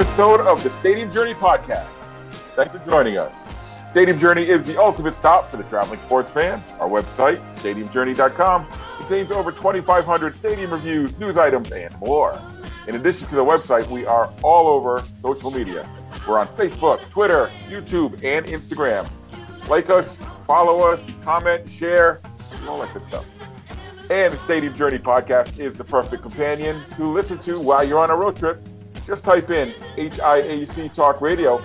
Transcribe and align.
episode 0.00 0.40
of 0.40 0.62
the 0.62 0.70
Stadium 0.70 1.12
Journey 1.12 1.34
podcast. 1.34 1.90
Thanks 2.56 2.72
for 2.72 2.78
joining 2.90 3.18
us. 3.18 3.44
Stadium 3.86 4.18
Journey 4.18 4.48
is 4.48 4.64
the 4.64 4.80
ultimate 4.80 5.14
stop 5.14 5.50
for 5.50 5.58
the 5.58 5.62
traveling 5.64 6.00
sports 6.00 6.30
fan. 6.30 6.62
Our 6.80 6.88
website, 6.88 7.38
stadiumjourney.com, 7.52 8.66
contains 8.96 9.30
over 9.30 9.52
2,500 9.52 10.34
stadium 10.34 10.70
reviews, 10.70 11.18
news 11.18 11.36
items, 11.36 11.70
and 11.72 11.94
more. 12.00 12.40
In 12.88 12.94
addition 12.94 13.28
to 13.28 13.34
the 13.34 13.44
website, 13.44 13.86
we 13.90 14.06
are 14.06 14.32
all 14.42 14.68
over 14.68 15.04
social 15.20 15.50
media. 15.50 15.86
We're 16.26 16.38
on 16.38 16.48
Facebook, 16.48 17.06
Twitter, 17.10 17.50
YouTube, 17.68 18.24
and 18.24 18.46
Instagram. 18.46 19.06
Like 19.68 19.90
us, 19.90 20.18
follow 20.46 20.80
us, 20.90 21.10
comment, 21.22 21.70
share, 21.70 22.22
all 22.66 22.80
that 22.80 22.90
good 22.94 23.04
stuff. 23.04 23.28
And 24.10 24.32
the 24.32 24.38
Stadium 24.38 24.74
Journey 24.74 24.98
podcast 24.98 25.58
is 25.58 25.76
the 25.76 25.84
perfect 25.84 26.22
companion 26.22 26.80
to 26.96 27.04
listen 27.04 27.36
to 27.40 27.60
while 27.60 27.84
you're 27.84 27.98
on 27.98 28.08
a 28.08 28.16
road 28.16 28.36
trip. 28.36 28.66
Just 29.06 29.24
type 29.24 29.50
in 29.50 29.70
HIAC 29.96 30.92
Talk 30.92 31.20
Radio, 31.20 31.62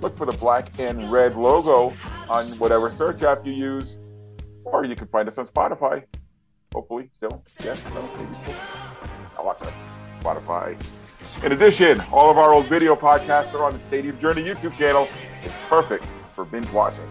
look 0.00 0.16
for 0.16 0.26
the 0.26 0.32
black 0.32 0.78
and 0.78 1.10
red 1.10 1.36
logo 1.36 1.92
on 2.28 2.46
whatever 2.58 2.90
search 2.90 3.22
app 3.22 3.46
you 3.46 3.52
use, 3.52 3.98
or 4.64 4.84
you 4.84 4.96
can 4.96 5.08
find 5.08 5.28
us 5.28 5.38
on 5.38 5.46
Spotify. 5.46 6.04
Hopefully, 6.72 7.08
still. 7.12 7.42
Yes, 7.62 7.84
no, 7.94 8.02
maybe 8.16 8.34
still. 8.38 8.54
It? 8.54 9.74
Spotify. 10.20 10.80
In 11.44 11.52
addition, 11.52 12.00
all 12.12 12.30
of 12.30 12.38
our 12.38 12.52
old 12.52 12.66
video 12.66 12.96
podcasts 12.96 13.54
are 13.54 13.64
on 13.64 13.72
the 13.72 13.78
Stadium 13.78 14.18
Journey 14.18 14.42
YouTube 14.42 14.76
channel. 14.76 15.08
It's 15.42 15.54
perfect 15.68 16.04
for 16.32 16.44
binge 16.44 16.70
watching. 16.70 17.08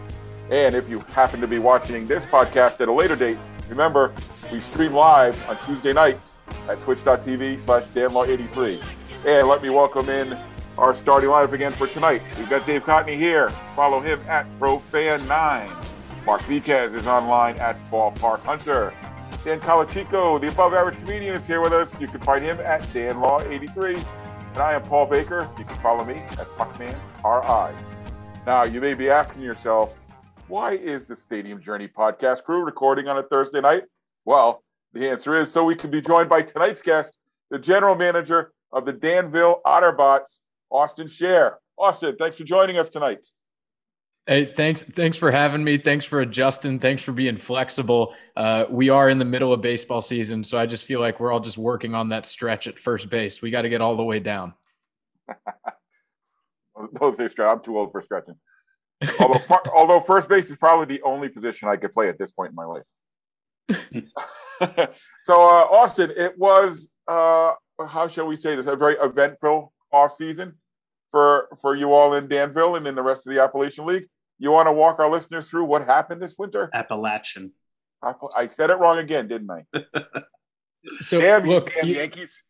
And 0.52 0.76
if 0.76 0.90
you 0.90 1.00
happen 1.10 1.42
to 1.42 1.48
be 1.48 1.60
watching 1.60 2.08
this 2.08 2.24
podcast 2.26 2.82
at 2.82 2.88
a 2.88 2.92
later 2.92 3.16
date, 3.16 3.38
Remember, 3.70 4.14
we 4.52 4.62
stream 4.62 4.94
live 4.94 5.50
on 5.50 5.58
Tuesday 5.66 5.94
nights 5.94 6.36
at 6.68 6.80
twitch.tv 6.80 7.60
slash 7.60 7.84
danlaw83. 7.96 8.84
And 9.26 9.48
let 9.48 9.64
me 9.64 9.72
welcome 9.72 10.08
in 10.08 10.38
our 10.78 10.94
starting 10.94 11.32
lineup 11.32 11.52
again 11.52 11.72
for 11.72 11.88
tonight. 11.88 12.22
We've 12.38 12.48
got 12.48 12.64
Dave 12.68 12.84
Cotney 12.84 13.18
here. 13.18 13.50
Follow 13.76 14.00
him 14.00 14.22
at 14.28 14.46
ProFan9. 14.60 16.26
Mark 16.28 16.42
Viquez 16.44 16.94
is 16.94 17.08
online 17.08 17.58
at 17.58 17.84
Ballpark 17.90 18.42
Hunter. 18.42 18.94
Dan 19.44 19.60
Calachico, 19.60 20.40
the 20.40 20.50
above 20.50 20.76
average 20.76 20.96
comedian, 20.98 21.34
is 21.34 21.48
here 21.48 21.60
with 21.60 21.74
us. 21.74 22.00
You 22.00 22.08
can 22.08 22.22
find 22.22 22.46
him 22.46 22.60
at 22.60 22.84
DanLaw83. 22.84 23.96
And 24.50 24.58
I 24.60 24.74
am 24.76 24.84
Paul 24.84 25.08
Baker. 25.08 25.50
You 25.58 25.66
can 25.66 25.82
follow 25.82 26.06
me 26.06 26.18
at 26.18 26.48
PuckmanRI. 26.60 27.76
Now, 28.46 28.64
you 28.64 28.80
may 28.80 28.94
be 28.94 29.10
asking 29.10 29.42
yourself, 29.42 29.98
why 30.48 30.74
is 30.74 31.06
the 31.06 31.16
Stadium 31.16 31.60
Journey 31.60 31.88
podcast 31.88 32.44
crew 32.44 32.64
recording 32.64 33.08
on 33.08 33.18
a 33.18 33.24
Thursday 33.24 33.60
night? 33.60 33.86
Well, 34.24 34.62
the 34.94 35.10
answer 35.10 35.34
is 35.34 35.52
so 35.52 35.66
we 35.66 35.74
can 35.74 35.90
be 35.90 36.00
joined 36.00 36.30
by 36.30 36.44
tonight's 36.44 36.84
guest, 36.84 37.18
the 37.50 37.58
general 37.58 37.96
manager 37.96 38.52
of 38.76 38.86
the 38.86 38.94
Danville 38.94 39.62
Otterbots, 39.66 40.40
Austin 40.70 41.08
Scher. 41.08 41.56
Austin, 41.78 42.16
thanks 42.20 42.38
for 42.38 42.44
joining 42.44 42.78
us 42.78 42.92
tonight. 42.92 43.26
Hey, 44.28 44.54
thanks. 44.56 44.84
Thanks 44.84 45.18
for 45.18 45.32
having 45.32 45.64
me. 45.64 45.78
Thanks 45.78 46.06
for 46.06 46.22
adjusting. 46.22 46.80
Thanks 46.80 47.02
for 47.02 47.12
being 47.12 47.38
flexible. 47.38 48.14
Uh, 48.36 48.66
we 48.70 48.90
are 48.90 49.10
in 49.10 49.18
the 49.18 49.26
middle 49.26 49.54
of 49.54 49.62
baseball 49.62 50.02
season, 50.02 50.44
so 50.44 50.58
I 50.58 50.68
just 50.68 50.86
feel 50.86 51.00
like 51.00 51.20
we're 51.20 51.32
all 51.32 51.40
just 51.40 51.58
working 51.58 51.96
on 51.96 52.10
that 52.10 52.28
stretch 52.28 52.68
at 52.68 52.78
first 52.78 53.10
base. 53.10 53.42
We 53.42 53.50
got 53.50 53.64
to 53.64 53.70
get 53.70 53.82
all 53.82 53.96
the 53.96 54.04
way 54.04 54.20
down. 54.20 54.54
Don't 57.00 57.18
say 57.18 57.28
stretch. 57.28 57.50
I'm 57.50 57.62
too 57.62 57.78
old 57.78 57.92
for 57.92 58.02
stretching 58.02 58.36
although, 59.20 59.42
although 59.76 60.00
first 60.00 60.30
base 60.30 60.50
is 60.50 60.58
probably 60.58 60.86
the 60.86 61.02
only 61.04 61.30
position 61.30 61.68
I 61.68 61.76
could 61.78 61.94
play 61.94 62.10
at 62.10 62.18
this 62.18 62.32
point 62.32 62.52
in 62.52 62.56
my 62.56 62.66
life. 62.66 62.84
so, 65.24 65.34
uh, 65.34 65.68
Austin, 65.72 66.12
it 66.16 66.38
was 66.38 66.88
uh, 67.08 67.54
how 67.88 68.08
shall 68.08 68.28
we 68.28 68.36
say 68.36 68.56
this? 68.56 68.66
A 68.66 68.76
very 68.76 68.96
eventful 69.02 69.74
off 69.92 70.14
season 70.16 70.54
for 71.12 71.48
for 71.62 71.76
you 71.76 71.94
all 71.94 72.14
in 72.14 72.28
Danville 72.28 72.76
and 72.76 72.88
in 72.88 72.96
the 72.96 73.02
rest 73.02 73.26
of 73.28 73.34
the 73.34 73.42
Appalachian 73.42 73.86
League. 73.86 74.08
You 74.38 74.52
want 74.52 74.68
to 74.68 74.74
walk 74.74 75.00
our 75.00 75.10
listeners 75.10 75.50
through 75.50 75.66
what 75.66 75.86
happened 75.86 76.22
this 76.22 76.36
winter? 76.38 76.70
Appalachian. 76.74 77.54
I 78.36 78.48
said 78.48 78.70
it 78.70 78.78
wrong 78.78 78.98
again, 78.98 79.28
didn't 79.28 79.50
I? 79.50 79.66
so 81.00 81.20
damn, 81.20 81.44
look, 81.44 81.74
damn 81.74 81.88
you, 81.88 81.96
Yankees. 81.96 82.44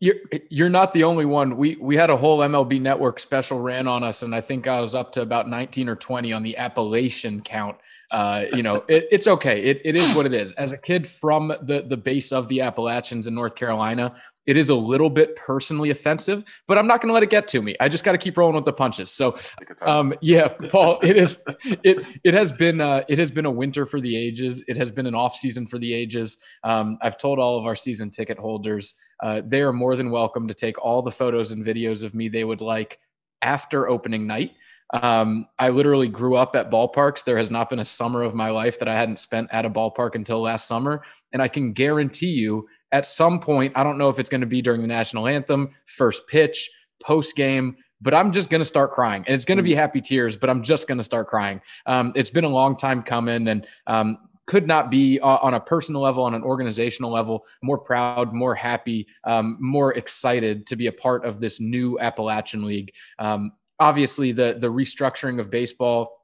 You're 0.00 0.16
you're 0.50 0.70
not 0.70 0.92
the 0.92 1.04
only 1.04 1.24
one. 1.24 1.56
We 1.56 1.76
we 1.76 1.96
had 1.96 2.10
a 2.10 2.16
whole 2.16 2.38
MLB 2.38 2.80
Network 2.80 3.18
special 3.18 3.60
ran 3.60 3.86
on 3.86 4.02
us, 4.02 4.22
and 4.22 4.34
I 4.34 4.40
think 4.40 4.66
I 4.66 4.80
was 4.80 4.94
up 4.94 5.12
to 5.12 5.22
about 5.22 5.48
19 5.48 5.88
or 5.88 5.96
20 5.96 6.32
on 6.32 6.42
the 6.42 6.56
Appalachian 6.56 7.42
count. 7.42 7.76
Uh, 8.12 8.46
you 8.52 8.62
know, 8.62 8.84
it, 8.88 9.06
it's 9.12 9.26
okay. 9.28 9.62
It, 9.62 9.82
it 9.84 9.94
is 9.94 10.16
what 10.16 10.26
it 10.26 10.32
is. 10.32 10.52
As 10.54 10.72
a 10.72 10.76
kid 10.76 11.06
from 11.06 11.48
the 11.62 11.84
the 11.86 11.96
base 11.96 12.32
of 12.32 12.48
the 12.48 12.62
Appalachians 12.62 13.26
in 13.26 13.34
North 13.34 13.54
Carolina, 13.54 14.16
it 14.46 14.56
is 14.56 14.68
a 14.68 14.74
little 14.74 15.10
bit 15.10 15.36
personally 15.36 15.90
offensive, 15.90 16.44
but 16.66 16.78
I'm 16.78 16.86
not 16.86 17.00
going 17.00 17.08
to 17.08 17.14
let 17.14 17.22
it 17.22 17.30
get 17.30 17.46
to 17.48 17.62
me. 17.62 17.76
I 17.80 17.88
just 17.88 18.04
got 18.04 18.12
to 18.12 18.18
keep 18.18 18.36
rolling 18.36 18.56
with 18.56 18.64
the 18.64 18.72
punches. 18.72 19.10
So, 19.10 19.36
um, 19.82 20.14
yeah, 20.20 20.48
Paul, 20.48 20.98
it 21.02 21.16
is 21.16 21.38
it 21.84 22.04
it 22.24 22.34
has 22.34 22.52
been 22.52 22.80
uh, 22.80 23.04
it 23.08 23.18
has 23.18 23.30
been 23.30 23.46
a 23.46 23.50
winter 23.50 23.86
for 23.86 24.00
the 24.00 24.16
ages. 24.16 24.64
It 24.66 24.76
has 24.76 24.90
been 24.90 25.06
an 25.06 25.14
off 25.14 25.36
season 25.36 25.66
for 25.66 25.78
the 25.78 25.92
ages. 25.92 26.38
Um, 26.64 26.98
I've 27.02 27.18
told 27.18 27.38
all 27.38 27.58
of 27.58 27.66
our 27.66 27.76
season 27.76 28.10
ticket 28.10 28.38
holders 28.38 28.94
uh, 29.22 29.42
they 29.44 29.60
are 29.60 29.72
more 29.72 29.96
than 29.96 30.10
welcome 30.10 30.48
to 30.48 30.54
take 30.54 30.82
all 30.82 31.02
the 31.02 31.10
photos 31.10 31.50
and 31.52 31.64
videos 31.64 32.02
of 32.02 32.14
me 32.14 32.28
they 32.28 32.44
would 32.44 32.60
like 32.60 32.98
after 33.42 33.88
opening 33.88 34.26
night. 34.26 34.52
Um, 34.92 35.46
I 35.58 35.68
literally 35.68 36.08
grew 36.08 36.34
up 36.36 36.56
at 36.56 36.70
ballparks. 36.70 37.22
There 37.22 37.38
has 37.38 37.50
not 37.50 37.70
been 37.70 37.78
a 37.78 37.84
summer 37.84 38.22
of 38.22 38.34
my 38.34 38.50
life 38.50 38.78
that 38.80 38.88
I 38.88 38.94
hadn't 38.94 39.18
spent 39.18 39.48
at 39.52 39.64
a 39.64 39.70
ballpark 39.70 40.14
until 40.14 40.40
last 40.40 40.66
summer. 40.66 41.04
And 41.32 41.40
I 41.40 41.48
can 41.48 41.72
guarantee 41.72 42.30
you 42.30 42.66
at 42.92 43.06
some 43.06 43.40
point, 43.40 43.72
I 43.76 43.82
don't 43.82 43.98
know 43.98 44.08
if 44.08 44.18
it's 44.18 44.28
going 44.28 44.40
to 44.40 44.46
be 44.46 44.62
during 44.62 44.80
the 44.80 44.86
national 44.86 45.26
anthem, 45.26 45.70
first 45.86 46.26
pitch, 46.26 46.70
post 47.02 47.36
game, 47.36 47.76
but 48.00 48.14
I'm 48.14 48.32
just 48.32 48.50
going 48.50 48.60
to 48.60 48.66
start 48.66 48.92
crying. 48.92 49.24
And 49.26 49.34
it's 49.34 49.44
going 49.44 49.58
to 49.58 49.62
be 49.62 49.72
mm. 49.72 49.76
happy 49.76 50.00
tears, 50.00 50.36
but 50.36 50.50
I'm 50.50 50.62
just 50.62 50.88
going 50.88 50.98
to 50.98 51.04
start 51.04 51.28
crying. 51.28 51.60
Um, 51.86 52.12
it's 52.14 52.30
been 52.30 52.44
a 52.44 52.48
long 52.48 52.76
time 52.76 53.02
coming. 53.02 53.48
And 53.48 53.66
um, 53.86 54.18
could 54.50 54.66
not 54.66 54.90
be 54.90 55.20
uh, 55.20 55.38
on 55.42 55.54
a 55.54 55.60
personal 55.60 56.00
level, 56.00 56.24
on 56.24 56.34
an 56.34 56.42
organizational 56.42 57.12
level, 57.12 57.44
more 57.62 57.78
proud, 57.78 58.32
more 58.32 58.52
happy, 58.52 59.06
um, 59.22 59.56
more 59.60 59.94
excited 59.94 60.66
to 60.66 60.74
be 60.74 60.88
a 60.88 60.92
part 60.92 61.24
of 61.24 61.40
this 61.40 61.60
new 61.60 61.96
Appalachian 62.00 62.64
League. 62.64 62.92
Um, 63.20 63.52
obviously, 63.78 64.32
the 64.32 64.56
the 64.58 64.66
restructuring 64.66 65.38
of 65.38 65.50
baseball. 65.50 66.16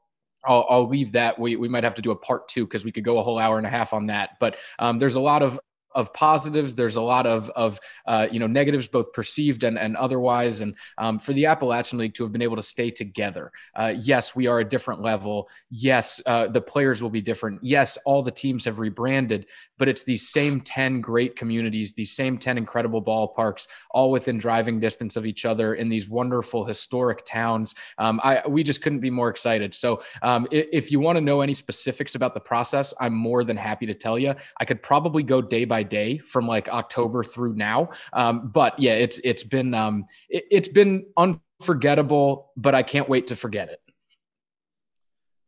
I'll, 0.44 0.66
I'll, 0.70 0.88
leave 0.88 1.10
that. 1.12 1.36
We, 1.36 1.56
we 1.56 1.68
might 1.68 1.82
have 1.82 1.96
to 1.96 2.02
do 2.02 2.12
a 2.12 2.16
part 2.16 2.46
two 2.48 2.66
because 2.66 2.84
we 2.84 2.92
could 2.92 3.02
go 3.02 3.18
a 3.18 3.22
whole 3.22 3.36
hour 3.36 3.58
and 3.58 3.66
a 3.66 3.70
half 3.70 3.92
on 3.92 4.06
that. 4.06 4.30
But 4.38 4.56
um, 4.78 5.00
there's 5.00 5.16
a 5.16 5.20
lot 5.20 5.42
of 5.42 5.58
of 5.96 6.12
positives. 6.12 6.74
There's 6.74 6.96
a 6.96 7.02
lot 7.02 7.26
of 7.26 7.50
of 7.50 7.80
uh, 8.06 8.28
you 8.30 8.38
know 8.38 8.46
negatives, 8.46 8.86
both 8.86 9.12
perceived 9.12 9.64
and, 9.64 9.78
and 9.78 9.96
otherwise. 9.96 10.60
And 10.60 10.76
um, 10.98 11.18
for 11.18 11.32
the 11.32 11.46
Appalachian 11.46 11.98
League 11.98 12.14
to 12.14 12.22
have 12.22 12.32
been 12.32 12.42
able 12.42 12.56
to 12.56 12.62
stay 12.62 12.90
together, 12.90 13.50
uh, 13.74 13.94
yes, 13.96 14.36
we 14.36 14.46
are 14.46 14.60
a 14.60 14.64
different 14.64 15.00
level. 15.00 15.48
Yes, 15.70 16.20
uh, 16.26 16.46
the 16.48 16.60
players 16.60 17.02
will 17.02 17.10
be 17.10 17.22
different. 17.22 17.60
Yes, 17.64 17.98
all 18.04 18.22
the 18.22 18.30
teams 18.30 18.66
have 18.66 18.78
rebranded, 18.78 19.46
but 19.78 19.88
it's 19.88 20.04
these 20.04 20.28
same 20.28 20.60
ten 20.60 21.00
great 21.00 21.36
communities, 21.36 21.92
these 21.92 22.12
same 22.14 22.38
ten 22.38 22.58
incredible 22.58 23.02
ballparks, 23.02 23.66
all 23.90 24.10
within 24.10 24.38
driving 24.38 24.80
distance 24.80 25.16
of 25.16 25.26
each 25.26 25.44
other 25.44 25.74
in 25.74 25.88
these 25.88 26.08
wonderful 26.08 26.64
historic 26.64 27.24
towns. 27.24 27.74
Um, 27.98 28.20
I 28.22 28.42
we 28.46 28.62
just 28.62 28.82
couldn't 28.82 29.00
be 29.00 29.10
more 29.10 29.28
excited. 29.28 29.74
So 29.74 30.02
um, 30.22 30.46
if, 30.50 30.66
if 30.72 30.92
you 30.92 31.00
want 31.00 31.16
to 31.16 31.20
know 31.20 31.40
any 31.40 31.54
specifics 31.54 32.14
about 32.14 32.34
the 32.34 32.40
process, 32.40 32.94
I'm 33.00 33.14
more 33.14 33.44
than 33.44 33.56
happy 33.56 33.86
to 33.86 33.94
tell 33.94 34.18
you. 34.18 34.34
I 34.60 34.64
could 34.64 34.82
probably 34.82 35.22
go 35.22 35.40
day 35.40 35.64
by 35.64 35.82
day 35.82 36.18
from 36.18 36.46
like 36.46 36.68
October 36.68 37.24
through 37.24 37.54
now. 37.54 37.90
Um, 38.12 38.50
but 38.52 38.78
yeah, 38.78 38.94
it's 38.94 39.18
it's 39.18 39.44
been 39.44 39.74
um, 39.74 40.04
it, 40.28 40.44
it's 40.50 40.68
been 40.68 41.06
unforgettable, 41.16 42.52
but 42.56 42.74
I 42.74 42.82
can't 42.82 43.08
wait 43.08 43.26
to 43.28 43.36
forget 43.36 43.68
it. 43.68 43.80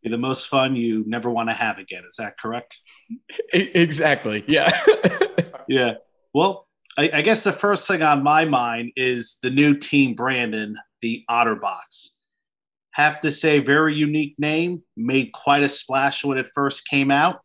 Be 0.03 0.11
the 0.11 0.19
most 0.19 0.49
fun 0.49 0.77
you 0.77 1.05
never 1.07 1.31
want 1.31 1.49
to 1.49 1.55
have 1.55 1.79
again. 1.79 2.05
Is 2.05 2.17
that 2.17 2.39
correct? 2.39 2.81
exactly. 3.53 4.45
Yeah. 4.47 4.71
yeah. 5.69 5.95
Well, 6.33 6.67
I, 6.97 7.11
I 7.15 7.23
guess 7.23 7.45
the 7.45 7.53
first 7.53 7.89
thing 7.89 8.03
on 8.03 8.23
my 8.23 8.45
mind 8.45 8.93
is 8.97 9.39
the 9.43 9.51
new 9.51 9.77
team 9.77 10.15
Brandon, 10.15 10.77
the 11.03 11.25
Otterbots 11.31 12.11
have 12.93 13.21
to 13.21 13.31
say 13.31 13.61
very 13.61 13.95
unique 13.95 14.35
name 14.39 14.83
made 14.97 15.33
quite 15.33 15.63
a 15.63 15.69
splash 15.69 16.25
when 16.25 16.39
it 16.39 16.49
first 16.55 16.89
came 16.89 17.11
out 17.11 17.41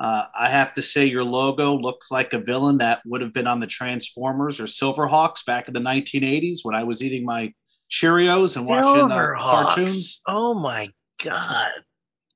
uh, 0.00 0.24
I 0.34 0.48
have 0.48 0.72
to 0.74 0.82
say, 0.82 1.04
your 1.04 1.24
logo 1.24 1.74
looks 1.74 2.10
like 2.10 2.32
a 2.32 2.38
villain 2.38 2.78
that 2.78 3.02
would 3.04 3.20
have 3.20 3.34
been 3.34 3.46
on 3.46 3.60
the 3.60 3.66
Transformers 3.66 4.58
or 4.58 4.64
Silverhawks 4.64 5.44
back 5.44 5.68
in 5.68 5.74
the 5.74 5.80
1980s 5.80 6.60
when 6.62 6.74
I 6.74 6.84
was 6.84 7.02
eating 7.02 7.26
my 7.26 7.52
Cheerios 7.90 8.56
and 8.56 8.66
watching 8.66 9.12
uh, 9.12 9.34
cartoons. 9.36 10.22
Oh 10.26 10.54
my 10.54 10.88
god! 11.22 11.72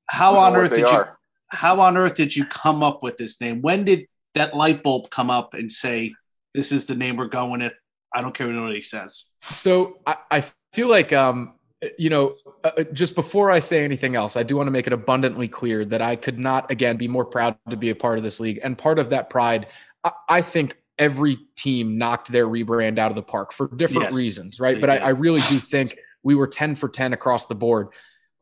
How 0.08 0.36
on 0.36 0.56
earth 0.56 0.74
did 0.74 0.84
are. 0.84 1.04
you? 1.04 1.56
How 1.56 1.80
on 1.80 1.96
earth 1.96 2.16
did 2.16 2.34
you 2.34 2.44
come 2.46 2.82
up 2.82 3.02
with 3.02 3.16
this 3.16 3.40
name? 3.40 3.62
When 3.62 3.84
did 3.84 4.06
that 4.34 4.54
light 4.54 4.82
bulb 4.82 5.10
come 5.10 5.30
up 5.30 5.54
and 5.54 5.70
say, 5.70 6.14
"This 6.52 6.72
is 6.72 6.86
the 6.86 6.94
name 6.94 7.16
we're 7.16 7.28
going 7.28 7.60
with"? 7.60 7.72
I 8.14 8.20
don't 8.20 8.34
care 8.34 8.46
what 8.48 8.74
he 8.74 8.80
says. 8.80 9.32
So 9.40 9.98
I, 10.06 10.16
I 10.30 10.44
feel 10.72 10.88
like 10.88 11.12
um, 11.12 11.54
you 11.98 12.10
know, 12.10 12.34
uh, 12.62 12.70
uh, 12.78 12.82
just 12.92 13.14
before 13.14 13.50
I 13.50 13.58
say 13.58 13.84
anything 13.84 14.16
else, 14.16 14.36
I 14.36 14.42
do 14.42 14.56
want 14.56 14.66
to 14.66 14.70
make 14.70 14.86
it 14.86 14.92
abundantly 14.92 15.48
clear 15.48 15.84
that 15.86 16.00
I 16.00 16.16
could 16.16 16.38
not, 16.38 16.70
again, 16.70 16.96
be 16.96 17.08
more 17.08 17.24
proud 17.24 17.56
to 17.70 17.76
be 17.76 17.90
a 17.90 17.94
part 17.94 18.18
of 18.18 18.24
this 18.24 18.40
league. 18.40 18.60
And 18.62 18.76
part 18.76 18.98
of 18.98 19.10
that 19.10 19.30
pride, 19.30 19.66
I, 20.02 20.12
I 20.28 20.42
think, 20.42 20.76
every 20.96 21.36
team 21.56 21.98
knocked 21.98 22.30
their 22.30 22.46
rebrand 22.46 22.98
out 22.98 23.10
of 23.10 23.16
the 23.16 23.22
park 23.22 23.52
for 23.52 23.66
different 23.66 24.04
Yes, 24.04 24.14
reasons, 24.14 24.60
right? 24.60 24.80
But 24.80 24.90
I. 24.90 24.98
I 24.98 25.08
really 25.08 25.40
do 25.48 25.56
think 25.56 25.98
we 26.22 26.36
were 26.36 26.46
10 26.46 26.76
for 26.76 26.88
10 26.88 27.12
across 27.12 27.46
the 27.46 27.54
board. 27.56 27.88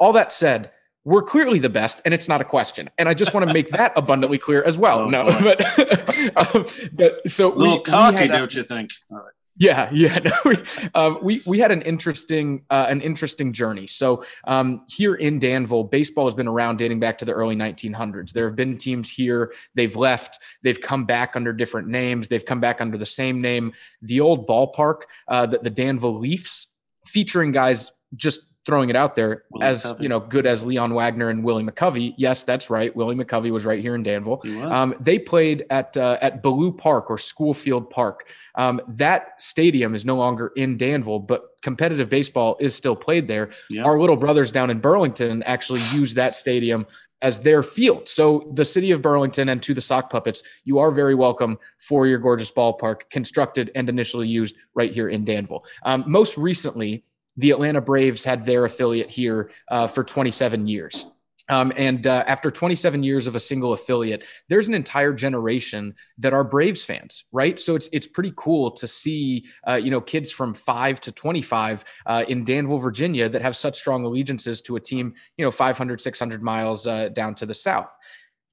All 0.03 0.13
that 0.15 0.33
said, 0.33 0.71
we're 1.05 1.23
clearly 1.23 1.59
the 1.59 1.69
best, 1.69 2.01
and 2.05 2.13
it's 2.13 2.29
not 2.29 2.41
a 2.41 2.45
question. 2.45 2.91
And 2.99 3.09
I 3.09 3.15
just 3.15 3.33
want 3.35 3.47
to 3.47 3.53
make 3.55 3.69
that 3.71 3.93
abundantly 3.97 4.39
clear 4.39 4.63
as 4.65 4.77
well. 4.77 5.01
Oh, 5.01 5.11
no, 5.11 5.25
boy. 5.25 5.41
but, 5.43 6.37
um, 6.55 6.67
but 6.93 7.31
so 7.31 7.53
A 7.53 7.55
little 7.55 7.75
we- 7.75 7.79
we 7.79 7.85
cocky, 7.85 8.17
had 8.19 8.31
a- 8.31 8.39
don't 8.39 8.55
you 8.55 8.63
think? 8.65 8.91
All 9.11 9.19
right. 9.19 9.33
yeah, 9.57 9.89
yeah. 9.93 10.19
No, 10.29 10.33
we, 10.45 10.57
um, 10.95 11.19
we 11.23 11.43
we 11.47 11.59
had 11.59 11.71
an 11.73 11.83
interesting 11.83 12.65
uh, 12.71 12.87
an 12.89 13.01
interesting 13.01 13.53
journey. 13.53 13.87
So 13.87 14.25
um, 14.45 14.83
here 14.89 15.15
in 15.15 15.39
Danville, 15.39 15.85
baseball 15.85 16.25
has 16.27 16.35
been 16.35 16.49
around 16.49 16.79
dating 16.79 17.01
back 17.01 17.19
to 17.19 17.25
the 17.25 17.33
early 17.33 17.55
1900s. 17.57 18.33
There 18.33 18.47
have 18.47 18.57
been 18.57 18.79
teams 18.79 19.11
here. 19.11 19.53
They've 19.75 19.95
left. 19.95 20.39
They've 20.63 20.81
come 20.81 21.05
back 21.05 21.37
under 21.37 21.53
different 21.53 21.89
names. 21.89 22.29
They've 22.29 22.47
come 22.47 22.61
back 22.61 22.81
under 22.81 22.97
the 22.97 23.07
same 23.21 23.41
name. 23.41 23.73
The 24.03 24.21
old 24.21 24.47
ballpark, 24.49 25.03
uh, 25.29 25.47
the, 25.47 25.59
the 25.59 25.71
Danville 25.71 26.19
Leafs, 26.19 26.75
featuring 27.07 27.53
guys 27.53 27.91
just 28.17 28.41
throwing 28.65 28.91
it 28.91 28.97
out 28.97 29.17
there 29.17 29.45
Willie 29.51 29.67
as 29.67 29.85
McCovey. 29.85 30.01
you 30.01 30.09
know 30.09 30.21
good 30.21 30.47
as 30.47 30.65
Leon 30.65 30.95
Wagner 30.95 31.31
and 31.31 31.43
Willie 31.43 31.65
McCovey. 31.65 32.15
Yes, 32.17 32.43
that's 32.43 32.71
right. 32.71 32.95
Willie 32.95 33.17
McCovey 33.17 33.51
was 33.51 33.65
right 33.65 33.81
here 33.81 33.95
in 33.95 34.03
Danville. 34.03 34.41
He? 34.43 34.61
Um, 34.63 34.95
they 35.01 35.19
played 35.19 35.65
at 35.71 35.97
uh, 35.97 36.19
at 36.21 36.43
Ballou 36.43 36.73
Park 36.73 37.11
or 37.11 37.19
Schoolfield 37.19 37.91
Park. 37.91 38.29
Um, 38.55 38.81
that 38.89 39.41
stadium 39.43 39.95
is 39.95 40.05
no 40.05 40.17
longer 40.17 40.53
in 40.57 40.77
Danville, 40.77 41.19
but 41.19 41.57
competitive 41.63 42.09
baseball 42.09 42.57
is 42.61 42.75
still 42.75 42.97
played 42.97 43.29
there. 43.29 43.51
Yeah. 43.71 43.85
Our 43.85 43.99
little 43.99 44.17
brothers 44.17 44.53
down 44.53 44.71
in 44.71 44.81
Burlington 44.81 45.43
actually 45.45 45.81
use 45.93 46.15
that 46.15 46.37
stadium 46.37 46.87
as 47.23 47.41
their 47.41 47.63
field. 47.63 48.09
So 48.09 48.51
the 48.55 48.65
city 48.65 48.91
of 48.91 49.01
Burlington 49.01 49.49
and 49.49 49.63
to 49.63 49.75
the 49.75 49.81
sock 49.81 50.11
puppets, 50.11 50.43
you 50.65 50.81
are 50.81 50.91
very 50.91 51.15
welcome 51.15 51.57
for 51.79 52.07
your 52.07 52.19
gorgeous 52.19 52.51
ballpark, 52.51 53.03
constructed 53.11 53.71
and 53.77 53.89
initially 53.89 54.27
used 54.27 54.57
right 54.75 54.93
here 54.93 55.09
in 55.09 55.25
Danville. 55.25 55.65
Um, 55.85 56.03
most 56.07 56.37
recently, 56.37 57.05
the 57.37 57.51
Atlanta 57.51 57.81
Braves 57.81 58.25
had 58.25 58.45
their 58.45 58.65
affiliate 58.65 59.11
here 59.11 59.51
uh, 59.69 59.87
for 59.87 60.05
27 60.05 60.67
years. 60.67 61.07
Um, 61.49 61.73
and 61.77 62.07
uh, 62.07 62.25
after 62.27 62.51
27 62.51 63.03
years 63.03 63.27
of 63.27 63.35
a 63.35 63.41
single 63.41 63.73
affiliate, 63.73 64.25
there's 64.49 64.69
an 64.69 64.75
entire 64.75 65.13
generation 65.13 65.95
that 66.19 66.33
are 66.33 66.45
Braves 66.45 66.85
fans, 66.85 67.25
right? 67.33 67.59
So 67.59 67.75
it's 67.75 67.89
it's 67.93 68.07
pretty 68.07 68.33
cool 68.37 68.71
to 68.73 68.87
see, 68.87 69.47
uh, 69.67 69.75
you 69.75 69.91
know, 69.91 70.01
kids 70.01 70.31
from 70.31 70.55
five 70.55 71.01
to 71.03 71.13
25 71.13 71.85
uh, 72.07 72.25
in 72.29 72.45
Danville, 72.45 72.79
Virginia, 72.79 73.29
that 73.29 73.43
have 73.43 73.57
such 73.57 73.77
strong 73.77 74.05
allegiances 74.05 74.61
to 74.63 74.77
a 74.77 74.81
team, 74.81 75.15
you 75.37 75.45
know, 75.45 75.51
500, 75.51 76.01
600 76.01 76.43
miles 76.43 76.87
uh, 76.87 77.09
down 77.09 77.35
to 77.35 77.47
the 77.47 77.55
south. 77.55 77.95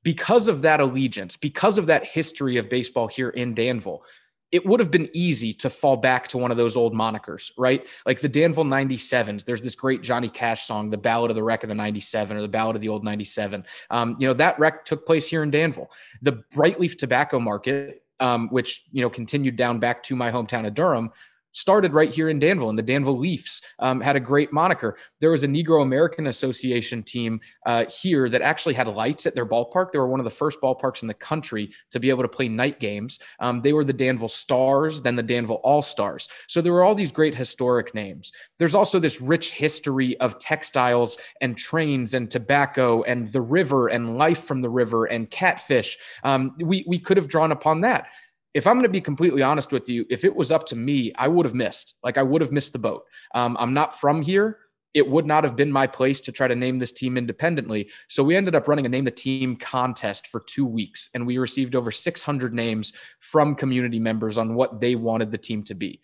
Because 0.01 0.47
of 0.47 0.63
that 0.63 0.79
allegiance, 0.79 1.37
because 1.37 1.77
of 1.77 1.85
that 1.87 2.05
history 2.05 2.57
of 2.57 2.69
baseball 2.69 3.07
here 3.07 3.29
in 3.29 3.53
Danville, 3.53 4.01
it 4.51 4.65
would 4.65 4.79
have 4.79 4.89
been 4.89 5.09
easy 5.13 5.53
to 5.53 5.69
fall 5.69 5.97
back 5.97 6.27
to 6.29 6.37
one 6.37 6.49
of 6.51 6.57
those 6.57 6.75
old 6.75 6.93
monikers, 6.93 7.51
right? 7.57 7.85
Like 8.05 8.19
the 8.19 8.29
Danville 8.29 8.65
97s. 8.65 9.45
There's 9.45 9.61
this 9.61 9.75
great 9.75 10.01
Johnny 10.01 10.29
Cash 10.29 10.65
song, 10.65 10.89
The 10.89 10.97
Ballad 10.97 11.29
of 11.29 11.35
the 11.35 11.43
Wreck 11.43 11.63
of 11.63 11.69
the 11.69 11.75
97 11.75 12.35
or 12.35 12.41
The 12.41 12.47
Ballad 12.47 12.75
of 12.75 12.81
the 12.81 12.89
Old 12.89 13.03
97. 13.03 13.63
Um, 13.91 14.15
you 14.19 14.27
know, 14.27 14.33
that 14.33 14.59
wreck 14.59 14.85
took 14.85 15.05
place 15.05 15.27
here 15.27 15.43
in 15.43 15.51
Danville. 15.51 15.91
The 16.21 16.43
Brightleaf 16.53 16.97
Tobacco 16.97 17.39
Market, 17.39 18.03
um, 18.19 18.49
which, 18.49 18.85
you 18.91 19.01
know, 19.01 19.09
continued 19.09 19.55
down 19.55 19.79
back 19.79 20.01
to 20.03 20.15
my 20.15 20.31
hometown 20.31 20.65
of 20.65 20.73
Durham, 20.73 21.11
started 21.53 21.93
right 21.93 22.13
here 22.13 22.29
in 22.29 22.39
Danville, 22.39 22.69
and 22.69 22.77
the 22.77 22.83
Danville 22.83 23.17
Leafs 23.17 23.61
um, 23.79 24.01
had 24.01 24.15
a 24.15 24.19
great 24.19 24.53
moniker. 24.53 24.97
There 25.19 25.31
was 25.31 25.43
a 25.43 25.47
Negro 25.47 25.81
American 25.81 26.27
Association 26.27 27.03
team 27.03 27.39
uh, 27.65 27.85
here 27.85 28.29
that 28.29 28.41
actually 28.41 28.75
had 28.75 28.87
lights 28.87 29.25
at 29.25 29.35
their 29.35 29.45
ballpark. 29.45 29.91
They 29.91 29.99
were 29.99 30.07
one 30.07 30.19
of 30.19 30.23
the 30.23 30.29
first 30.29 30.61
ballparks 30.61 31.01
in 31.01 31.07
the 31.07 31.13
country 31.13 31.71
to 31.91 31.99
be 31.99 32.09
able 32.09 32.23
to 32.23 32.29
play 32.29 32.47
night 32.47 32.79
games. 32.79 33.19
Um, 33.39 33.61
they 33.61 33.73
were 33.73 33.83
the 33.83 33.93
Danville 33.93 34.29
Stars, 34.29 35.01
then 35.01 35.15
the 35.15 35.23
Danville 35.23 35.61
All 35.63 35.81
Stars. 35.81 36.29
So 36.47 36.61
there 36.61 36.73
were 36.73 36.83
all 36.83 36.95
these 36.95 37.11
great 37.11 37.35
historic 37.35 37.93
names. 37.93 38.31
There's 38.57 38.75
also 38.75 38.99
this 38.99 39.21
rich 39.21 39.51
history 39.51 40.19
of 40.19 40.39
textiles 40.39 41.17
and 41.41 41.57
trains 41.57 42.13
and 42.13 42.29
tobacco 42.29 43.03
and 43.03 43.31
the 43.31 43.41
river 43.41 43.87
and 43.87 44.17
life 44.17 44.43
from 44.43 44.61
the 44.61 44.69
river 44.69 45.05
and 45.05 45.29
catfish. 45.29 45.97
Um, 46.23 46.55
we 46.59 46.83
we 46.87 46.99
could 46.99 47.17
have 47.17 47.27
drawn 47.27 47.51
upon 47.51 47.81
that 47.81 48.07
if 48.53 48.65
I'm 48.65 48.75
going 48.75 48.83
to 48.83 48.89
be 48.89 49.01
completely 49.01 49.41
honest 49.41 49.71
with 49.71 49.89
you, 49.89 50.05
if 50.09 50.25
it 50.25 50.35
was 50.35 50.51
up 50.51 50.65
to 50.67 50.75
me, 50.75 51.13
I 51.15 51.27
would 51.27 51.45
have 51.45 51.53
missed. 51.53 51.95
Like 52.03 52.17
I 52.17 52.23
would 52.23 52.41
have 52.41 52.51
missed 52.51 52.73
the 52.73 52.79
boat. 52.79 53.05
Um, 53.35 53.55
I'm 53.59 53.73
not 53.73 53.99
from 53.99 54.21
here. 54.21 54.57
It 54.95 55.07
would 55.07 55.27
not 55.27 55.43
have 55.43 55.55
been 55.55 55.71
my 55.71 55.85
place 55.85 56.19
to 56.21 56.31
try 56.31 56.47
to 56.47 56.55
name 56.55 56.79
this 56.79 56.91
team 56.91 57.15
independently. 57.15 57.89
So 58.07 58.23
we 58.23 58.35
ended 58.35 58.55
up 58.55 58.67
running 58.67 58.87
a 58.87 58.89
name 58.89 59.05
the 59.05 59.11
team 59.11 59.55
contest 59.55 60.27
for 60.27 60.39
two 60.39 60.65
weeks, 60.65 61.09
and 61.13 61.27
we 61.27 61.37
received 61.37 61.75
over 61.75 61.91
600 61.91 62.53
names 62.53 62.93
from 63.19 63.53
community 63.53 63.99
members 63.99 64.39
on 64.39 64.55
what 64.55 64.81
they 64.81 64.95
wanted 64.95 65.31
the 65.31 65.37
team 65.37 65.63
to 65.65 65.75
be. 65.75 66.01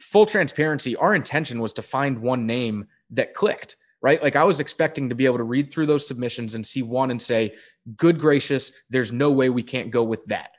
Full 0.00 0.26
transparency, 0.26 0.94
our 0.96 1.14
intention 1.14 1.58
was 1.58 1.72
to 1.72 1.82
find 1.82 2.18
one 2.18 2.46
name 2.46 2.86
that 3.10 3.32
clicked, 3.32 3.76
right? 4.02 4.22
Like 4.22 4.36
I 4.36 4.44
was 4.44 4.60
expecting 4.60 5.08
to 5.08 5.14
be 5.14 5.24
able 5.24 5.38
to 5.38 5.44
read 5.44 5.72
through 5.72 5.86
those 5.86 6.06
submissions 6.06 6.54
and 6.54 6.66
see 6.66 6.82
one 6.82 7.10
and 7.10 7.20
say, 7.20 7.54
good 7.96 8.18
gracious, 8.18 8.72
there's 8.90 9.10
no 9.10 9.30
way 9.30 9.48
we 9.48 9.62
can't 9.62 9.90
go 9.90 10.04
with 10.04 10.22
that. 10.26 10.50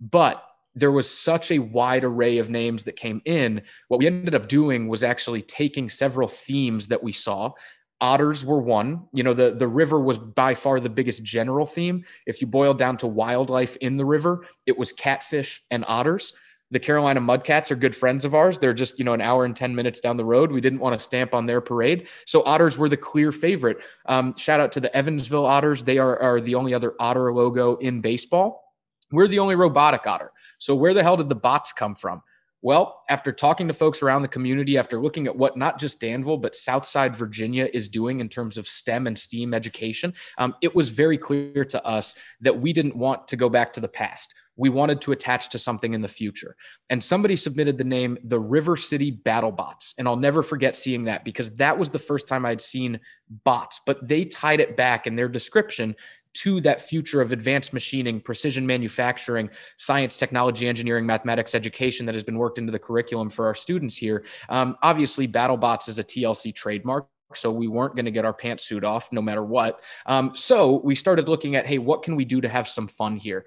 But 0.00 0.42
there 0.74 0.92
was 0.92 1.10
such 1.10 1.50
a 1.50 1.58
wide 1.58 2.04
array 2.04 2.38
of 2.38 2.48
names 2.48 2.84
that 2.84 2.96
came 2.96 3.20
in. 3.24 3.62
What 3.88 3.98
we 3.98 4.06
ended 4.06 4.34
up 4.34 4.48
doing 4.48 4.88
was 4.88 5.02
actually 5.02 5.42
taking 5.42 5.90
several 5.90 6.28
themes 6.28 6.86
that 6.88 7.02
we 7.02 7.12
saw. 7.12 7.52
Otters 8.00 8.44
were 8.44 8.60
one. 8.60 9.06
You 9.12 9.22
know, 9.24 9.34
the, 9.34 9.54
the 9.54 9.68
river 9.68 10.00
was 10.00 10.16
by 10.16 10.54
far 10.54 10.80
the 10.80 10.88
biggest 10.88 11.22
general 11.22 11.66
theme. 11.66 12.04
If 12.26 12.40
you 12.40 12.46
boil 12.46 12.72
down 12.72 12.96
to 12.98 13.06
wildlife 13.06 13.76
in 13.76 13.96
the 13.96 14.04
river, 14.04 14.46
it 14.64 14.78
was 14.78 14.92
catfish 14.92 15.62
and 15.70 15.84
otters. 15.86 16.32
The 16.70 16.78
Carolina 16.78 17.20
Mudcats 17.20 17.72
are 17.72 17.76
good 17.76 17.96
friends 17.96 18.24
of 18.24 18.34
ours. 18.34 18.58
They're 18.58 18.72
just, 18.72 18.98
you 18.98 19.04
know, 19.04 19.12
an 19.12 19.20
hour 19.20 19.44
and 19.44 19.56
10 19.56 19.74
minutes 19.74 19.98
down 19.98 20.16
the 20.16 20.24
road. 20.24 20.52
We 20.52 20.60
didn't 20.60 20.78
want 20.78 20.98
to 20.98 21.04
stamp 21.04 21.34
on 21.34 21.44
their 21.44 21.60
parade. 21.60 22.06
So 22.26 22.44
otters 22.44 22.78
were 22.78 22.88
the 22.88 22.96
clear 22.96 23.32
favorite. 23.32 23.78
Um, 24.06 24.36
shout 24.36 24.60
out 24.60 24.70
to 24.72 24.80
the 24.80 24.94
Evansville 24.96 25.44
Otters. 25.44 25.82
They 25.82 25.98
are, 25.98 26.16
are 26.22 26.40
the 26.40 26.54
only 26.54 26.72
other 26.72 26.94
otter 27.00 27.34
logo 27.34 27.76
in 27.76 28.00
baseball. 28.00 28.69
We're 29.12 29.28
the 29.28 29.38
only 29.38 29.54
robotic 29.54 30.06
otter. 30.06 30.32
So 30.58 30.74
where 30.74 30.94
the 30.94 31.02
hell 31.02 31.16
did 31.16 31.28
the 31.28 31.34
bots 31.34 31.72
come 31.72 31.94
from? 31.94 32.22
Well, 32.62 33.02
after 33.08 33.32
talking 33.32 33.68
to 33.68 33.74
folks 33.74 34.02
around 34.02 34.20
the 34.20 34.28
community, 34.28 34.76
after 34.76 35.00
looking 35.00 35.26
at 35.26 35.34
what 35.34 35.56
not 35.56 35.78
just 35.78 35.98
Danville, 35.98 36.36
but 36.36 36.54
Southside 36.54 37.16
Virginia 37.16 37.68
is 37.72 37.88
doing 37.88 38.20
in 38.20 38.28
terms 38.28 38.58
of 38.58 38.68
STEM 38.68 39.06
and 39.06 39.18
STEAM 39.18 39.54
education, 39.54 40.12
um, 40.36 40.54
it 40.60 40.74
was 40.74 40.90
very 40.90 41.16
clear 41.16 41.64
to 41.64 41.84
us 41.86 42.14
that 42.42 42.60
we 42.60 42.74
didn't 42.74 42.96
want 42.96 43.26
to 43.28 43.36
go 43.36 43.48
back 43.48 43.72
to 43.72 43.80
the 43.80 43.88
past. 43.88 44.34
We 44.56 44.68
wanted 44.68 45.00
to 45.02 45.12
attach 45.12 45.48
to 45.50 45.58
something 45.58 45.94
in 45.94 46.02
the 46.02 46.08
future. 46.08 46.54
And 46.90 47.02
somebody 47.02 47.34
submitted 47.34 47.78
the 47.78 47.84
name 47.84 48.18
the 48.24 48.38
River 48.38 48.76
City 48.76 49.10
Battle 49.10 49.52
Bots. 49.52 49.94
And 49.96 50.06
I'll 50.06 50.16
never 50.16 50.42
forget 50.42 50.76
seeing 50.76 51.04
that 51.04 51.24
because 51.24 51.56
that 51.56 51.78
was 51.78 51.88
the 51.88 51.98
first 51.98 52.28
time 52.28 52.44
I'd 52.44 52.60
seen 52.60 53.00
bots, 53.44 53.80
but 53.86 54.06
they 54.06 54.26
tied 54.26 54.60
it 54.60 54.76
back 54.76 55.06
in 55.06 55.16
their 55.16 55.28
description 55.28 55.96
to 56.32 56.60
that 56.60 56.80
future 56.82 57.20
of 57.20 57.32
advanced 57.32 57.72
machining, 57.72 58.20
precision 58.20 58.66
manufacturing, 58.66 59.50
science, 59.76 60.16
technology, 60.16 60.68
engineering, 60.68 61.06
mathematics 61.06 61.54
education 61.54 62.06
that 62.06 62.14
has 62.14 62.24
been 62.24 62.38
worked 62.38 62.58
into 62.58 62.72
the 62.72 62.78
curriculum 62.78 63.30
for 63.30 63.46
our 63.46 63.54
students 63.54 63.96
here. 63.96 64.24
Um, 64.48 64.76
obviously, 64.82 65.26
BattleBots 65.26 65.88
is 65.88 65.98
a 65.98 66.04
TLC 66.04 66.54
trademark. 66.54 67.06
So 67.34 67.52
we 67.52 67.68
weren't 67.68 67.94
going 67.94 68.06
to 68.06 68.10
get 68.10 68.24
our 68.24 68.34
pantsuit 68.34 68.84
off 68.84 69.12
no 69.12 69.22
matter 69.22 69.44
what. 69.44 69.80
Um, 70.06 70.32
so 70.34 70.80
we 70.82 70.96
started 70.96 71.28
looking 71.28 71.54
at, 71.54 71.66
hey, 71.66 71.78
what 71.78 72.02
can 72.02 72.16
we 72.16 72.24
do 72.24 72.40
to 72.40 72.48
have 72.48 72.68
some 72.68 72.88
fun 72.88 73.16
here? 73.16 73.46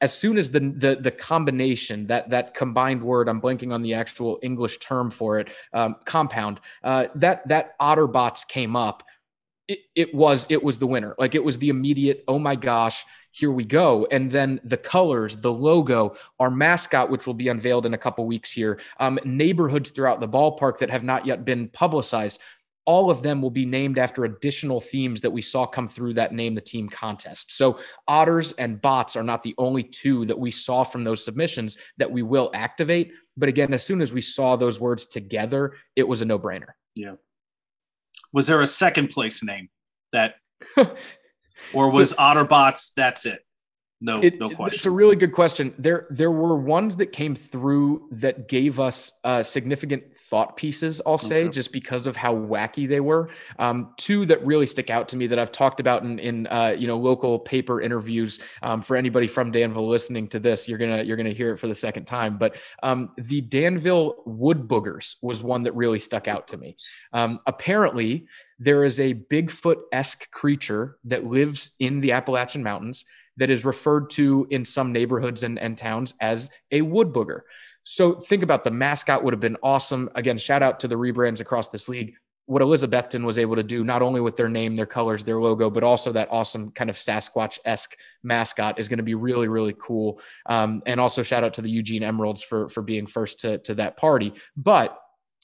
As 0.00 0.12
soon 0.12 0.36
as 0.36 0.50
the 0.50 0.60
the, 0.60 0.98
the 1.00 1.10
combination 1.10 2.08
that 2.08 2.28
that 2.30 2.54
combined 2.54 3.02
word, 3.02 3.28
I'm 3.28 3.40
blanking 3.40 3.72
on 3.72 3.80
the 3.80 3.94
actual 3.94 4.38
English 4.42 4.78
term 4.78 5.10
for 5.10 5.38
it, 5.38 5.48
um, 5.72 5.96
compound. 6.04 6.60
Uh, 6.82 7.06
that 7.14 7.48
that 7.48 7.78
OtterBots 7.78 8.46
came 8.46 8.76
up 8.76 9.02
it, 9.68 9.80
it 9.94 10.14
was 10.14 10.46
it 10.50 10.62
was 10.62 10.78
the 10.78 10.86
winner. 10.86 11.14
Like 11.18 11.34
it 11.34 11.44
was 11.44 11.58
the 11.58 11.68
immediate 11.68 12.24
oh 12.28 12.38
my 12.38 12.56
gosh 12.56 13.04
here 13.30 13.50
we 13.50 13.64
go. 13.64 14.06
And 14.10 14.30
then 14.30 14.60
the 14.64 14.76
colors 14.76 15.36
the 15.36 15.52
logo 15.52 16.16
our 16.38 16.50
mascot 16.50 17.10
which 17.10 17.26
will 17.26 17.34
be 17.34 17.48
unveiled 17.48 17.86
in 17.86 17.94
a 17.94 17.98
couple 17.98 18.26
weeks 18.26 18.50
here 18.50 18.80
um, 19.00 19.18
neighborhoods 19.24 19.90
throughout 19.90 20.20
the 20.20 20.28
ballpark 20.28 20.78
that 20.78 20.90
have 20.90 21.04
not 21.04 21.26
yet 21.26 21.44
been 21.44 21.68
publicized 21.68 22.40
all 22.86 23.10
of 23.10 23.22
them 23.22 23.40
will 23.40 23.50
be 23.50 23.64
named 23.64 23.98
after 23.98 24.26
additional 24.26 24.78
themes 24.78 25.22
that 25.22 25.30
we 25.30 25.40
saw 25.40 25.64
come 25.64 25.88
through 25.88 26.12
that 26.12 26.34
name 26.34 26.54
the 26.54 26.60
team 26.60 26.86
contest. 26.86 27.56
So 27.56 27.78
otters 28.06 28.52
and 28.52 28.78
bots 28.78 29.16
are 29.16 29.22
not 29.22 29.42
the 29.42 29.54
only 29.56 29.82
two 29.82 30.26
that 30.26 30.38
we 30.38 30.50
saw 30.50 30.84
from 30.84 31.02
those 31.02 31.24
submissions 31.24 31.78
that 31.96 32.10
we 32.10 32.22
will 32.22 32.50
activate. 32.52 33.12
But 33.38 33.48
again 33.48 33.72
as 33.72 33.82
soon 33.82 34.02
as 34.02 34.12
we 34.12 34.20
saw 34.20 34.56
those 34.56 34.78
words 34.78 35.06
together 35.06 35.74
it 35.96 36.06
was 36.06 36.20
a 36.20 36.26
no-brainer 36.26 36.72
Was 38.34 38.46
there 38.48 38.60
a 38.60 38.66
second 38.66 39.08
place 39.08 39.42
name 39.42 39.68
that, 40.12 40.34
or 40.76 41.90
was 41.90 42.12
Otterbots? 42.14 42.92
That's 42.94 43.24
it. 43.24 43.40
No, 44.04 44.20
It- 44.22 44.38
no 44.38 44.50
It's 44.66 44.84
a 44.84 44.90
really 44.90 45.16
good 45.16 45.32
question. 45.32 45.72
There, 45.78 46.06
there 46.10 46.30
were 46.30 46.56
ones 46.56 46.96
that 46.96 47.06
came 47.06 47.34
through 47.34 48.06
that 48.12 48.48
gave 48.48 48.78
us 48.78 49.12
uh, 49.24 49.42
significant 49.42 50.14
thought 50.14 50.56
pieces. 50.58 51.00
I'll 51.06 51.16
say 51.16 51.44
Okay. 51.44 51.50
just 51.52 51.72
because 51.72 52.06
of 52.06 52.14
how 52.14 52.34
wacky 52.34 52.86
they 52.86 53.00
were. 53.00 53.30
Um, 53.58 53.94
two 53.96 54.26
that 54.26 54.44
really 54.44 54.66
stick 54.66 54.90
out 54.90 55.08
to 55.10 55.16
me 55.16 55.26
that 55.28 55.38
I've 55.38 55.52
talked 55.52 55.80
about 55.80 56.02
in, 56.02 56.18
in 56.18 56.46
uh, 56.48 56.74
you 56.78 56.86
know 56.86 56.98
local 56.98 57.38
paper 57.38 57.80
interviews. 57.80 58.40
Um, 58.62 58.82
for 58.82 58.94
anybody 58.96 59.26
from 59.26 59.50
Danville 59.52 59.88
listening 59.88 60.28
to 60.28 60.38
this, 60.38 60.68
you're 60.68 60.78
gonna 60.78 61.02
you're 61.02 61.16
gonna 61.16 61.30
hear 61.30 61.54
it 61.54 61.58
for 61.58 61.66
the 61.68 61.74
second 61.74 62.04
time. 62.04 62.36
But 62.36 62.56
um, 62.82 63.12
the 63.16 63.40
Danville 63.40 64.16
wood 64.26 64.68
boogers 64.68 65.16
was 65.22 65.42
one 65.42 65.62
that 65.62 65.72
really 65.74 65.98
stuck 65.98 66.28
out 66.28 66.48
to 66.48 66.58
me. 66.58 66.76
Um, 67.14 67.40
apparently, 67.46 68.26
there 68.58 68.84
is 68.84 69.00
a 69.00 69.14
Bigfoot 69.14 69.82
esque 69.92 70.30
creature 70.30 70.98
that 71.04 71.24
lives 71.24 71.74
in 71.78 72.00
the 72.00 72.12
Appalachian 72.12 72.62
Mountains 72.62 73.04
that 73.36 73.50
is 73.50 73.64
referred 73.64 74.10
to 74.10 74.46
in 74.50 74.64
some 74.64 74.92
neighborhoods 74.92 75.42
and, 75.42 75.58
and 75.58 75.76
towns 75.76 76.14
as 76.20 76.50
a 76.70 76.82
wood 76.82 77.12
booger. 77.12 77.40
So 77.84 78.14
think 78.14 78.42
about 78.42 78.64
the 78.64 78.70
mascot 78.70 79.22
would 79.22 79.34
have 79.34 79.40
been 79.40 79.58
awesome. 79.62 80.08
Again, 80.14 80.38
shout 80.38 80.62
out 80.62 80.80
to 80.80 80.88
the 80.88 80.94
rebrands 80.96 81.40
across 81.40 81.68
this 81.68 81.88
league. 81.88 82.14
What 82.46 82.60
Elizabethton 82.60 83.24
was 83.24 83.38
able 83.38 83.56
to 83.56 83.62
do, 83.62 83.84
not 83.84 84.02
only 84.02 84.20
with 84.20 84.36
their 84.36 84.50
name, 84.50 84.76
their 84.76 84.84
colors, 84.86 85.24
their 85.24 85.40
logo, 85.40 85.70
but 85.70 85.82
also 85.82 86.12
that 86.12 86.28
awesome 86.30 86.72
kind 86.72 86.90
of 86.90 86.96
Sasquatch 86.96 87.58
esque 87.64 87.96
mascot 88.22 88.78
is 88.78 88.88
going 88.88 88.98
to 88.98 89.02
be 89.02 89.14
really, 89.14 89.48
really 89.48 89.74
cool. 89.78 90.20
Um, 90.44 90.82
and 90.84 91.00
also 91.00 91.22
shout 91.22 91.42
out 91.42 91.54
to 91.54 91.62
the 91.62 91.70
Eugene 91.70 92.02
Emeralds 92.02 92.42
for 92.42 92.68
for 92.68 92.82
being 92.82 93.06
first 93.06 93.40
to 93.40 93.58
to 93.58 93.74
that 93.76 93.96
party. 93.96 94.34
But 94.58 94.98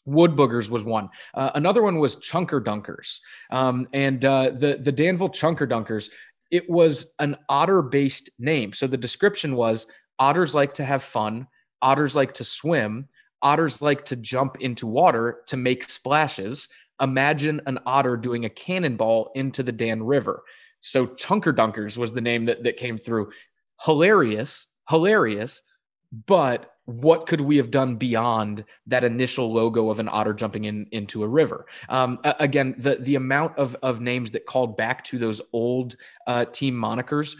Wood 0.05 0.33
Boogers 0.33 0.69
was 0.69 0.85
one. 0.85 1.09
Uh, 1.33 1.51
another 1.55 1.83
one 1.83 1.99
was 1.99 2.17
Chunker 2.17 2.63
Dunkers, 2.63 3.21
um, 3.51 3.89
and 3.93 4.25
uh, 4.25 4.51
the 4.51 4.79
the 4.81 4.93
Danville 4.93 5.31
Chunker 5.31 5.69
Dunkers. 5.69 6.11
It 6.51 6.69
was 6.69 7.15
an 7.19 7.37
otter 7.49 7.83
based 7.83 8.31
name. 8.39 8.73
So 8.73 8.87
the 8.87 8.97
description 8.97 9.57
was 9.57 9.87
otters 10.19 10.55
like 10.55 10.75
to 10.75 10.85
have 10.85 11.03
fun. 11.03 11.47
Otters 11.83 12.17
like 12.17 12.35
to 12.35 12.45
swim. 12.45 13.09
Otters 13.43 13.81
like 13.81 14.05
to 14.07 14.17
jump 14.17 14.59
into 14.61 14.87
water 14.87 15.43
to 15.47 15.57
make 15.57 15.89
splashes. 15.89 16.69
Imagine 17.01 17.61
an 17.67 17.79
otter 17.87 18.17
doing 18.17 18.45
a 18.45 18.51
cannonball 18.51 19.31
into 19.35 19.63
the 19.63 19.73
Dan 19.73 20.03
River. 20.03 20.43
So 20.81 21.07
Chunker 21.07 21.55
Dunkers 21.55 21.97
was 21.97 22.13
the 22.13 22.21
name 22.21 22.47
that, 22.47 22.65
that 22.65 22.77
came 22.77 22.99
through. 22.99 23.31
Hilarious, 23.83 24.67
hilarious. 24.89 25.63
But 26.27 26.71
what 26.91 27.27
could 27.27 27.41
we 27.41 27.57
have 27.57 27.71
done 27.71 27.97
beyond 27.97 28.65
that 28.87 29.05
initial 29.05 29.53
logo 29.53 29.91
of 29.91 29.99
an 29.99 30.09
otter 30.11 30.33
jumping 30.33 30.65
in 30.65 30.87
into 30.91 31.23
a 31.23 31.29
river? 31.29 31.67
Um, 31.89 32.19
again, 32.25 32.75
the 32.79 32.97
the 32.97 33.15
amount 33.15 33.57
of 33.59 33.77
of 33.83 34.01
names 34.01 34.33
that 34.33 34.47
called 34.47 34.77
back 34.77 35.05
to 35.05 35.19
those 35.19 35.41
old 35.53 35.97
uh, 36.27 36.45
team 36.47 36.75
monikers 36.75 37.37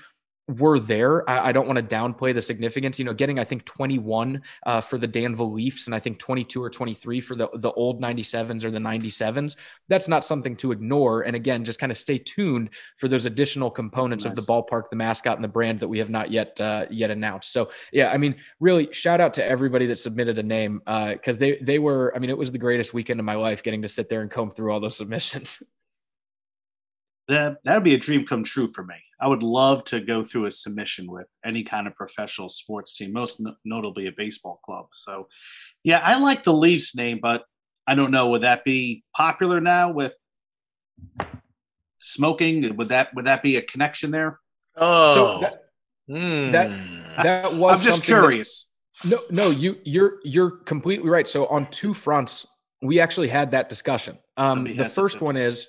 were 0.59 0.79
there. 0.79 1.29
I, 1.29 1.49
I 1.49 1.53
don't 1.53 1.67
want 1.67 1.77
to 1.77 1.83
downplay 1.83 2.35
the 2.35 2.43
significance. 2.43 2.99
You 2.99 3.05
know, 3.05 3.15
getting 3.15 3.39
I 3.39 3.45
think 3.45 3.65
21 3.65 4.43
uh, 4.65 4.81
for 4.81 4.99
the 4.99 5.07
Danville 5.07 5.53
Leafs 5.53 5.87
and 5.87 5.95
I 5.95 5.99
think 5.99 6.19
22 6.19 6.63
or 6.63 6.71
23 6.71 7.21
for 7.21 7.35
the 7.35 7.49
the 7.55 7.73
old 7.73 8.01
97s 8.01 8.65
or 8.65 8.71
the 8.71 8.79
97s. 8.79 9.57
That's 9.89 10.09
not 10.09 10.25
something 10.25 10.57
to 10.57 10.73
ignore. 10.73 11.23
And 11.23 11.37
again, 11.37 11.65
just 11.65 11.81
kind 11.81 11.93
of 11.93 11.99
stay 11.99 12.19
tuned 12.19 12.71
for 12.97 13.09
those 13.09 13.27
additional 13.27 13.71
components 13.71 14.25
of 14.25 14.35
the 14.35 14.43
ballpark, 14.43 14.89
the 14.91 14.97
mascot, 14.97 15.37
and 15.37 15.45
the 15.45 15.49
brand 15.49 15.81
that 15.81 15.89
we 15.89 15.99
have 15.99 16.11
not 16.11 16.31
yet 16.31 16.61
uh, 16.61 16.87
yet 16.91 17.11
announced. 17.11 17.53
So 17.53 17.71
yeah, 17.93 18.11
I 18.11 18.17
mean, 18.17 18.37
really 18.61 18.93
shout 18.93 19.21
out 19.21 19.35
to 19.35 19.45
everybody 19.45 19.87
that 19.87 19.99
submitted 19.99 20.39
a 20.39 20.43
name 20.43 20.83
because 20.87 21.39
they 21.39 21.59
they 21.63 21.79
were. 21.79 22.13
I 22.15 22.19
mean, 22.19 22.31
it 22.31 22.39
was 22.39 22.53
the 22.53 22.59
greatest 22.59 22.95
weekend 22.95 23.21
of 23.21 23.27
my 23.27 23.35
life 23.35 23.63
getting 23.63 23.83
to 23.83 23.89
sit 23.89 24.09
there 24.09 24.23
and 24.23 24.31
comb 24.31 24.51
through 24.51 24.73
all 24.73 24.81
those 24.81 24.97
submissions. 24.97 25.63
That 27.29 27.59
that'd 27.65 27.85
be 27.85 27.95
a 27.95 27.99
dream 27.99 28.27
come 28.27 28.43
true 28.43 28.67
for 28.67 28.85
me. 28.85 28.97
I 29.21 29.29
would 29.29 29.43
love 29.43 29.85
to 29.85 30.01
go 30.01 30.23
through 30.25 30.47
a 30.47 30.51
submission 30.51 31.09
with 31.11 31.31
any 31.45 31.63
kind 31.63 31.87
of 31.87 31.95
professional 31.95 32.49
sports 32.49 32.97
team, 32.97 33.13
most 33.13 33.41
no- 33.41 33.55
notably 33.65 34.07
a 34.09 34.13
baseball 34.13 34.61
club. 34.65 34.87
So, 34.93 35.29
yeah, 35.85 36.01
I 36.03 36.19
like 36.19 36.43
the 36.43 36.53
Leafs 36.53 36.97
name, 36.97 37.21
but 37.23 37.45
I 37.87 37.95
don't 37.95 38.11
know. 38.11 38.29
Would 38.31 38.41
that 38.43 38.65
be 38.65 39.05
popular 39.15 39.61
now 39.61 39.93
with 39.93 40.15
smoking? 41.99 42.75
Would 42.77 42.89
that 42.89 43.15
would 43.15 43.27
that 43.27 43.43
be 43.43 43.57
a 43.57 43.63
connection 43.63 44.11
there? 44.11 44.41
Oh, 44.77 45.15
So 45.15 45.41
that, 45.41 45.65
Hmm. 46.09 46.51
that 47.23 47.53
was 47.55 47.81
I'm 47.81 47.85
just 47.85 47.99
something 47.99 48.15
that- 48.17 48.21
curious. 48.23 48.67
No, 49.09 49.19
no, 49.31 49.51
you 49.51 49.79
you're 49.85 50.19
you're 50.25 50.51
completely 50.51 51.09
right. 51.09 51.27
So 51.29 51.47
on 51.47 51.71
two 51.71 51.95
fronts, 51.95 52.47
we 52.83 52.99
actually 53.01 53.29
had 53.29 53.51
that 53.53 53.69
discussion. 53.69 54.19
Um, 54.37 54.65
the 54.77 54.89
first 54.89 55.21
one 55.21 55.37
is 55.37 55.69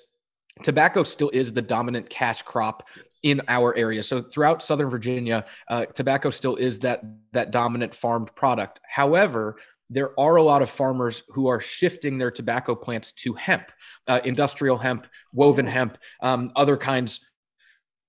tobacco 0.62 1.02
still 1.02 1.30
is 1.30 1.52
the 1.52 1.62
dominant 1.62 2.08
cash 2.10 2.42
crop 2.42 2.86
in 3.22 3.40
our 3.48 3.74
area. 3.76 4.02
So 4.02 4.22
throughout 4.22 4.62
Southern 4.62 4.90
Virginia, 4.90 5.44
uh, 5.68 5.86
tobacco 5.86 6.30
still 6.30 6.56
is 6.56 6.78
that 6.80 7.02
that 7.32 7.50
dominant 7.50 7.94
farmed 7.94 8.34
product. 8.34 8.80
However, 8.88 9.56
there 9.88 10.18
are 10.18 10.36
a 10.36 10.42
lot 10.42 10.62
of 10.62 10.70
farmers 10.70 11.22
who 11.28 11.48
are 11.48 11.60
shifting 11.60 12.18
their 12.18 12.30
tobacco 12.30 12.74
plants 12.74 13.12
to 13.12 13.34
hemp, 13.34 13.64
uh, 14.08 14.20
industrial 14.24 14.78
hemp, 14.78 15.06
woven 15.32 15.66
hemp, 15.66 15.98
um, 16.22 16.52
other 16.56 16.76
kinds 16.76 17.20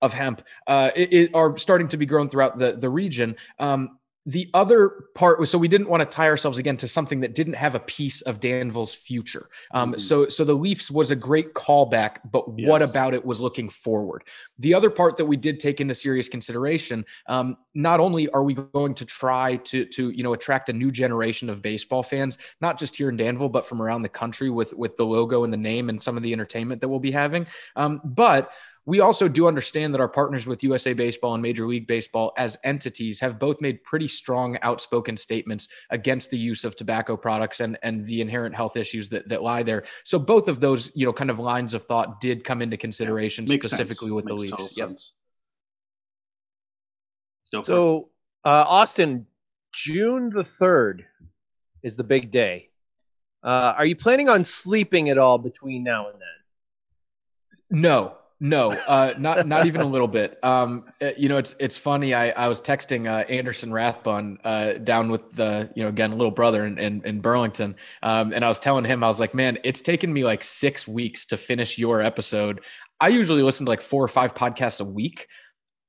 of 0.03 0.13
hemp 0.13 0.43
uh, 0.67 0.91
it, 0.95 1.13
it 1.13 1.31
are 1.33 1.57
starting 1.57 1.87
to 1.87 1.97
be 1.97 2.05
grown 2.05 2.29
throughout 2.29 2.59
the 2.59 2.73
the 2.73 2.89
region. 2.89 3.35
Um, 3.57 3.97
the 4.25 4.49
other 4.53 5.05
part 5.15 5.37
was 5.37 5.49
so 5.49 5.57
we 5.57 5.67
didn't 5.67 5.89
want 5.89 6.01
to 6.01 6.07
tie 6.07 6.27
ourselves 6.27 6.57
again 6.57 6.77
to 6.77 6.87
something 6.87 7.19
that 7.19 7.35
didn't 7.35 7.55
have 7.55 7.75
a 7.75 7.79
piece 7.79 8.21
of 8.21 8.39
Danville's 8.39 8.93
future. 8.93 9.49
Um, 9.73 9.93
Mhm. 9.93 10.01
So 10.01 10.29
so 10.29 10.45
the 10.45 10.53
Leafs 10.53 10.89
was 10.89 11.11
a 11.11 11.15
great 11.15 11.53
callback, 11.53 12.17
but 12.31 12.47
what 12.47 12.81
about 12.81 13.13
it 13.13 13.25
was 13.25 13.41
looking 13.41 13.67
forward? 13.67 14.23
The 14.59 14.73
other 14.73 14.89
part 14.89 15.17
that 15.17 15.25
we 15.25 15.35
did 15.35 15.59
take 15.59 15.81
into 15.81 15.93
serious 15.93 16.29
consideration, 16.29 17.05
um, 17.27 17.57
not 17.73 17.99
only 17.99 18.29
are 18.29 18.43
we 18.43 18.53
going 18.53 18.95
to 18.95 19.05
try 19.05 19.57
to 19.57 19.85
to 19.85 20.09
you 20.11 20.23
know 20.23 20.33
attract 20.33 20.69
a 20.69 20.73
new 20.73 20.91
generation 20.91 21.49
of 21.49 21.61
baseball 21.61 22.01
fans, 22.03 22.37
not 22.61 22.79
just 22.79 22.95
here 22.95 23.09
in 23.09 23.17
Danville, 23.17 23.49
but 23.49 23.67
from 23.67 23.81
around 23.81 24.03
the 24.03 24.09
country 24.09 24.49
with 24.49 24.73
with 24.73 24.95
the 24.95 25.05
logo 25.05 25.43
and 25.43 25.51
the 25.51 25.57
name 25.57 25.89
and 25.89 26.01
some 26.01 26.15
of 26.15 26.23
the 26.23 26.31
entertainment 26.31 26.79
that 26.79 26.87
we'll 26.87 26.99
be 26.99 27.11
having, 27.11 27.45
um, 27.75 27.99
but 28.05 28.51
we 28.85 28.99
also 28.99 29.27
do 29.27 29.47
understand 29.47 29.93
that 29.93 30.01
our 30.01 30.09
partners 30.09 30.45
with 30.45 30.63
USA 30.63 30.93
Baseball 30.93 31.33
and 31.33 31.41
Major 31.41 31.65
League 31.65 31.87
Baseball 31.87 32.33
as 32.37 32.57
entities 32.63 33.19
have 33.19 33.39
both 33.39 33.61
made 33.61 33.83
pretty 33.83 34.07
strong 34.09 34.57
outspoken 34.61 35.15
statements 35.15 35.69
against 35.89 36.29
the 36.29 36.37
use 36.37 36.65
of 36.65 36.75
tobacco 36.75 37.15
products 37.15 37.61
and, 37.61 37.77
and 37.81 38.05
the 38.05 38.19
inherent 38.19 38.53
health 38.53 38.75
issues 38.75 39.07
that, 39.09 39.29
that 39.29 39.41
lie 39.41 39.63
there. 39.63 39.83
So 40.03 40.19
both 40.19 40.49
of 40.49 40.59
those, 40.59 40.91
you 40.95 41.05
know, 41.05 41.13
kind 41.13 41.29
of 41.29 41.39
lines 41.39 41.73
of 41.73 41.85
thought 41.85 42.19
did 42.19 42.43
come 42.43 42.61
into 42.61 42.75
consideration 42.75 43.45
Makes 43.47 43.67
specifically 43.67 44.07
sense. 44.07 44.15
with 44.15 44.25
Makes 44.25 44.41
the 44.41 44.47
total 44.49 44.65
Leafs. 44.65 44.77
Yep. 44.77 44.87
sense. 44.89 45.13
Go 47.53 47.59
for 47.59 47.71
it. 47.71 47.73
So, 47.73 48.09
uh, 48.43 48.65
Austin, 48.67 49.25
June 49.71 50.29
the 50.29 50.43
3rd 50.43 51.03
is 51.83 51.95
the 51.95 52.03
big 52.03 52.31
day. 52.31 52.69
Uh, 53.41 53.75
are 53.77 53.85
you 53.85 53.95
planning 53.95 54.27
on 54.27 54.43
sleeping 54.43 55.09
at 55.09 55.17
all 55.17 55.37
between 55.37 55.83
now 55.83 56.07
and 56.09 56.15
then? 56.15 57.81
No, 57.81 58.17
no, 58.39 58.71
uh, 58.71 59.13
not 59.17 59.47
not 59.47 59.65
even 59.67 59.81
a 59.81 59.85
little 59.85 60.07
bit. 60.07 60.37
Um, 60.43 60.85
uh, 61.01 61.11
you 61.17 61.29
know, 61.29 61.37
it's 61.37 61.55
it's 61.59 61.77
funny. 61.77 62.13
I, 62.13 62.29
I 62.31 62.47
was 62.47 62.61
texting 62.61 63.07
uh, 63.07 63.25
Anderson 63.29 63.71
Rathbun 63.71 64.37
uh, 64.43 64.73
down 64.73 65.09
with 65.09 65.31
the 65.31 65.69
you 65.75 65.83
know 65.83 65.89
again 65.89 66.11
little 66.11 66.31
brother 66.31 66.65
in 66.65 66.77
in, 66.77 67.01
in 67.05 67.21
Burlington, 67.21 67.75
um, 68.01 68.33
and 68.33 68.43
I 68.43 68.49
was 68.49 68.59
telling 68.59 68.85
him 68.85 69.03
I 69.03 69.07
was 69.07 69.19
like, 69.19 69.33
man, 69.33 69.57
it's 69.63 69.81
taken 69.81 70.11
me 70.11 70.23
like 70.23 70.43
six 70.43 70.87
weeks 70.87 71.25
to 71.27 71.37
finish 71.37 71.77
your 71.77 72.01
episode. 72.01 72.61
I 72.99 73.09
usually 73.09 73.43
listen 73.43 73.65
to 73.65 73.69
like 73.69 73.81
four 73.81 74.03
or 74.03 74.07
five 74.07 74.33
podcasts 74.33 74.81
a 74.81 74.85
week. 74.85 75.27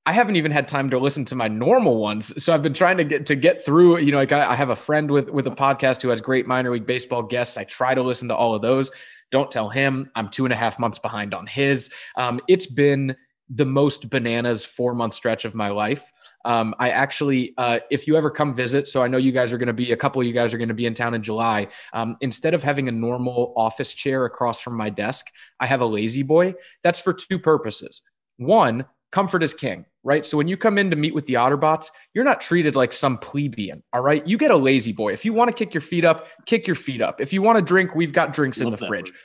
I 0.06 0.12
haven't 0.12 0.36
even 0.36 0.52
had 0.52 0.68
time 0.68 0.90
to 0.90 0.98
listen 0.98 1.24
to 1.26 1.34
my 1.34 1.48
normal 1.48 1.96
ones. 1.96 2.42
So 2.42 2.52
I've 2.52 2.62
been 2.62 2.74
trying 2.74 2.98
to 2.98 3.04
get 3.04 3.26
to 3.26 3.34
get 3.34 3.64
through, 3.64 3.98
you 3.98 4.12
know, 4.12 4.18
like 4.18 4.32
I, 4.32 4.50
I 4.50 4.54
have 4.54 4.70
a 4.70 4.76
friend 4.76 5.10
with 5.10 5.30
with 5.30 5.46
a 5.46 5.50
podcast 5.50 6.02
who 6.02 6.08
has 6.10 6.20
great 6.20 6.46
minor 6.46 6.70
league 6.70 6.86
baseball 6.86 7.22
guests. 7.22 7.56
I 7.56 7.64
try 7.64 7.94
to 7.94 8.02
listen 8.02 8.28
to 8.28 8.36
all 8.36 8.54
of 8.54 8.62
those. 8.62 8.90
Don't 9.34 9.50
tell 9.50 9.68
him 9.68 10.08
I'm 10.14 10.28
two 10.28 10.44
and 10.46 10.52
a 10.52 10.56
half 10.56 10.78
months 10.78 11.00
behind 11.00 11.34
on 11.34 11.44
his. 11.44 11.92
Um, 12.16 12.40
it's 12.46 12.66
been 12.66 13.16
the 13.48 13.64
most 13.64 14.08
bananas 14.08 14.64
four 14.64 14.94
month 14.94 15.12
stretch 15.12 15.44
of 15.44 15.56
my 15.56 15.70
life. 15.70 16.12
Um, 16.44 16.72
I 16.78 16.90
actually, 16.90 17.52
uh, 17.58 17.80
if 17.90 18.06
you 18.06 18.16
ever 18.16 18.30
come 18.30 18.54
visit, 18.54 18.86
so 18.86 19.02
I 19.02 19.08
know 19.08 19.16
you 19.16 19.32
guys 19.32 19.52
are 19.52 19.58
going 19.58 19.66
to 19.66 19.72
be 19.72 19.90
a 19.90 19.96
couple 19.96 20.20
of 20.20 20.28
you 20.28 20.32
guys 20.32 20.54
are 20.54 20.56
going 20.56 20.68
to 20.68 20.74
be 20.74 20.86
in 20.86 20.94
town 20.94 21.14
in 21.14 21.22
July. 21.24 21.66
Um, 21.92 22.16
instead 22.20 22.54
of 22.54 22.62
having 22.62 22.86
a 22.86 22.92
normal 22.92 23.52
office 23.56 23.92
chair 23.92 24.24
across 24.24 24.60
from 24.60 24.76
my 24.76 24.88
desk, 24.88 25.26
I 25.58 25.66
have 25.66 25.80
a 25.80 25.86
lazy 25.86 26.22
boy. 26.22 26.54
That's 26.84 27.00
for 27.00 27.12
two 27.12 27.40
purposes. 27.40 28.02
One, 28.36 28.84
comfort 29.10 29.42
is 29.42 29.52
king, 29.52 29.84
right? 30.04 30.24
So 30.24 30.36
when 30.36 30.46
you 30.46 30.56
come 30.56 30.78
in 30.78 30.90
to 30.90 30.96
meet 30.96 31.14
with 31.14 31.26
the 31.26 31.34
Otterbots, 31.34 31.88
you're 32.12 32.24
not 32.24 32.40
treated 32.40 32.76
like 32.76 32.92
some 32.92 33.18
plebeian, 33.18 33.82
all 33.92 34.02
right? 34.02 34.26
You 34.26 34.38
get 34.38 34.50
a 34.50 34.56
lazy 34.56 34.92
boy. 34.92 35.12
If 35.12 35.24
you 35.24 35.32
want 35.32 35.48
to 35.48 35.54
kick 35.54 35.74
your 35.74 35.80
feet 35.80 36.04
up, 36.04 36.28
kick 36.46 36.66
your 36.66 36.76
feet 36.76 37.02
up. 37.02 37.20
If 37.20 37.32
you 37.32 37.42
want 37.42 37.56
to 37.56 37.62
drink, 37.62 37.94
we've 37.94 38.12
got 38.12 38.32
drinks 38.32 38.58
in 38.60 38.70
the 38.70 38.76
fridge. 38.76 39.10
word. 39.10 39.18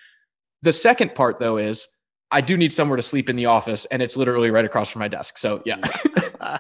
The 0.62 0.74
second 0.74 1.14
part, 1.16 1.40
though, 1.40 1.58
is 1.58 1.88
I 2.32 2.42
do 2.42 2.58
need 2.58 2.74
somewhere 2.74 2.98
to 2.98 3.04
sleep 3.04 3.30
in 3.30 3.36
the 3.36 3.48
office, 3.48 3.86
and 3.86 4.02
it's 4.02 4.18
literally 4.18 4.52
right 4.52 4.66
across 4.66 4.90
from 4.90 5.00
my 5.00 5.08
desk. 5.08 5.38
So 5.38 5.62
yeah, 5.66 5.78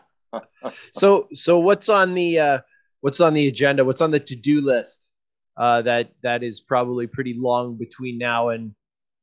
So, 0.92 1.28
so 1.34 1.60
what's 1.60 1.90
on 1.90 2.14
the 2.14 2.40
uh, 2.40 2.60
what's 3.02 3.20
on 3.20 3.34
the 3.34 3.48
agenda? 3.48 3.86
What's 3.86 4.02
on 4.02 4.12
the 4.12 4.20
to 4.20 4.36
do 4.36 4.62
list? 4.62 5.12
Uh, 5.58 5.82
that 5.84 6.12
that 6.24 6.44
is 6.44 6.60
probably 6.62 7.08
pretty 7.08 7.36
long 7.38 7.78
between 7.78 8.18
now 8.18 8.50
and 8.50 8.74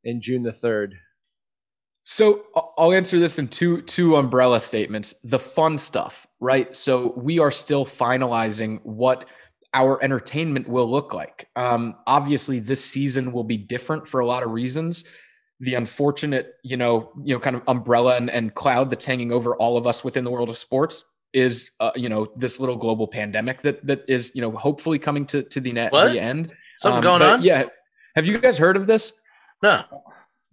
and 0.04 0.20
June 0.20 0.42
the 0.42 0.52
third. 0.52 0.94
So 2.08 2.44
I'll 2.78 2.92
answer 2.92 3.18
this 3.18 3.40
in 3.40 3.48
two 3.48 3.82
two 3.82 4.14
umbrella 4.16 4.60
statements. 4.60 5.14
The 5.24 5.40
fun 5.40 5.76
stuff, 5.76 6.24
right? 6.38 6.74
So 6.76 7.12
we 7.16 7.40
are 7.40 7.50
still 7.50 7.84
finalizing 7.84 8.78
what 8.84 9.24
our 9.74 10.02
entertainment 10.02 10.68
will 10.68 10.88
look 10.88 11.12
like. 11.12 11.48
Um, 11.56 11.96
obviously, 12.06 12.60
this 12.60 12.82
season 12.82 13.32
will 13.32 13.42
be 13.42 13.56
different 13.56 14.06
for 14.06 14.20
a 14.20 14.26
lot 14.26 14.44
of 14.44 14.52
reasons. 14.52 15.04
The 15.58 15.74
unfortunate, 15.74 16.54
you 16.62 16.76
know, 16.76 17.10
you 17.24 17.34
know, 17.34 17.40
kind 17.40 17.56
of 17.56 17.62
umbrella 17.66 18.16
and, 18.16 18.30
and 18.30 18.54
cloud 18.54 18.88
that's 18.88 19.04
hanging 19.04 19.32
over 19.32 19.56
all 19.56 19.76
of 19.76 19.84
us 19.88 20.04
within 20.04 20.22
the 20.22 20.30
world 20.30 20.48
of 20.48 20.56
sports 20.56 21.02
is, 21.32 21.72
uh, 21.80 21.90
you 21.96 22.08
know, 22.08 22.28
this 22.36 22.60
little 22.60 22.76
global 22.76 23.08
pandemic 23.08 23.62
that 23.62 23.84
that 23.84 24.04
is, 24.06 24.30
you 24.32 24.42
know, 24.42 24.52
hopefully 24.52 25.00
coming 25.00 25.26
to 25.26 25.42
to 25.42 25.60
the 25.60 25.72
net 25.72 25.90
What? 25.90 26.12
the 26.12 26.20
end. 26.20 26.52
Something 26.78 26.98
Um, 26.98 27.02
going 27.02 27.22
on? 27.22 27.42
Yeah. 27.42 27.64
Have 28.14 28.26
you 28.26 28.38
guys 28.38 28.56
heard 28.58 28.76
of 28.76 28.86
this? 28.86 29.12
No, 29.60 29.82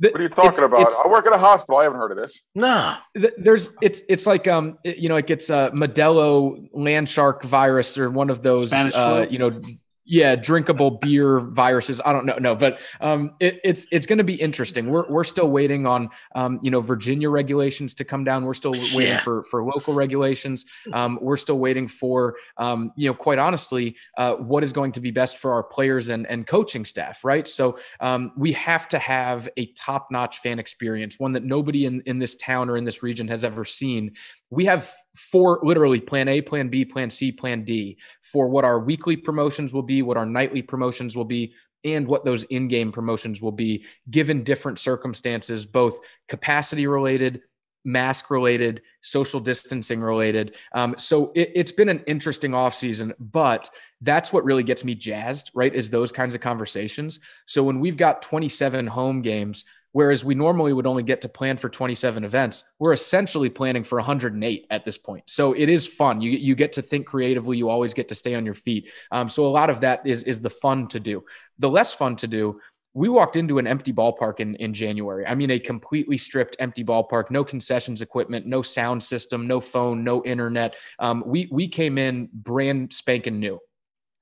Th- 0.01 0.11
What 0.11 0.19
are 0.19 0.23
you 0.23 0.29
talking 0.29 0.49
it's- 0.49 0.59
about? 0.65 0.81
it's- 0.81 0.99
I 1.03 1.07
work 1.07 1.27
at 1.27 1.33
a 1.33 1.37
hospital. 1.37 1.77
I 1.79 1.83
haven't 1.83 1.99
heard 1.99 2.11
of 2.11 2.17
this. 2.17 2.41
no. 2.55 2.95
th- 3.15 3.33
there's 3.37 3.69
it's 3.81 4.01
it's 4.09 4.25
like 4.25 4.47
um 4.47 4.77
it- 4.83 4.97
you 4.97 5.07
know 5.09 5.15
it 5.17 5.27
gets 5.27 5.49
uh 5.49 5.69
Modelo 5.71 6.67
land 6.73 7.07
shark 7.07 7.43
virus 7.43 7.97
or 7.97 8.09
one 8.09 8.29
of 8.29 8.41
those 8.41 8.67
Spanish 8.67 8.95
uh 8.95 9.25
flu? 9.25 9.31
you 9.31 9.39
know 9.39 9.59
yeah 10.05 10.35
drinkable 10.35 10.91
beer 10.91 11.39
viruses. 11.39 12.01
I 12.03 12.11
don't 12.11 12.25
know 12.25 12.37
no 12.37 12.55
but 12.55 12.81
um 12.99 13.35
it, 13.39 13.59
it's 13.63 13.87
it's 13.91 14.05
going 14.05 14.17
to 14.17 14.23
be 14.23 14.35
interesting. 14.35 14.89
We're 14.89 15.07
we're 15.09 15.23
still 15.23 15.49
waiting 15.49 15.85
on 15.87 16.09
um 16.35 16.59
you 16.61 16.71
know 16.71 16.81
virginia 16.81 17.29
regulations 17.29 17.93
to 17.95 18.03
come 18.03 18.23
down. 18.23 18.43
We're 18.43 18.53
still 18.53 18.71
waiting 18.71 19.13
Yeah. 19.13 19.21
for 19.23 19.43
for 19.43 19.63
local 19.63 19.93
regulations. 19.93 20.65
Um 20.91 21.19
we're 21.21 21.37
still 21.37 21.57
waiting 21.59 21.87
for 21.87 22.35
um 22.57 22.91
you 22.97 23.07
know 23.09 23.13
quite 23.13 23.39
honestly 23.39 23.95
uh 24.17 24.33
what 24.35 24.63
is 24.63 24.73
going 24.73 24.91
to 24.93 24.99
be 24.99 25.11
best 25.11 25.37
for 25.37 25.53
our 25.53 25.63
players 25.63 26.09
and 26.09 26.27
and 26.27 26.45
coaching 26.47 26.83
staff 26.85 27.23
right? 27.23 27.47
So 27.47 27.77
um 28.01 28.33
we 28.37 28.51
have 28.53 28.87
to 28.89 28.99
have 28.99 29.47
a 29.57 29.67
top 29.73 30.07
notch 30.11 30.39
fan 30.39 30.59
experience 30.59 31.17
one 31.17 31.31
that 31.33 31.43
nobody 31.43 31.85
in 31.85 32.01
in 32.05 32.19
this 32.19 32.35
town 32.35 32.69
or 32.69 32.75
in 32.77 32.83
this 32.83 33.03
region 33.03 33.27
has 33.29 33.43
ever 33.43 33.63
seen. 33.63 34.11
We 34.49 34.65
have 34.65 34.93
four 35.15 35.59
literally 35.63 35.99
plan 35.99 36.27
A, 36.27 36.41
plan 36.41 36.69
B, 36.69 36.85
plan 36.85 37.09
C, 37.09 37.31
plan 37.31 37.63
D 37.63 37.97
for 38.21 38.47
what 38.47 38.65
our 38.65 38.79
weekly 38.79 39.15
promotions 39.15 39.73
will 39.73 39.83
be, 39.83 40.01
what 40.01 40.17
our 40.17 40.25
nightly 40.25 40.61
promotions 40.61 41.15
will 41.15 41.25
be, 41.25 41.53
and 41.83 42.07
what 42.07 42.25
those 42.25 42.45
in 42.45 42.67
game 42.67 42.91
promotions 42.91 43.41
will 43.41 43.51
be, 43.51 43.85
given 44.09 44.43
different 44.43 44.79
circumstances, 44.79 45.65
both 45.65 45.99
capacity 46.27 46.87
related, 46.87 47.41
mask 47.85 48.31
related, 48.31 48.81
social 49.01 49.39
distancing 49.39 50.01
related. 50.01 50.55
Um, 50.73 50.95
so 50.97 51.31
it, 51.35 51.51
it's 51.55 51.71
been 51.71 51.89
an 51.89 52.03
interesting 52.07 52.51
offseason, 52.51 53.11
but 53.19 53.69
that's 54.01 54.31
what 54.31 54.45
really 54.45 54.63
gets 54.63 54.83
me 54.83 54.95
jazzed, 54.95 55.51
right? 55.53 55.73
Is 55.73 55.89
those 55.89 56.11
kinds 56.11 56.35
of 56.35 56.41
conversations. 56.41 57.19
So 57.45 57.63
when 57.63 57.79
we've 57.79 57.97
got 57.97 58.21
27 58.21 58.87
home 58.87 59.21
games, 59.21 59.65
Whereas 59.93 60.25
we 60.25 60.35
normally 60.35 60.73
would 60.73 60.87
only 60.87 61.03
get 61.03 61.21
to 61.21 61.29
plan 61.29 61.57
for 61.57 61.69
27 61.69 62.23
events, 62.23 62.63
we're 62.79 62.93
essentially 62.93 63.49
planning 63.49 63.83
for 63.83 63.99
108 63.99 64.65
at 64.69 64.85
this 64.85 64.97
point. 64.97 65.23
So 65.27 65.53
it 65.53 65.69
is 65.69 65.87
fun. 65.87 66.19
You 66.19 66.31
you 66.31 66.55
get 66.55 66.73
to 66.73 66.81
think 66.81 67.05
creatively. 67.05 67.57
You 67.57 67.69
always 67.69 67.93
get 67.93 68.09
to 68.09 68.15
stay 68.15 68.35
on 68.35 68.43
your 68.43 68.55
feet. 68.55 68.91
Um, 69.11 69.29
so 69.29 69.45
a 69.45 69.47
lot 69.47 69.69
of 69.69 69.81
that 69.81 70.05
is 70.05 70.23
is 70.23 70.41
the 70.41 70.49
fun 70.49 70.87
to 70.89 70.99
do. 70.99 71.23
The 71.59 71.69
less 71.69 71.93
fun 71.93 72.15
to 72.17 72.27
do. 72.27 72.59
We 72.95 73.09
walked 73.09 73.37
into 73.37 73.57
an 73.57 73.65
empty 73.65 73.91
ballpark 73.91 74.39
in, 74.39 74.55
in 74.57 74.71
January. 74.71 75.25
I 75.25 75.33
mean, 75.33 75.49
a 75.49 75.57
completely 75.57 76.15
stripped, 76.15 76.55
empty 76.59 76.83
ballpark, 76.83 77.31
no 77.31 77.43
concessions 77.43 78.03
equipment, 78.03 78.45
no 78.45 78.61
sound 78.61 79.01
system, 79.01 79.47
no 79.47 79.59
phone, 79.59 80.03
no 80.03 80.23
internet. 80.23 80.75
Um, 80.99 81.23
we 81.25 81.47
we 81.51 81.67
came 81.67 81.97
in 81.97 82.29
brand 82.33 82.93
spanking 82.93 83.39
new. 83.39 83.59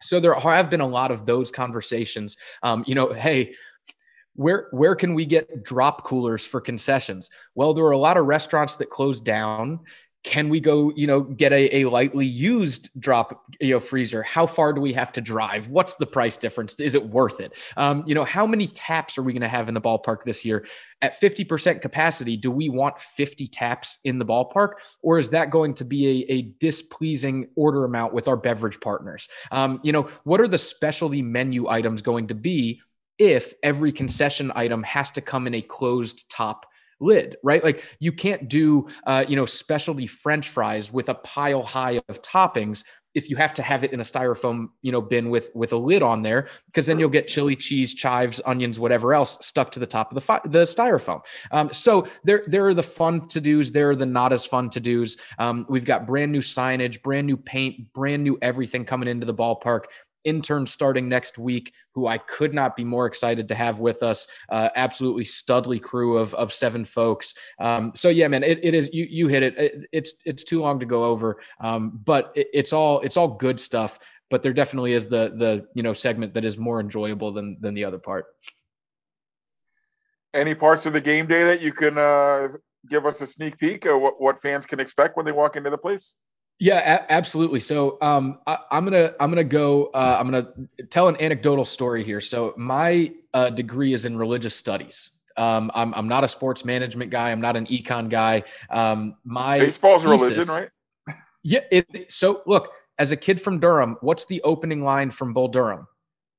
So 0.01 0.19
there 0.19 0.33
have 0.33 0.69
been 0.69 0.81
a 0.81 0.87
lot 0.87 1.11
of 1.11 1.25
those 1.25 1.51
conversations. 1.51 2.37
Um, 2.63 2.83
you 2.87 2.95
know, 2.95 3.13
hey, 3.13 3.55
where 4.35 4.67
where 4.71 4.95
can 4.95 5.13
we 5.13 5.25
get 5.25 5.63
drop 5.63 6.03
coolers 6.03 6.45
for 6.45 6.61
concessions? 6.61 7.29
Well 7.55 7.73
there 7.73 7.85
are 7.85 7.91
a 7.91 7.97
lot 7.97 8.17
of 8.17 8.25
restaurants 8.25 8.77
that 8.77 8.89
closed 8.89 9.25
down. 9.25 9.81
Can 10.23 10.49
we 10.49 10.59
go 10.59 10.91
you 10.95 11.07
know 11.07 11.21
get 11.21 11.51
a, 11.51 11.77
a 11.77 11.89
lightly 11.89 12.27
used 12.27 12.89
drop 12.99 13.43
you 13.59 13.71
know 13.71 13.79
freezer? 13.79 14.23
How 14.23 14.45
far 14.45 14.71
do 14.71 14.79
we 14.79 14.93
have 14.93 15.11
to 15.13 15.21
drive? 15.21 15.67
What's 15.67 15.95
the 15.95 16.05
price 16.05 16.37
difference? 16.37 16.79
Is 16.79 16.95
it 16.95 17.05
worth 17.05 17.39
it? 17.39 17.53
Um, 17.75 18.03
you 18.05 18.15
know 18.15 18.23
how 18.23 18.45
many 18.45 18.67
taps 18.67 19.17
are 19.17 19.23
we 19.23 19.33
going 19.33 19.41
to 19.41 19.49
have 19.49 19.67
in 19.67 19.73
the 19.73 19.81
ballpark 19.81 20.23
this 20.23 20.45
year? 20.45 20.65
At 21.01 21.19
50% 21.19 21.81
capacity 21.81 22.37
do 22.37 22.51
we 22.51 22.69
want 22.69 22.99
50 22.99 23.47
taps 23.47 23.97
in 24.03 24.19
the 24.19 24.25
ballpark? 24.25 24.73
Or 25.01 25.17
is 25.17 25.29
that 25.29 25.49
going 25.49 25.73
to 25.75 25.85
be 25.85 26.07
a, 26.07 26.31
a 26.31 26.41
displeasing 26.59 27.49
order 27.55 27.83
amount 27.83 28.13
with 28.13 28.27
our 28.27 28.37
beverage 28.37 28.79
partners? 28.79 29.27
Um, 29.51 29.81
you 29.83 29.91
know 29.91 30.03
what 30.23 30.39
are 30.39 30.47
the 30.47 30.59
specialty 30.59 31.23
menu 31.23 31.67
items 31.67 32.03
going 32.03 32.27
to 32.27 32.35
be 32.35 32.81
if 33.21 33.53
every 33.61 33.91
concession 33.91 34.51
item 34.55 34.81
has 34.81 35.11
to 35.11 35.21
come 35.21 35.45
in 35.45 35.53
a 35.53 35.61
closed 35.61 36.27
top 36.27 36.65
lid 36.99 37.35
right? 37.43 37.63
Like 37.63 37.83
you 37.99 38.11
can't 38.11 38.47
do 38.47 38.87
uh, 39.05 39.25
you 39.27 39.35
know 39.35 39.45
specialty 39.45 40.07
french 40.07 40.49
fries 40.49 40.91
with 40.91 41.09
a 41.09 41.15
pile 41.15 41.63
high 41.63 42.01
of 42.09 42.21
toppings 42.23 42.83
if 43.13 43.29
you 43.29 43.35
have 43.35 43.53
to 43.53 43.61
have 43.61 43.83
it 43.83 43.91
in 43.91 43.99
a 43.99 44.03
styrofoam 44.03 44.69
you 44.81 44.91
know 44.91 45.01
bin 45.01 45.29
with 45.29 45.51
with 45.53 45.73
a 45.73 45.77
lid 45.77 46.01
on 46.01 46.23
there 46.23 46.47
because 46.67 46.85
then 46.87 46.97
you'll 46.97 47.09
get 47.09 47.27
chili 47.27 47.55
cheese 47.55 47.93
chives 47.93 48.41
onions 48.45 48.79
whatever 48.79 49.13
else 49.13 49.37
stuck 49.45 49.71
to 49.71 49.79
the 49.79 49.85
top 49.85 50.11
of 50.11 50.15
the 50.15 50.21
fi- 50.21 50.41
the 50.45 50.63
styrofoam. 50.63 51.21
Um, 51.51 51.71
so 51.73 52.07
there 52.23 52.43
there 52.47 52.67
are 52.67 52.73
the 52.73 52.83
fun 52.83 53.27
to 53.29 53.41
dos 53.41 53.69
there 53.71 53.91
are 53.91 53.95
the 53.95 54.05
not 54.05 54.33
as 54.33 54.45
fun 54.45 54.69
to 54.71 54.79
dos 54.79 55.17
um, 55.37 55.65
we've 55.69 55.85
got 55.85 56.07
brand 56.07 56.31
new 56.31 56.41
signage 56.41 57.03
brand 57.03 57.27
new 57.27 57.37
paint 57.37 57.93
brand 57.93 58.23
new 58.23 58.37
everything 58.41 58.85
coming 58.85 59.09
into 59.09 59.25
the 59.25 59.35
ballpark 59.35 59.85
intern 60.23 60.65
starting 60.65 61.09
next 61.09 61.37
week 61.37 61.73
who 61.93 62.07
I 62.07 62.17
could 62.17 62.53
not 62.53 62.75
be 62.75 62.83
more 62.83 63.05
excited 63.05 63.47
to 63.47 63.55
have 63.55 63.79
with 63.79 64.03
us. 64.03 64.27
Uh, 64.49 64.69
absolutely 64.75 65.23
studly 65.23 65.81
crew 65.81 66.17
of, 66.17 66.33
of 66.33 66.53
seven 66.53 66.85
folks. 66.85 67.33
Um, 67.59 67.91
so 67.95 68.09
yeah, 68.09 68.27
man, 68.27 68.43
it, 68.43 68.59
it 68.63 68.73
is, 68.73 68.89
you, 68.93 69.05
you 69.09 69.27
hit 69.27 69.43
it. 69.43 69.57
it. 69.57 69.89
It's, 69.91 70.13
it's 70.25 70.43
too 70.43 70.61
long 70.61 70.79
to 70.79 70.85
go 70.85 71.05
over. 71.05 71.41
Um, 71.59 71.99
but 72.05 72.31
it, 72.35 72.47
it's 72.53 72.73
all, 72.73 73.01
it's 73.01 73.17
all 73.17 73.27
good 73.27 73.59
stuff, 73.59 73.99
but 74.29 74.43
there 74.43 74.53
definitely 74.53 74.93
is 74.93 75.07
the, 75.07 75.33
the, 75.37 75.65
you 75.73 75.83
know, 75.83 75.93
segment 75.93 76.33
that 76.35 76.45
is 76.45 76.57
more 76.57 76.79
enjoyable 76.79 77.33
than, 77.33 77.57
than 77.59 77.73
the 77.73 77.83
other 77.83 77.99
part. 77.99 78.25
Any 80.33 80.55
parts 80.55 80.85
of 80.85 80.93
the 80.93 81.01
game 81.01 81.27
day 81.27 81.43
that 81.43 81.61
you 81.61 81.73
can 81.73 81.97
uh, 81.97 82.47
give 82.89 83.05
us 83.05 83.19
a 83.19 83.27
sneak 83.27 83.57
peek 83.57 83.85
of 83.85 83.99
what, 83.99 84.21
what 84.21 84.41
fans 84.41 84.65
can 84.65 84.79
expect 84.79 85.17
when 85.17 85.25
they 85.25 85.33
walk 85.33 85.57
into 85.57 85.69
the 85.69 85.77
place? 85.77 86.13
Yeah, 86.61 86.97
a- 86.97 87.11
absolutely. 87.11 87.59
So 87.59 87.97
um, 88.01 88.37
I, 88.45 88.59
I'm 88.69 88.83
gonna 88.85 89.15
I'm 89.19 89.31
gonna 89.31 89.43
go. 89.43 89.85
Uh, 89.87 90.17
I'm 90.19 90.29
gonna 90.29 90.47
tell 90.91 91.07
an 91.07 91.17
anecdotal 91.19 91.65
story 91.65 92.03
here. 92.03 92.21
So 92.21 92.53
my 92.55 93.11
uh, 93.33 93.49
degree 93.49 93.93
is 93.93 94.05
in 94.05 94.15
religious 94.15 94.55
studies. 94.55 95.09
Um, 95.37 95.71
I'm 95.73 95.91
I'm 95.95 96.07
not 96.07 96.23
a 96.23 96.27
sports 96.27 96.63
management 96.63 97.09
guy. 97.09 97.31
I'm 97.31 97.41
not 97.41 97.57
an 97.57 97.65
econ 97.65 98.09
guy. 98.09 98.43
Um, 98.69 99.15
my 99.25 99.57
Baseball's 99.57 100.05
a 100.05 100.09
thesis- 100.09 100.29
religion, 100.47 100.53
right? 100.53 101.15
Yeah. 101.43 101.61
It, 101.71 102.11
so 102.13 102.43
look, 102.45 102.69
as 102.99 103.11
a 103.11 103.17
kid 103.17 103.41
from 103.41 103.59
Durham, 103.59 103.97
what's 104.01 104.25
the 104.25 104.39
opening 104.43 104.83
line 104.83 105.09
from 105.09 105.33
Bull 105.33 105.47
Durham? 105.47 105.87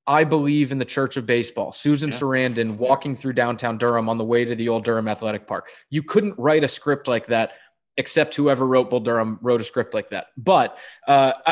I 0.06 0.22
believe 0.22 0.70
in 0.70 0.78
the 0.78 0.84
Church 0.84 1.16
of 1.16 1.26
Baseball. 1.26 1.72
Susan 1.72 2.10
Yeah. 2.12 2.18
Sarandon 2.18 2.76
walking 2.76 3.16
through 3.16 3.32
downtown 3.32 3.76
Durham 3.76 4.08
on 4.08 4.18
the 4.18 4.24
way 4.24 4.44
to 4.44 4.54
the 4.54 4.68
old 4.68 4.84
Durham 4.84 5.08
Athletic 5.08 5.48
Park. 5.48 5.66
You 5.90 6.04
couldn't 6.04 6.38
write 6.38 6.62
a 6.62 6.68
script 6.68 7.08
like 7.08 7.26
that 7.26 7.52
except 7.96 8.34
whoever 8.34 8.66
wrote 8.66 8.88
Bull 8.88 9.00
Durham 9.00 9.38
wrote 9.42 9.60
a 9.60 9.64
script 9.64 9.92
like 9.92 10.08
that. 10.10 10.28
But 10.36 10.78
uh, 11.06 11.32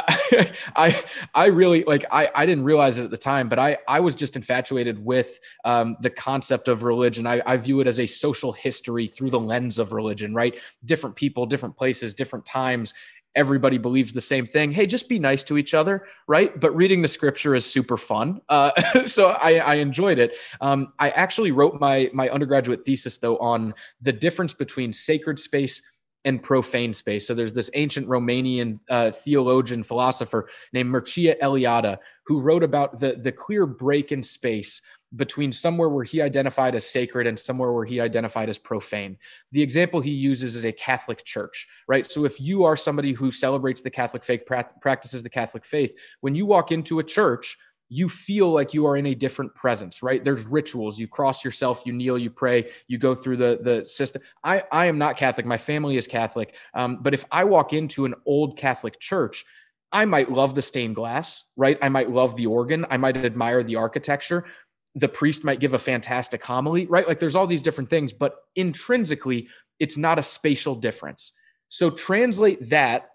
I, 0.76 1.02
I, 1.34 1.46
really 1.46 1.84
like. 1.84 2.04
I, 2.10 2.30
I 2.34 2.46
didn't 2.46 2.64
realize 2.64 2.98
it 2.98 3.04
at 3.04 3.10
the 3.10 3.18
time, 3.18 3.48
but 3.48 3.58
I, 3.58 3.78
I 3.86 4.00
was 4.00 4.14
just 4.14 4.36
infatuated 4.36 5.04
with 5.04 5.38
um, 5.64 5.96
the 6.00 6.10
concept 6.10 6.68
of 6.68 6.82
religion. 6.82 7.26
I, 7.26 7.42
I 7.44 7.56
view 7.58 7.80
it 7.80 7.86
as 7.86 8.00
a 8.00 8.06
social 8.06 8.52
history 8.52 9.06
through 9.06 9.30
the 9.30 9.40
lens 9.40 9.78
of 9.78 9.92
religion. 9.92 10.34
Right, 10.34 10.54
different 10.84 11.14
people, 11.16 11.44
different 11.44 11.76
places, 11.76 12.14
different 12.14 12.46
times. 12.46 12.94
Everybody 13.36 13.78
believes 13.78 14.12
the 14.12 14.20
same 14.20 14.44
thing. 14.44 14.72
Hey, 14.72 14.86
just 14.86 15.08
be 15.08 15.20
nice 15.20 15.44
to 15.44 15.56
each 15.56 15.72
other, 15.72 16.04
right? 16.26 16.58
But 16.58 16.74
reading 16.74 17.00
the 17.00 17.06
scripture 17.06 17.54
is 17.54 17.64
super 17.64 17.96
fun, 17.96 18.40
uh, 18.48 19.04
so 19.06 19.30
I, 19.30 19.58
I 19.58 19.74
enjoyed 19.74 20.18
it. 20.18 20.36
Um, 20.60 20.94
I 20.98 21.10
actually 21.10 21.52
wrote 21.52 21.78
my 21.78 22.10
my 22.14 22.28
undergraduate 22.30 22.84
thesis 22.84 23.18
though 23.18 23.36
on 23.36 23.74
the 24.00 24.12
difference 24.12 24.54
between 24.54 24.92
sacred 24.92 25.38
space 25.38 25.80
and 26.24 26.42
profane 26.42 26.92
space. 26.92 27.26
So 27.26 27.34
there's 27.34 27.52
this 27.52 27.70
ancient 27.74 28.06
Romanian 28.06 28.78
uh, 28.88 29.10
theologian 29.10 29.82
philosopher 29.82 30.48
named 30.72 30.92
Mircea 30.92 31.38
Eliade 31.40 31.98
who 32.24 32.40
wrote 32.40 32.62
about 32.62 33.00
the 33.00 33.14
the 33.14 33.32
clear 33.32 33.66
break 33.66 34.12
in 34.12 34.22
space 34.22 34.82
between 35.16 35.52
somewhere 35.52 35.88
where 35.88 36.04
he 36.04 36.22
identified 36.22 36.74
as 36.74 36.88
sacred 36.88 37.26
and 37.26 37.38
somewhere 37.38 37.72
where 37.72 37.84
he 37.84 38.00
identified 38.00 38.48
as 38.48 38.58
profane. 38.58 39.16
The 39.50 39.62
example 39.62 40.00
he 40.00 40.12
uses 40.12 40.54
is 40.54 40.64
a 40.64 40.72
Catholic 40.72 41.24
church, 41.24 41.66
right? 41.88 42.08
So 42.08 42.24
if 42.24 42.40
you 42.40 42.64
are 42.64 42.76
somebody 42.76 43.12
who 43.12 43.32
celebrates 43.32 43.80
the 43.80 43.90
Catholic 43.90 44.22
faith, 44.22 44.42
practices 44.80 45.22
the 45.22 45.30
Catholic 45.30 45.64
faith, 45.64 45.94
when 46.20 46.36
you 46.36 46.46
walk 46.46 46.70
into 46.70 47.00
a 47.00 47.04
church, 47.04 47.58
you 47.92 48.08
feel 48.08 48.52
like 48.52 48.72
you 48.72 48.86
are 48.86 48.96
in 48.96 49.06
a 49.06 49.14
different 49.14 49.52
presence, 49.54 50.00
right? 50.00 50.24
There's 50.24 50.44
rituals. 50.44 50.98
You 50.98 51.08
cross 51.08 51.44
yourself, 51.44 51.82
you 51.84 51.92
kneel, 51.92 52.16
you 52.16 52.30
pray, 52.30 52.70
you 52.86 52.98
go 52.98 53.14
through 53.16 53.36
the 53.36 53.58
the 53.60 53.84
system. 53.84 54.22
I 54.44 54.62
I 54.70 54.86
am 54.86 54.96
not 54.96 55.16
Catholic. 55.16 55.44
My 55.44 55.58
family 55.58 55.96
is 55.96 56.06
Catholic. 56.06 56.54
Um, 56.72 57.02
but 57.02 57.14
if 57.14 57.24
I 57.32 57.44
walk 57.44 57.72
into 57.72 58.04
an 58.04 58.14
old 58.24 58.56
Catholic 58.56 59.00
church, 59.00 59.44
I 59.90 60.04
might 60.04 60.30
love 60.30 60.54
the 60.54 60.62
stained 60.62 60.94
glass, 60.94 61.44
right? 61.56 61.76
I 61.82 61.88
might 61.88 62.08
love 62.08 62.36
the 62.36 62.46
organ. 62.46 62.86
I 62.88 62.96
might 62.96 63.16
admire 63.16 63.64
the 63.64 63.76
architecture. 63.76 64.46
the 64.94 65.08
priest 65.08 65.44
might 65.44 65.60
give 65.60 65.74
a 65.74 65.78
fantastic 65.78 66.42
homily, 66.42 66.86
right? 66.86 67.06
Like 67.06 67.18
there's 67.18 67.36
all 67.36 67.46
these 67.46 67.62
different 67.62 67.90
things, 67.90 68.12
but 68.12 68.36
intrinsically, 68.56 69.48
it's 69.78 69.96
not 69.96 70.18
a 70.18 70.22
spatial 70.22 70.74
difference. 70.74 71.32
So 71.68 71.90
translate 71.90 72.70
that 72.70 73.10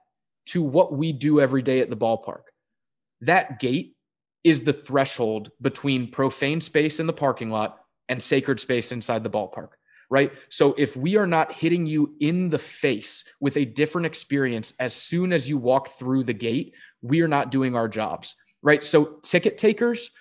to 0.48 0.64
what 0.64 0.94
we 0.94 1.12
do 1.12 1.42
every 1.42 1.62
day 1.62 1.82
at 1.82 1.90
the 1.90 1.98
ballpark. 1.98 2.44
That 3.22 3.60
gate 3.60 3.95
is 4.46 4.64
the 4.64 4.72
threshold 4.72 5.52
between 5.60 6.12
profane 6.12 6.62
space 6.62 7.00
in 7.00 7.08
the 7.08 7.14
parking 7.14 7.50
lot 7.50 7.80
and 8.08 8.22
sacred 8.22 8.60
space 8.60 8.92
inside 8.92 9.24
the 9.24 9.30
ballpark, 9.30 9.70
right? 10.12 10.32
So 10.50 10.76
if 10.78 10.96
we 10.96 11.18
are 11.18 11.26
not 11.26 11.52
hitting 11.52 11.88
you 11.88 12.16
in 12.20 12.50
the 12.50 12.60
face 12.60 13.26
with 13.40 13.58
a 13.58 13.66
different 13.66 14.06
experience 14.06 14.76
as 14.80 14.94
soon 14.94 15.34
as 15.34 15.50
you 15.50 15.58
walk 15.58 15.90
through 15.90 16.26
the 16.26 16.34
gate, 16.34 16.76
we 17.02 17.22
are 17.22 17.28
not 17.28 17.50
doing 17.50 17.76
our 17.76 17.88
jobs, 17.88 18.36
right? 18.62 18.84
So 18.86 19.18
ticket 19.24 19.58
takers, 19.58 20.12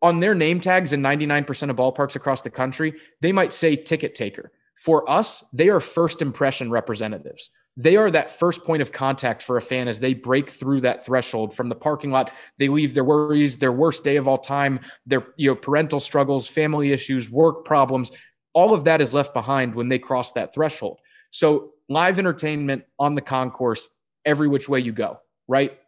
on 0.00 0.20
their 0.20 0.34
name 0.34 0.60
tags 0.60 0.92
in 0.92 1.02
99% 1.02 1.70
of 1.70 1.76
ballparks 1.76 2.16
across 2.16 2.42
the 2.42 2.50
country, 2.50 2.94
they 3.20 3.32
might 3.32 3.52
say 3.52 3.74
ticket 3.74 4.14
taker. 4.14 4.52
For 4.76 5.08
us, 5.10 5.44
they 5.52 5.68
are 5.68 5.80
first 5.80 6.22
impression 6.22 6.70
representatives. 6.70 7.50
They 7.76 7.96
are 7.96 8.10
that 8.10 8.38
first 8.38 8.64
point 8.64 8.82
of 8.82 8.92
contact 8.92 9.42
for 9.42 9.56
a 9.56 9.62
fan 9.62 9.88
as 9.88 9.98
they 9.98 10.12
break 10.12 10.50
through 10.50 10.82
that 10.82 11.06
threshold 11.06 11.54
from 11.54 11.68
the 11.68 11.74
parking 11.74 12.10
lot. 12.10 12.30
They 12.58 12.68
leave 12.68 12.92
their 12.92 13.04
worries, 13.04 13.56
their 13.56 13.72
worst 13.72 14.04
day 14.04 14.16
of 14.16 14.28
all 14.28 14.38
time, 14.38 14.80
their 15.06 15.24
you 15.36 15.50
know 15.50 15.54
parental 15.54 16.00
struggles, 16.00 16.46
family 16.46 16.92
issues, 16.92 17.30
work 17.30 17.64
problems. 17.64 18.12
All 18.52 18.74
of 18.74 18.84
that 18.84 19.00
is 19.00 19.14
left 19.14 19.32
behind 19.32 19.74
when 19.74 19.88
they 19.88 19.98
cross 19.98 20.32
that 20.32 20.52
threshold. 20.52 21.00
So 21.30 21.72
live 21.88 22.18
entertainment 22.18 22.84
on 22.98 23.14
the 23.14 23.22
concourse, 23.22 23.88
every 24.26 24.48
which 24.48 24.68
way 24.68 24.80
you 24.80 24.92
go, 24.92 25.20
right? 25.48 25.78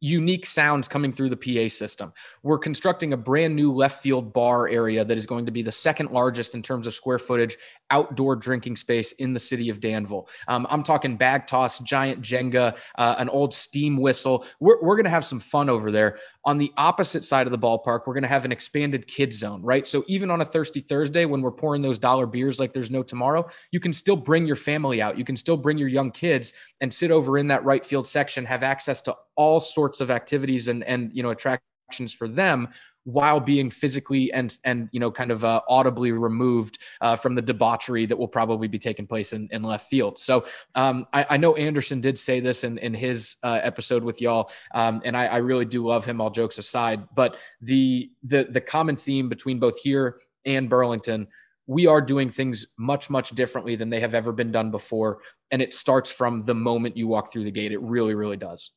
Unique 0.00 0.44
sounds 0.44 0.88
coming 0.88 1.12
through 1.12 1.30
the 1.30 1.36
PA 1.36 1.68
system. 1.68 2.12
We're 2.42 2.58
constructing 2.58 3.12
a 3.12 3.16
brand 3.16 3.56
new 3.56 3.72
left 3.72 4.02
field 4.02 4.32
bar 4.32 4.68
area 4.68 5.04
that 5.04 5.16
is 5.16 5.26
going 5.26 5.46
to 5.46 5.52
be 5.52 5.62
the 5.62 5.72
second 5.72 6.10
largest 6.10 6.54
in 6.54 6.62
terms 6.62 6.86
of 6.86 6.94
square 6.94 7.18
footage 7.18 7.56
outdoor 7.90 8.36
drinking 8.36 8.76
space 8.76 9.12
in 9.12 9.32
the 9.32 9.40
city 9.40 9.70
of 9.70 9.80
Danville. 9.80 10.28
Um, 10.48 10.66
I'm 10.68 10.82
talking 10.82 11.16
bag 11.16 11.46
toss, 11.46 11.78
giant 11.78 12.20
Jenga, 12.20 12.76
uh, 12.96 13.14
an 13.18 13.28
old 13.28 13.54
steam 13.54 13.96
whistle. 13.96 14.44
We're, 14.60 14.82
we're 14.82 14.96
going 14.96 15.04
to 15.04 15.10
have 15.10 15.24
some 15.24 15.40
fun 15.40 15.70
over 15.70 15.90
there. 15.90 16.18
On 16.44 16.58
the 16.58 16.72
opposite 16.76 17.24
side 17.24 17.46
of 17.46 17.50
the 17.50 17.58
ballpark, 17.58 18.00
we're 18.06 18.14
going 18.14 18.22
to 18.22 18.28
have 18.28 18.44
an 18.44 18.52
expanded 18.52 19.06
kids 19.06 19.38
zone, 19.38 19.62
right? 19.62 19.86
So 19.86 20.04
even 20.08 20.30
on 20.30 20.40
a 20.40 20.44
thirsty 20.44 20.80
Thursday 20.80 21.24
when 21.24 21.42
we're 21.42 21.52
pouring 21.52 21.82
those 21.82 21.98
dollar 21.98 22.26
beers 22.26 22.60
like 22.60 22.72
there's 22.72 22.90
no 22.90 23.02
tomorrow, 23.02 23.48
you 23.70 23.80
can 23.80 23.92
still 23.92 24.16
bring 24.16 24.46
your 24.46 24.56
family 24.56 25.00
out. 25.00 25.18
You 25.18 25.24
can 25.24 25.36
still 25.36 25.56
bring 25.56 25.78
your 25.78 25.88
young 25.88 26.10
kids 26.10 26.52
and 26.80 26.92
sit 26.92 27.10
over 27.10 27.38
in 27.38 27.48
that 27.48 27.64
right 27.64 27.84
field 27.84 28.06
section, 28.06 28.44
have 28.44 28.62
access 28.62 29.00
to 29.02 29.16
all 29.36 29.60
sorts 29.60 30.00
of 30.00 30.10
activities 30.10 30.68
and 30.68 30.82
and 30.84 31.10
you 31.14 31.22
know 31.22 31.30
attractions 31.30 32.12
for 32.12 32.28
them 32.28 32.68
while 33.06 33.38
being 33.38 33.70
physically 33.70 34.32
and 34.32 34.58
and 34.64 34.88
you 34.90 34.98
know 34.98 35.12
kind 35.12 35.30
of 35.30 35.44
uh, 35.44 35.60
audibly 35.68 36.10
removed 36.10 36.78
uh, 37.00 37.14
from 37.14 37.36
the 37.36 37.42
debauchery 37.42 38.04
that 38.04 38.16
will 38.16 38.28
probably 38.28 38.66
be 38.66 38.80
taking 38.80 39.06
place 39.06 39.32
in, 39.32 39.48
in 39.52 39.62
left 39.62 39.88
field. 39.88 40.18
So 40.18 40.44
um, 40.74 41.06
I, 41.12 41.26
I, 41.30 41.36
know 41.36 41.54
Anderson 41.54 42.00
did 42.00 42.18
say 42.18 42.40
this 42.40 42.64
in 42.64 42.78
in 42.78 42.92
his 42.94 43.36
uh, 43.44 43.60
episode 43.62 44.02
with 44.02 44.20
y'all, 44.20 44.50
um, 44.74 45.00
and 45.04 45.16
I, 45.16 45.26
I, 45.26 45.36
really 45.36 45.64
do 45.64 45.86
love 45.86 46.04
him. 46.04 46.20
All 46.20 46.30
jokes 46.30 46.58
aside, 46.58 47.04
but 47.14 47.36
the 47.60 48.10
the 48.24 48.48
the 48.50 48.60
common 48.60 48.96
theme 48.96 49.28
between 49.28 49.60
both 49.60 49.78
here 49.78 50.18
and 50.44 50.68
Burlington. 50.68 51.28
We 51.68 51.86
are 51.88 52.00
doing 52.00 52.30
things 52.30 52.68
much, 52.78 53.10
much 53.10 53.30
differently 53.30 53.74
than 53.74 53.90
they 53.90 53.98
have 53.98 54.14
ever 54.14 54.30
been 54.30 54.52
done 54.52 54.70
before. 54.70 55.18
And 55.50 55.60
it 55.60 55.74
starts 55.74 56.08
from 56.10 56.44
the 56.44 56.54
moment 56.54 56.96
you 56.96 57.08
walk 57.08 57.32
through 57.32 57.42
the 57.42 57.50
gate. 57.50 57.72
It 57.72 57.82
really, 57.82 58.14
really 58.14 58.36
does. 58.36 58.70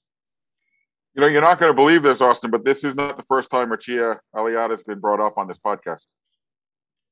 You 1.19 1.25
know, 1.25 1.31
you're 1.31 1.41
not 1.41 1.59
going 1.59 1.69
to 1.69 1.75
believe 1.75 2.01
this, 2.01 2.21
Austin, 2.21 2.49
but 2.49 2.63
this 2.63 2.85
is 2.85 2.95
not 2.95 3.17
the 3.17 3.23
first 3.23 3.51
time 3.51 3.71
Mircea 3.71 4.19
Eliade 4.33 4.69
has 4.69 4.81
been 4.83 4.99
brought 4.99 5.19
up 5.19 5.37
on 5.37 5.47
this 5.47 5.57
podcast. 5.57 6.05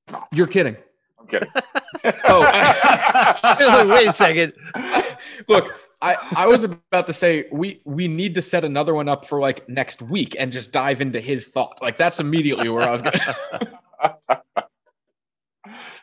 No. 0.09 0.23
You're 0.31 0.47
kidding. 0.47 0.77
I'm 1.19 1.27
kidding. 1.27 1.49
oh, 2.23 3.89
wait 3.89 4.07
a 4.07 4.13
second. 4.13 4.53
Look, 5.49 5.77
I, 6.01 6.15
I 6.37 6.47
was 6.47 6.63
about 6.63 7.07
to 7.07 7.11
say 7.11 7.49
we 7.51 7.81
we 7.83 8.07
need 8.07 8.35
to 8.35 8.41
set 8.41 8.63
another 8.63 8.93
one 8.93 9.09
up 9.09 9.25
for 9.25 9.41
like 9.41 9.67
next 9.67 10.01
week 10.01 10.37
and 10.39 10.53
just 10.53 10.71
dive 10.71 11.01
into 11.01 11.19
his 11.19 11.49
thought. 11.49 11.77
Like 11.81 11.97
that's 11.97 12.21
immediately 12.21 12.69
where 12.69 12.87
I 12.87 12.91
was 12.91 13.01
going. 13.01 13.19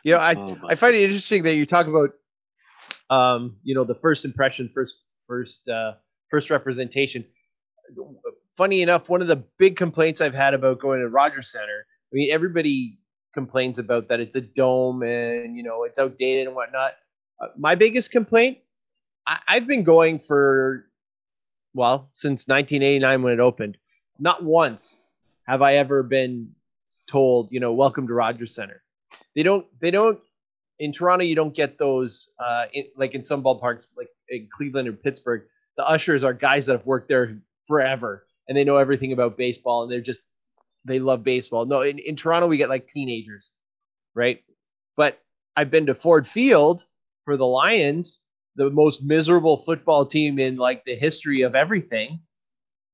you 0.03 0.11
know, 0.11 0.19
I 0.19 0.35
oh 0.37 0.59
I 0.67 0.75
find 0.75 0.95
it 0.95 1.05
interesting 1.05 1.41
that 1.41 1.55
you 1.55 1.65
talk 1.65 1.87
about, 1.87 2.11
um, 3.09 3.55
you 3.63 3.73
know, 3.73 3.83
the 3.83 3.95
first 3.95 4.25
impression, 4.25 4.69
first 4.75 4.93
first 5.27 5.67
uh, 5.67 5.93
first 6.29 6.51
representation 6.51 7.25
funny 8.55 8.81
enough, 8.81 9.09
one 9.09 9.21
of 9.21 9.27
the 9.27 9.43
big 9.57 9.75
complaints 9.75 10.21
I've 10.21 10.33
had 10.33 10.53
about 10.53 10.79
going 10.79 11.01
to 11.01 11.09
Rogers 11.09 11.51
Center. 11.51 11.85
I 12.11 12.15
mean, 12.15 12.31
everybody 12.31 12.97
complains 13.33 13.79
about 13.79 14.07
that 14.07 14.21
it's 14.21 14.35
a 14.37 14.41
dome 14.41 15.03
and 15.03 15.57
you 15.57 15.63
know 15.63 15.83
it's 15.83 15.99
outdated 15.99 16.47
and 16.47 16.55
whatnot. 16.55 16.93
Uh, 17.39 17.47
my 17.57 17.75
biggest 17.75 18.11
complaint, 18.11 18.59
I, 19.27 19.39
I've 19.47 19.67
been 19.67 19.83
going 19.83 20.19
for 20.19 20.85
well 21.73 22.09
since 22.13 22.47
1989 22.47 23.21
when 23.21 23.33
it 23.33 23.39
opened. 23.39 23.77
Not 24.17 24.43
once 24.43 24.97
have 25.45 25.61
I 25.61 25.75
ever 25.75 26.01
been 26.01 26.55
told, 27.09 27.51
you 27.51 27.59
know, 27.59 27.73
welcome 27.73 28.07
to 28.07 28.13
Rogers 28.13 28.55
Center. 28.55 28.81
They 29.35 29.43
don't. 29.43 29.65
They 29.79 29.91
don't. 29.91 30.19
In 30.79 30.91
Toronto, 30.91 31.23
you 31.23 31.35
don't 31.35 31.53
get 31.53 31.77
those. 31.77 32.29
Uh, 32.39 32.65
in, 32.73 32.85
like 32.95 33.13
in 33.13 33.23
some 33.23 33.43
ballparks, 33.43 33.87
like 33.97 34.09
in 34.29 34.47
Cleveland 34.51 34.87
or 34.87 34.93
Pittsburgh, 34.93 35.43
the 35.77 35.87
ushers 35.87 36.23
are 36.23 36.33
guys 36.33 36.65
that 36.65 36.73
have 36.73 36.85
worked 36.85 37.09
there 37.09 37.37
forever 37.67 38.25
and 38.47 38.57
they 38.57 38.63
know 38.63 38.77
everything 38.77 39.13
about 39.13 39.37
baseball 39.37 39.83
and 39.83 39.91
they're 39.91 40.01
just 40.01 40.21
they 40.85 40.99
love 40.99 41.23
baseball. 41.23 41.65
No, 41.65 41.81
in, 41.81 41.97
in 41.99 42.15
Toronto 42.15 42.47
we 42.47 42.57
get 42.57 42.69
like 42.69 42.87
teenagers, 42.87 43.51
right? 44.13 44.43
But 44.95 45.19
I've 45.55 45.71
been 45.71 45.87
to 45.87 45.95
Ford 45.95 46.27
Field 46.27 46.85
for 47.23 47.37
the 47.37 47.47
Lions, 47.47 48.19
the 48.55 48.69
most 48.69 49.03
miserable 49.03 49.57
football 49.57 50.05
team 50.05 50.37
in 50.37 50.57
like 50.57 50.83
the 50.85 50.95
history 50.95 51.41
of 51.41 51.55
everything. 51.55 52.19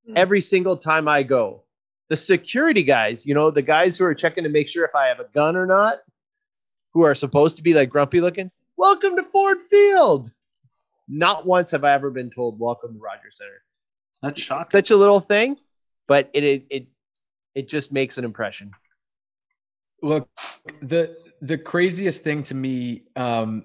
Mm. 0.08 0.16
Every 0.16 0.40
single 0.40 0.76
time 0.76 1.06
I 1.06 1.22
go, 1.22 1.64
the 2.08 2.16
security 2.16 2.82
guys, 2.82 3.26
you 3.26 3.34
know, 3.34 3.50
the 3.50 3.62
guys 3.62 3.98
who 3.98 4.04
are 4.04 4.14
checking 4.14 4.44
to 4.44 4.50
make 4.50 4.68
sure 4.68 4.84
if 4.84 4.94
I 4.94 5.06
have 5.06 5.20
a 5.20 5.28
gun 5.34 5.56
or 5.56 5.66
not, 5.66 5.98
who 6.92 7.02
are 7.02 7.14
supposed 7.14 7.56
to 7.56 7.62
be 7.62 7.74
like 7.74 7.90
grumpy 7.90 8.20
looking, 8.20 8.50
welcome 8.76 9.16
to 9.16 9.22
Ford 9.22 9.60
Field. 9.60 10.30
Not 11.08 11.46
once 11.46 11.70
have 11.70 11.84
I 11.84 11.92
ever 11.92 12.10
been 12.10 12.30
told 12.30 12.58
welcome 12.58 12.94
to 12.94 12.98
Rogers 12.98 13.36
Center. 13.38 13.62
That's 14.22 14.40
shocking. 14.40 14.70
Such 14.70 14.90
a 14.90 14.96
little 14.96 15.20
thing, 15.20 15.56
but 16.06 16.30
it 16.32 16.44
it 16.44 16.66
it, 16.70 16.86
it 17.54 17.68
just 17.68 17.92
makes 17.92 18.18
an 18.18 18.24
impression. 18.24 18.70
Look, 20.02 20.28
the 20.80 21.16
the 21.40 21.58
craziest 21.58 22.22
thing 22.22 22.42
to 22.44 22.54
me 22.54 23.02
um, 23.16 23.64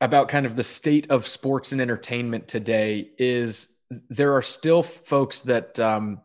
about 0.00 0.28
kind 0.28 0.46
of 0.46 0.56
the 0.56 0.64
state 0.64 1.10
of 1.10 1.26
sports 1.26 1.72
and 1.72 1.80
entertainment 1.80 2.48
today 2.48 3.10
is 3.18 3.76
there 4.08 4.34
are 4.34 4.42
still 4.42 4.82
folks 4.82 5.42
that 5.42 5.78
um, 5.78 6.20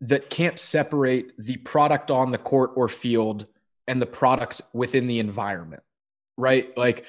that 0.00 0.30
can't 0.30 0.58
separate 0.58 1.32
the 1.38 1.56
product 1.58 2.10
on 2.10 2.32
the 2.32 2.38
court 2.38 2.72
or 2.74 2.88
field 2.88 3.46
and 3.86 4.00
the 4.00 4.06
products 4.06 4.62
within 4.72 5.06
the 5.06 5.18
environment, 5.18 5.82
right? 6.36 6.76
Like 6.76 7.04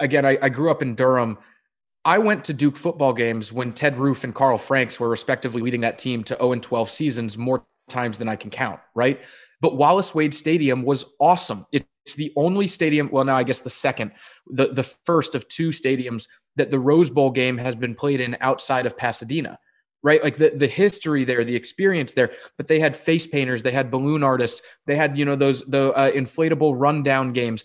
again, 0.00 0.24
I, 0.24 0.38
I 0.42 0.48
grew 0.48 0.70
up 0.70 0.82
in 0.82 0.94
Durham 0.94 1.38
I 2.06 2.18
went 2.18 2.44
to 2.44 2.52
Duke 2.52 2.76
football 2.76 3.12
games 3.12 3.52
when 3.52 3.72
Ted 3.72 3.98
Roof 3.98 4.22
and 4.22 4.32
Carl 4.32 4.58
Franks 4.58 5.00
were 5.00 5.08
respectively 5.08 5.60
leading 5.60 5.80
that 5.80 5.98
team 5.98 6.22
to 6.24 6.36
0 6.36 6.52
and 6.52 6.62
12 6.62 6.88
seasons 6.88 7.36
more 7.36 7.66
times 7.90 8.16
than 8.16 8.28
I 8.28 8.36
can 8.36 8.48
count, 8.48 8.78
right? 8.94 9.20
But 9.60 9.76
Wallace 9.76 10.14
Wade 10.14 10.32
Stadium 10.32 10.84
was 10.84 11.04
awesome. 11.18 11.66
It's 11.72 12.14
the 12.14 12.32
only 12.36 12.68
stadium, 12.68 13.10
well, 13.10 13.24
now 13.24 13.36
I 13.36 13.42
guess 13.42 13.58
the 13.58 13.70
second, 13.70 14.12
the, 14.46 14.68
the 14.68 14.84
first 14.84 15.34
of 15.34 15.48
two 15.48 15.70
stadiums 15.70 16.28
that 16.54 16.70
the 16.70 16.78
Rose 16.78 17.10
Bowl 17.10 17.32
game 17.32 17.58
has 17.58 17.74
been 17.74 17.96
played 17.96 18.20
in 18.20 18.36
outside 18.40 18.86
of 18.86 18.96
Pasadena, 18.96 19.58
right? 20.04 20.22
Like 20.22 20.36
the, 20.36 20.50
the 20.50 20.68
history 20.68 21.24
there, 21.24 21.42
the 21.42 21.56
experience 21.56 22.12
there, 22.12 22.30
but 22.56 22.68
they 22.68 22.78
had 22.78 22.96
face 22.96 23.26
painters, 23.26 23.64
they 23.64 23.72
had 23.72 23.90
balloon 23.90 24.22
artists, 24.22 24.62
they 24.86 24.94
had, 24.94 25.18
you 25.18 25.24
know, 25.24 25.34
those, 25.34 25.64
the 25.64 25.90
uh, 25.94 26.12
inflatable 26.12 26.74
rundown 26.76 27.32
games 27.32 27.64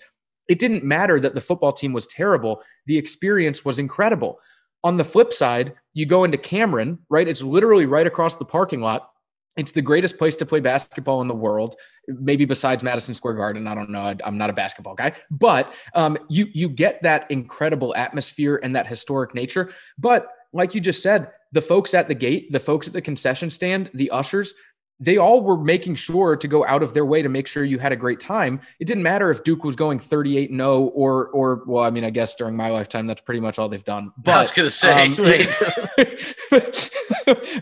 it 0.52 0.60
didn't 0.60 0.84
matter 0.84 1.18
that 1.18 1.34
the 1.34 1.40
football 1.40 1.72
team 1.72 1.94
was 1.94 2.06
terrible. 2.08 2.62
The 2.86 2.98
experience 2.98 3.64
was 3.64 3.80
incredible. 3.80 4.38
On 4.84 4.98
the 4.98 5.04
flip 5.06 5.32
side, 5.32 5.76
you 5.94 6.06
go 6.06 6.26
into 6.26 6.38
Cameron, 6.38 7.00
right? 7.10 7.26
It's 7.26 7.42
literally 7.42 7.86
right 7.86 8.06
across 8.06 8.36
the 8.36 8.44
parking 8.44 8.82
lot. 8.82 9.12
It's 9.56 9.72
the 9.72 9.82
greatest 9.82 10.18
place 10.18 10.36
to 10.36 10.46
play 10.46 10.60
basketball 10.60 11.22
in 11.22 11.30
the 11.30 11.34
world, 11.34 11.78
maybe 12.06 12.44
besides 12.44 12.84
Madison 12.84 13.16
Square 13.16 13.36
Garden. 13.36 13.66
I 13.66 13.74
don't 13.74 13.92
know. 13.92 14.02
I, 14.02 14.18
am 14.26 14.38
not 14.38 14.50
a 14.50 14.54
basketball 14.54 14.94
guy, 14.94 15.14
but 15.30 15.72
um, 15.96 16.18
you 16.30 16.48
you 16.54 16.68
get 16.68 17.02
that 17.04 17.32
incredible 17.32 17.96
atmosphere 17.96 18.60
and 18.62 18.76
that 18.76 18.88
historic 18.88 19.34
nature. 19.34 19.72
But 19.98 20.28
like 20.52 20.76
you 20.76 20.82
just 20.82 21.02
said, 21.02 21.32
the 21.54 21.62
folks 21.62 21.94
at 21.94 22.10
the 22.10 22.16
gate, 22.16 22.52
the 22.52 22.60
folks 22.60 22.88
at 22.88 22.94
the 22.94 23.02
concession 23.02 23.50
stand, 23.50 23.90
the 23.94 24.10
ushers, 24.10 24.54
they 25.02 25.18
all 25.18 25.42
were 25.42 25.58
making 25.58 25.96
sure 25.96 26.36
to 26.36 26.48
go 26.48 26.66
out 26.66 26.84
of 26.84 26.94
their 26.94 27.06
way 27.06 27.24
to 27.24 27.28
make 27.28 27.48
sure 27.48 27.66
you 27.66 27.80
had 27.80 27.92
a 27.92 27.96
great 27.96 28.20
time. 28.20 28.62
It 28.80 28.86
didn't 28.86 29.02
matter 29.02 29.32
if 29.32 29.44
Duke 29.44 29.64
was 29.64 29.76
going 29.76 30.00
38 30.00 30.52
0 30.52 30.80
or 30.94 31.28
or 31.30 31.64
well, 31.66 31.84
I 31.84 31.90
mean, 31.90 32.04
I 32.04 32.12
guess 32.12 32.36
during 32.36 32.56
my 32.56 32.70
lifetime 32.70 33.08
that's 33.08 33.22
pretty 33.22 33.40
much 33.40 33.58
all 33.58 33.68
they've 33.68 33.84
done. 33.84 34.14
But 34.16 34.36
I 34.36 34.40
was 34.40 34.52
going 34.52 34.68
to 34.68 34.72
say, 34.72 35.08
um, 35.08 35.16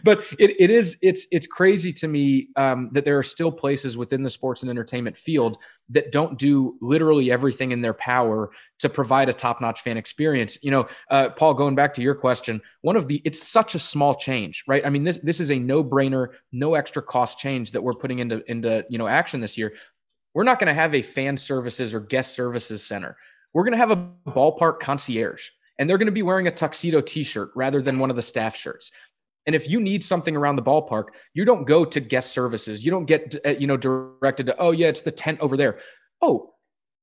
but 0.04 0.24
it, 0.38 0.56
it 0.60 0.70
is 0.70 0.98
it's 1.02 1.28
it's 1.32 1.48
crazy 1.48 1.94
to 1.94 2.08
me 2.08 2.50
um, 2.56 2.90
that 2.94 3.06
there 3.06 3.18
are 3.18 3.24
still 3.24 3.52
places 3.52 3.98
within 3.98 4.22
the 4.24 4.30
sports 4.30 4.62
and 4.62 4.70
entertainment 4.70 5.18
field 5.18 5.58
that 5.90 6.12
don't 6.12 6.38
do 6.38 6.78
literally 6.82 7.32
everything 7.32 7.72
in 7.72 7.82
their 7.82 7.94
power 7.94 8.52
to 8.80 8.90
provide 8.90 9.30
a 9.30 9.34
top-notch 9.34 9.82
fan 9.82 9.98
experience. 9.98 10.58
You 10.62 10.72
know 10.72 10.88
uh, 11.10 11.30
paul 11.30 11.54
going 11.54 11.76
back 11.76 11.94
to 11.96 12.02
your 12.02 12.16
question 12.16 12.62
one 12.82 12.96
of 12.96 13.08
the 13.08 13.22
it's 13.26 13.42
such 13.46 13.76
a 13.76 13.80
small 13.80 14.16
change 14.16 14.64
right? 14.68 14.86
I 14.86 14.90
mean 14.90 15.04
this 15.04 15.20
this 15.24 15.40
is 15.40 15.52
a 15.52 15.60
no-brainer 15.60 16.30
no 16.52 16.76
extra 16.76 17.02
cost 17.02 17.40
change 17.40 17.72
that 17.72 17.82
we're 17.82 17.94
putting 17.94 18.20
into 18.20 18.44
into 18.50 18.86
you 18.90 18.98
know 18.98 19.08
action 19.08 19.40
this 19.42 19.58
year. 19.58 19.74
We're 20.34 20.44
not 20.44 20.60
going 20.60 20.68
to 20.68 20.74
have 20.74 20.94
a 20.94 21.02
fan 21.02 21.38
services 21.38 21.94
or 21.94 22.00
guest 22.00 22.36
services 22.36 22.86
center. 22.86 23.18
We're 23.54 23.64
going 23.64 23.74
to 23.74 23.80
have 23.80 23.92
a 23.92 24.10
ballpark 24.28 24.80
concierge 24.80 25.50
and 25.80 25.90
they're 25.90 25.98
going 25.98 26.06
to 26.06 26.12
be 26.12 26.22
wearing 26.22 26.48
a 26.48 26.52
tuxedo 26.52 27.02
t-shirt 27.02 27.52
rather 27.56 27.82
than 27.82 27.98
one 27.98 28.10
of 28.10 28.18
the 28.18 28.22
staff 28.22 28.56
shirts. 28.56 28.92
And 29.48 29.56
if 29.56 29.68
you 29.68 29.80
need 29.80 30.04
something 30.04 30.36
around 30.36 30.58
the 30.58 30.62
ballpark, 30.62 31.06
you 31.34 31.46
don't 31.46 31.64
go 31.64 31.86
to 31.86 32.00
guest 32.00 32.32
services. 32.32 32.86
You 32.86 32.92
don't 32.92 33.06
get 33.06 33.36
uh, 33.44 33.52
you 33.52 33.66
know 33.66 33.78
directed 33.78 34.46
to 34.48 34.58
oh 34.60 34.72
yeah, 34.72 34.88
it's 34.88 35.02
the 35.02 35.12
tent 35.12 35.40
over 35.40 35.58
there. 35.58 35.80
Oh, 36.22 36.54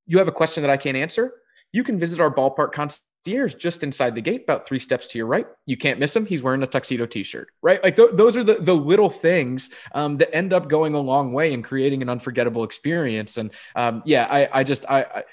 you 0.05 0.19
have 0.19 0.29
a 0.29 0.31
question 0.31 0.61
that 0.63 0.69
I 0.69 0.77
can't 0.77 0.95
answer? 0.95 1.33
You 1.73 1.83
can 1.83 1.99
visit 1.99 2.21
our 2.21 2.33
ballpark 2.33 2.71
concierge 2.71 3.55
just 3.55 3.83
inside 3.83 4.15
the 4.15 4.21
gate, 4.21 4.43
about 4.43 4.65
three 4.65 4.79
steps 4.79 5.07
to 5.07 5.17
your 5.17 5.27
right. 5.27 5.45
You 5.65 5.75
can't 5.75 5.99
miss 5.99 6.15
him. 6.15 6.25
He's 6.25 6.41
wearing 6.41 6.63
a 6.63 6.67
tuxedo 6.67 7.05
T-shirt, 7.05 7.49
right? 7.61 7.83
Like 7.83 7.97
th- 7.97 8.11
those 8.13 8.37
are 8.37 8.43
the 8.43 8.53
the 8.53 8.75
little 8.75 9.09
things 9.09 9.71
um, 9.93 10.17
that 10.17 10.33
end 10.33 10.53
up 10.53 10.69
going 10.69 10.93
a 10.93 10.99
long 10.99 11.33
way 11.33 11.51
in 11.51 11.63
creating 11.63 12.01
an 12.01 12.07
unforgettable 12.07 12.63
experience. 12.63 13.37
And 13.37 13.51
um, 13.75 14.03
yeah, 14.05 14.25
I, 14.29 14.59
I 14.59 14.63
just 14.63 14.85
I, 14.89 15.01
I 15.01 15.23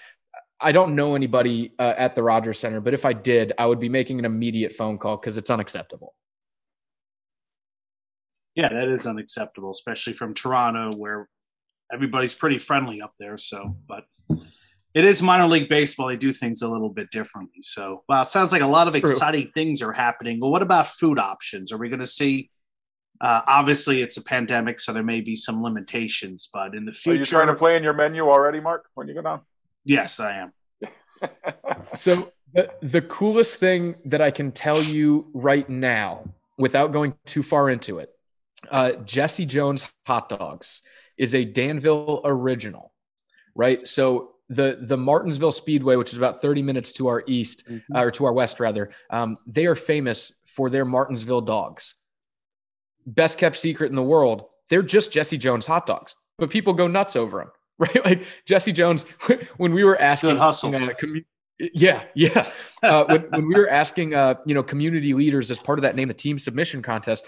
I 0.60 0.72
don't 0.72 0.94
know 0.94 1.14
anybody 1.14 1.72
uh, 1.78 1.94
at 1.96 2.14
the 2.14 2.22
Rogers 2.22 2.58
Center, 2.58 2.80
but 2.80 2.94
if 2.94 3.04
I 3.04 3.12
did, 3.12 3.52
I 3.58 3.66
would 3.66 3.80
be 3.80 3.88
making 3.88 4.18
an 4.18 4.24
immediate 4.24 4.72
phone 4.72 4.98
call 4.98 5.16
because 5.16 5.36
it's 5.36 5.50
unacceptable. 5.50 6.14
Yeah, 8.54 8.68
that 8.68 8.88
is 8.88 9.06
unacceptable, 9.06 9.70
especially 9.70 10.12
from 10.12 10.32
Toronto, 10.32 10.96
where 10.96 11.28
everybody's 11.92 12.34
pretty 12.34 12.58
friendly 12.58 13.02
up 13.02 13.12
there. 13.18 13.36
So, 13.36 13.76
but 13.88 14.04
it 14.94 15.04
is 15.04 15.22
minor 15.22 15.48
league 15.48 15.68
baseball. 15.68 16.08
They 16.08 16.16
do 16.16 16.32
things 16.32 16.62
a 16.62 16.68
little 16.68 16.88
bit 16.88 17.10
differently. 17.10 17.60
So, 17.60 18.04
wow, 18.08 18.22
sounds 18.22 18.52
like 18.52 18.62
a 18.62 18.66
lot 18.66 18.86
of 18.86 18.94
exciting 18.94 19.42
True. 19.42 19.52
things 19.54 19.82
are 19.82 19.92
happening. 19.92 20.38
Well, 20.40 20.52
what 20.52 20.62
about 20.62 20.86
food 20.86 21.18
options? 21.18 21.72
Are 21.72 21.78
we 21.78 21.88
going 21.88 22.00
to 22.00 22.06
see? 22.06 22.50
Uh, 23.20 23.42
obviously, 23.46 24.02
it's 24.02 24.16
a 24.16 24.24
pandemic, 24.24 24.80
so 24.80 24.92
there 24.92 25.02
may 25.02 25.20
be 25.20 25.34
some 25.34 25.62
limitations, 25.62 26.48
but 26.52 26.74
in 26.74 26.84
the 26.84 26.92
future, 26.92 27.16
are 27.16 27.18
you 27.18 27.24
trying 27.24 27.46
to 27.46 27.54
play 27.54 27.76
in 27.76 27.82
your 27.82 27.92
menu 27.92 28.28
already, 28.28 28.60
Mark? 28.60 28.86
When 28.94 29.08
you 29.08 29.14
go 29.14 29.22
down? 29.22 29.40
Yes, 29.84 30.20
I 30.20 30.38
am. 30.38 30.52
so 31.94 32.28
the, 32.54 32.70
the 32.82 33.02
coolest 33.02 33.60
thing 33.60 33.94
that 34.06 34.20
I 34.20 34.30
can 34.30 34.52
tell 34.52 34.82
you 34.82 35.26
right 35.34 35.68
now, 35.68 36.24
without 36.58 36.92
going 36.92 37.14
too 37.26 37.42
far 37.42 37.70
into 37.70 37.98
it, 37.98 38.10
uh, 38.70 38.92
Jesse 39.04 39.46
Jones 39.46 39.86
hot 40.06 40.28
dogs 40.28 40.82
is 41.18 41.34
a 41.34 41.44
Danville 41.44 42.22
original, 42.24 42.92
right? 43.54 43.86
So 43.86 44.30
the 44.48 44.78
the 44.80 44.96
Martinsville 44.96 45.52
Speedway, 45.52 45.96
which 45.96 46.12
is 46.12 46.18
about 46.18 46.42
30 46.42 46.62
minutes 46.62 46.92
to 46.92 47.08
our 47.08 47.24
east 47.26 47.68
mm-hmm. 47.68 47.96
uh, 47.96 48.04
or 48.04 48.10
to 48.12 48.24
our 48.26 48.32
west 48.32 48.60
rather, 48.60 48.90
um, 49.10 49.38
they 49.46 49.66
are 49.66 49.76
famous 49.76 50.32
for 50.46 50.70
their 50.70 50.84
Martinsville 50.84 51.40
dogs. 51.40 51.94
Best 53.06 53.38
kept 53.38 53.56
secret 53.56 53.90
in 53.90 53.96
the 53.96 54.02
world. 54.02 54.46
They're 54.70 54.82
just 54.82 55.12
Jesse 55.12 55.38
Jones 55.38 55.66
hot 55.66 55.86
dogs, 55.86 56.14
but 56.38 56.50
people 56.50 56.72
go 56.72 56.86
nuts 56.86 57.16
over 57.16 57.38
them. 57.38 57.50
right? 57.78 58.04
Like 58.04 58.22
Jesse 58.44 58.72
Jones, 58.72 59.04
when 59.56 59.72
we 59.72 59.84
were 59.84 60.00
asking, 60.00 60.36
hustle. 60.36 60.74
Uh, 60.74 60.94
com- 60.94 61.24
yeah, 61.58 62.04
yeah. 62.14 62.48
Uh, 62.82 63.04
when, 63.04 63.22
when, 63.30 63.48
we 63.48 63.54
were 63.54 63.68
asking, 63.68 64.14
uh, 64.14 64.34
you 64.44 64.54
know, 64.54 64.62
community 64.62 65.14
leaders 65.14 65.50
as 65.50 65.58
part 65.58 65.78
of 65.78 65.82
that 65.82 65.96
name 65.96 66.08
the 66.08 66.14
team 66.14 66.38
submission 66.38 66.82
contest, 66.82 67.24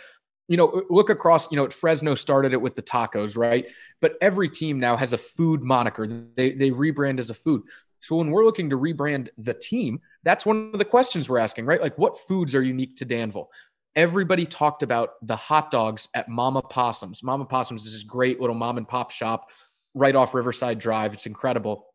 you 0.48 0.56
know, 0.56 0.82
look 0.90 1.10
across, 1.10 1.50
you 1.50 1.56
know, 1.56 1.68
Fresno 1.68 2.14
started 2.14 2.52
it 2.52 2.60
with 2.60 2.76
the 2.76 2.82
tacos, 2.82 3.36
right? 3.36 3.66
But 4.00 4.14
every 4.20 4.48
team 4.48 4.78
now 4.78 4.96
has 4.96 5.12
a 5.12 5.18
food 5.18 5.62
moniker. 5.62 6.06
They 6.36 6.52
they 6.52 6.70
rebrand 6.70 7.18
as 7.18 7.30
a 7.30 7.34
food. 7.34 7.62
So 8.00 8.16
when 8.16 8.30
we're 8.30 8.44
looking 8.44 8.70
to 8.70 8.78
rebrand 8.78 9.28
the 9.38 9.54
team, 9.54 10.00
that's 10.22 10.46
one 10.46 10.70
of 10.72 10.78
the 10.78 10.84
questions 10.84 11.28
we're 11.28 11.38
asking, 11.38 11.64
right? 11.64 11.80
Like, 11.80 11.98
what 11.98 12.18
foods 12.18 12.54
are 12.54 12.62
unique 12.62 12.94
to 12.96 13.04
Danville? 13.04 13.50
Everybody 13.96 14.44
talked 14.44 14.82
about 14.82 15.14
the 15.22 15.34
hot 15.34 15.70
dogs 15.70 16.08
at 16.14 16.28
Mama 16.28 16.62
Possums. 16.62 17.22
Mama 17.22 17.46
Possums 17.46 17.86
is 17.86 17.94
this 17.94 18.02
great 18.02 18.40
little 18.40 18.54
mom 18.54 18.76
and 18.76 18.86
pop 18.86 19.10
shop 19.10 19.48
right 19.96 20.14
off 20.14 20.34
Riverside 20.34 20.78
Drive. 20.78 21.12
It's 21.14 21.26
incredible. 21.26 21.86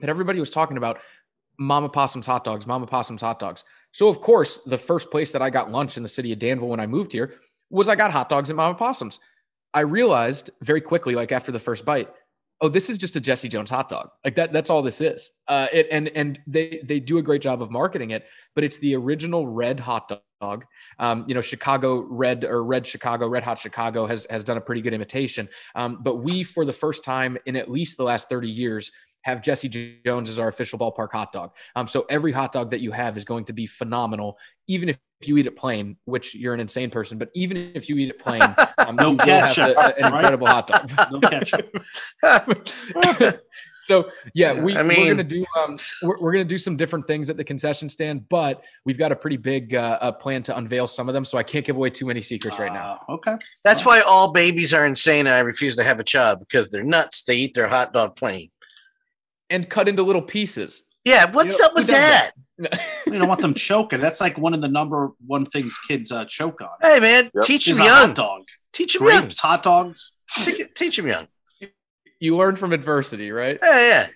But 0.00 0.08
everybody 0.08 0.40
was 0.40 0.50
talking 0.50 0.78
about 0.78 1.00
Mama 1.58 1.88
Possum's 1.88 2.24
hot 2.24 2.44
dogs, 2.44 2.66
Mama 2.66 2.86
Possum's 2.86 3.20
hot 3.20 3.38
dogs. 3.38 3.64
So, 3.92 4.08
of 4.08 4.20
course, 4.20 4.58
the 4.64 4.78
first 4.78 5.10
place 5.10 5.32
that 5.32 5.42
I 5.42 5.50
got 5.50 5.70
lunch 5.70 5.96
in 5.96 6.02
the 6.02 6.08
city 6.08 6.32
of 6.32 6.38
Danville 6.38 6.68
when 6.68 6.80
I 6.80 6.86
moved 6.86 7.12
here 7.12 7.34
was 7.68 7.88
I 7.88 7.96
got 7.96 8.12
hot 8.12 8.28
dogs 8.28 8.48
at 8.48 8.56
Mama 8.56 8.76
Possum's. 8.76 9.18
I 9.74 9.80
realized 9.80 10.50
very 10.62 10.80
quickly, 10.80 11.14
like 11.14 11.32
after 11.32 11.50
the 11.50 11.58
first 11.58 11.84
bite, 11.84 12.08
oh, 12.60 12.68
this 12.68 12.88
is 12.88 12.96
just 12.96 13.16
a 13.16 13.20
Jesse 13.20 13.48
Jones 13.48 13.70
hot 13.70 13.88
dog. 13.88 14.10
Like 14.24 14.36
that, 14.36 14.52
that's 14.52 14.70
all 14.70 14.82
this 14.82 15.00
is. 15.00 15.32
Uh, 15.48 15.66
it, 15.72 15.88
and 15.90 16.08
and 16.14 16.38
they 16.46 16.80
they 16.84 17.00
do 17.00 17.18
a 17.18 17.22
great 17.22 17.42
job 17.42 17.60
of 17.60 17.70
marketing 17.70 18.12
it, 18.12 18.24
but 18.54 18.62
it's 18.62 18.78
the 18.78 18.94
original 18.94 19.46
red 19.48 19.80
hot 19.80 20.08
dog. 20.40 20.64
Um, 20.98 21.24
you 21.28 21.34
know, 21.34 21.40
Chicago 21.40 22.06
Red 22.08 22.44
or 22.44 22.64
Red 22.64 22.86
Chicago, 22.86 23.28
Red 23.28 23.42
Hot 23.42 23.58
Chicago 23.58 24.06
has 24.06 24.26
has 24.30 24.44
done 24.44 24.56
a 24.56 24.60
pretty 24.60 24.80
good 24.80 24.94
imitation. 24.94 25.48
Um, 25.74 25.98
but 26.00 26.16
we, 26.16 26.42
for 26.42 26.64
the 26.64 26.72
first 26.72 27.04
time 27.04 27.36
in 27.46 27.56
at 27.56 27.70
least 27.70 27.96
the 27.96 28.04
last 28.04 28.28
30 28.28 28.48
years, 28.48 28.92
have 29.22 29.42
Jesse 29.42 30.00
Jones 30.04 30.30
as 30.30 30.38
our 30.38 30.48
official 30.48 30.78
ballpark 30.78 31.12
hot 31.12 31.32
dog. 31.32 31.50
Um, 31.76 31.88
so 31.88 32.06
every 32.08 32.32
hot 32.32 32.52
dog 32.52 32.70
that 32.70 32.80
you 32.80 32.92
have 32.92 33.16
is 33.16 33.24
going 33.24 33.44
to 33.46 33.52
be 33.52 33.66
phenomenal, 33.66 34.38
even 34.68 34.88
if 34.88 34.98
you 35.22 35.36
eat 35.36 35.46
it 35.46 35.56
plain, 35.56 35.96
which 36.04 36.34
you're 36.34 36.54
an 36.54 36.60
insane 36.60 36.90
person. 36.90 37.18
But 37.18 37.30
even 37.34 37.72
if 37.74 37.88
you 37.88 37.96
eat 37.96 38.10
it 38.10 38.18
plain, 38.18 38.42
um, 38.78 38.96
no 38.96 39.12
you 39.12 39.16
ketchup, 39.18 39.76
have 39.76 39.96
an 39.98 40.04
incredible 40.04 40.46
hot 40.46 40.68
dog. 40.68 41.12
no 41.12 41.20
ketchup. 41.20 41.68
So 43.88 44.10
yeah, 44.34 44.60
we, 44.60 44.76
I 44.76 44.82
mean, 44.82 45.00
we're 45.00 45.08
gonna 45.08 45.24
do 45.24 45.46
um, 45.58 45.74
we're, 46.02 46.20
we're, 46.20 46.32
gonna 46.32 46.44
do 46.44 46.58
some 46.58 46.76
different 46.76 47.06
things 47.06 47.30
at 47.30 47.38
the 47.38 47.44
concession 47.44 47.88
stand, 47.88 48.28
but 48.28 48.62
we've 48.84 48.98
got 48.98 49.12
a 49.12 49.16
pretty 49.16 49.38
big 49.38 49.74
uh, 49.74 50.12
plan 50.12 50.42
to 50.42 50.56
unveil 50.58 50.86
some 50.86 51.08
of 51.08 51.14
them. 51.14 51.24
So 51.24 51.38
I 51.38 51.42
can't 51.42 51.64
give 51.64 51.76
away 51.76 51.88
too 51.88 52.04
many 52.04 52.20
secrets 52.20 52.58
right 52.58 52.70
now. 52.70 53.00
Uh, 53.08 53.12
okay, 53.14 53.36
that's 53.64 53.86
why 53.86 54.02
all 54.02 54.30
babies 54.30 54.74
are 54.74 54.84
insane, 54.84 55.26
and 55.26 55.34
I 55.34 55.38
refuse 55.38 55.74
to 55.76 55.84
have 55.84 55.98
a 56.00 56.04
child 56.04 56.38
because 56.40 56.68
they're 56.68 56.84
nuts. 56.84 57.22
They 57.22 57.36
eat 57.36 57.54
their 57.54 57.66
hot 57.66 57.94
dog 57.94 58.14
plain 58.14 58.50
and 59.48 59.66
cut 59.70 59.88
into 59.88 60.02
little 60.02 60.20
pieces. 60.20 60.84
Yeah, 61.06 61.30
what's 61.30 61.58
you 61.58 61.64
know, 61.64 61.68
up 61.68 61.74
with 61.74 61.86
that? 61.86 62.32
that? 62.58 62.80
you 63.06 63.18
don't 63.18 63.26
want 63.26 63.40
them 63.40 63.54
choking. 63.68 64.00
That's 64.00 64.20
like 64.20 64.36
one 64.36 64.52
of 64.52 64.60
the 64.60 64.68
number 64.68 65.12
one 65.26 65.46
things 65.46 65.78
kids 65.88 66.12
uh, 66.12 66.26
choke 66.26 66.60
on. 66.60 66.68
Hey 66.82 67.00
man, 67.00 67.30
yep. 67.34 67.44
teach 67.44 67.64
them 67.64 67.78
young. 67.78 68.12
dog. 68.12 68.42
Teach 68.70 68.98
them 68.98 69.04
Grapes, 69.04 69.42
young. 69.42 69.50
hot 69.50 69.62
dogs. 69.62 70.18
teach 70.74 70.98
them 70.98 71.06
young 71.06 71.26
you 72.20 72.36
learn 72.36 72.56
from 72.56 72.72
adversity, 72.72 73.30
right? 73.30 73.58
Yeah, 73.62 73.78
yeah. 73.78 74.06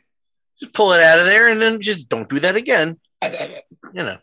Just 0.61 0.73
pull 0.73 0.93
it 0.93 1.03
out 1.03 1.19
of 1.19 1.25
there 1.25 1.49
and 1.51 1.61
then 1.61 1.81
just 1.81 2.09
don't 2.09 2.29
do 2.29 2.39
that 2.41 2.57
again. 2.57 2.99
You 3.95 4.17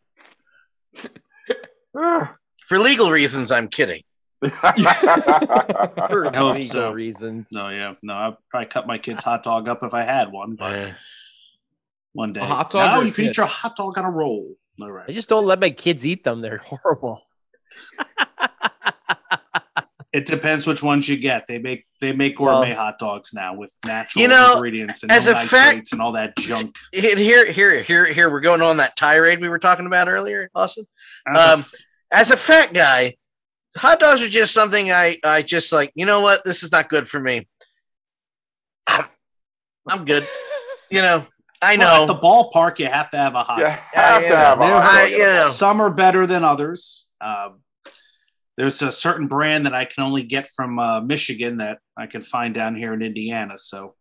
know. 1.93 2.27
For 2.65 2.79
legal 2.79 3.11
reasons, 3.11 3.51
I'm 3.51 3.67
kidding. 3.67 4.01
For 4.41 4.51
legal 6.31 6.61
so. 6.63 6.91
reasons. 6.91 7.51
No, 7.51 7.69
yeah. 7.69 7.93
No, 8.01 8.15
I'd 8.15 8.37
probably 8.49 8.65
cut 8.65 8.87
my 8.87 8.97
kid's 8.97 9.23
hot 9.23 9.43
dog 9.43 9.67
up 9.67 9.83
if 9.83 9.93
I 9.93 10.01
had 10.01 10.31
one, 10.31 10.55
but 10.55 10.75
yeah. 10.75 10.93
one 12.13 12.33
day. 12.33 12.41
A 12.41 12.45
hot 12.45 12.71
dog 12.71 12.81
now 12.81 13.01
you 13.01 13.11
can 13.11 13.25
eat 13.25 13.37
your 13.37 13.45
hot 13.45 13.75
dog 13.75 13.95
on 13.99 14.05
a 14.05 14.09
roll. 14.09 14.51
All 14.81 14.91
right. 14.91 15.05
I 15.07 15.11
just 15.11 15.29
don't 15.29 15.45
let 15.45 15.59
my 15.59 15.69
kids 15.69 16.05
eat 16.05 16.23
them. 16.23 16.41
They're 16.41 16.57
horrible. 16.57 17.21
It 20.11 20.25
depends 20.25 20.65
which 20.65 20.81
ones 20.81 21.07
you 21.07 21.17
get. 21.17 21.45
They 21.47 21.59
make 21.59 21.85
they 22.01 22.13
make 22.13 22.37
gourmet 22.37 22.69
well, 22.69 22.75
hot 22.75 22.97
dogs 22.97 23.31
now 23.31 23.53
with 23.53 23.73
natural 23.85 24.23
you 24.23 24.27
know, 24.27 24.53
ingredients 24.53 25.03
and 25.03 25.11
as 25.11 25.27
no 25.27 25.33
a 25.33 25.35
fact, 25.35 25.91
and 25.91 26.01
all 26.01 26.13
that 26.13 26.35
junk. 26.35 26.75
Here, 26.91 27.45
here, 27.45 27.81
here, 27.83 28.05
here. 28.05 28.31
We're 28.31 28.39
going 28.39 28.63
on 28.63 28.77
that 28.77 28.95
tirade 28.95 29.39
we 29.39 29.49
were 29.49 29.59
talking 29.59 29.85
about 29.85 30.09
earlier, 30.09 30.49
Austin. 30.55 30.87
Um, 31.35 31.63
as 32.11 32.31
a 32.31 32.37
fat 32.37 32.73
guy, 32.73 33.17
hot 33.77 33.99
dogs 33.99 34.23
are 34.23 34.29
just 34.29 34.51
something 34.51 34.91
I 34.91 35.19
I 35.23 35.43
just 35.43 35.71
like. 35.71 35.91
You 35.93 36.07
know 36.07 36.21
what? 36.21 36.43
This 36.43 36.63
is 36.63 36.71
not 36.71 36.89
good 36.89 37.07
for 37.07 37.19
me. 37.19 37.47
I'm, 38.87 39.05
I'm 39.87 40.05
good. 40.05 40.27
You 40.89 41.03
know, 41.03 41.23
I 41.61 41.75
know. 41.75 41.85
Well, 41.85 42.01
at 42.01 42.07
the 42.07 42.15
ballpark, 42.15 42.79
you 42.79 42.87
have 42.87 43.11
to 43.11 43.17
have 43.17 43.35
a 43.35 43.43
hot. 43.43 43.59
You 43.59 43.65
have 43.65 44.23
I, 44.23 44.27
to 44.27 44.35
have 44.35 44.59
a 44.59 44.67
hot. 44.67 44.83
I, 44.83 45.07
you 45.07 45.19
know. 45.19 45.47
Some 45.49 45.81
are 45.81 45.91
better 45.91 46.25
than 46.25 46.43
others. 46.43 47.11
Um, 47.21 47.59
there's 48.59 48.81
a 48.81 48.91
certain 48.91 49.27
brand 49.27 49.65
that 49.65 49.73
I 49.73 49.85
can 49.85 50.03
only 50.03 50.21
get 50.21 50.49
from 50.49 50.79
uh, 50.79 50.99
Michigan 50.99 51.57
that 51.59 51.79
I 51.95 52.07
can 52.07 52.19
find 52.19 52.53
down 52.53 52.75
here 52.75 52.93
in 52.93 53.01
Indiana. 53.01 53.57
So 53.57 53.95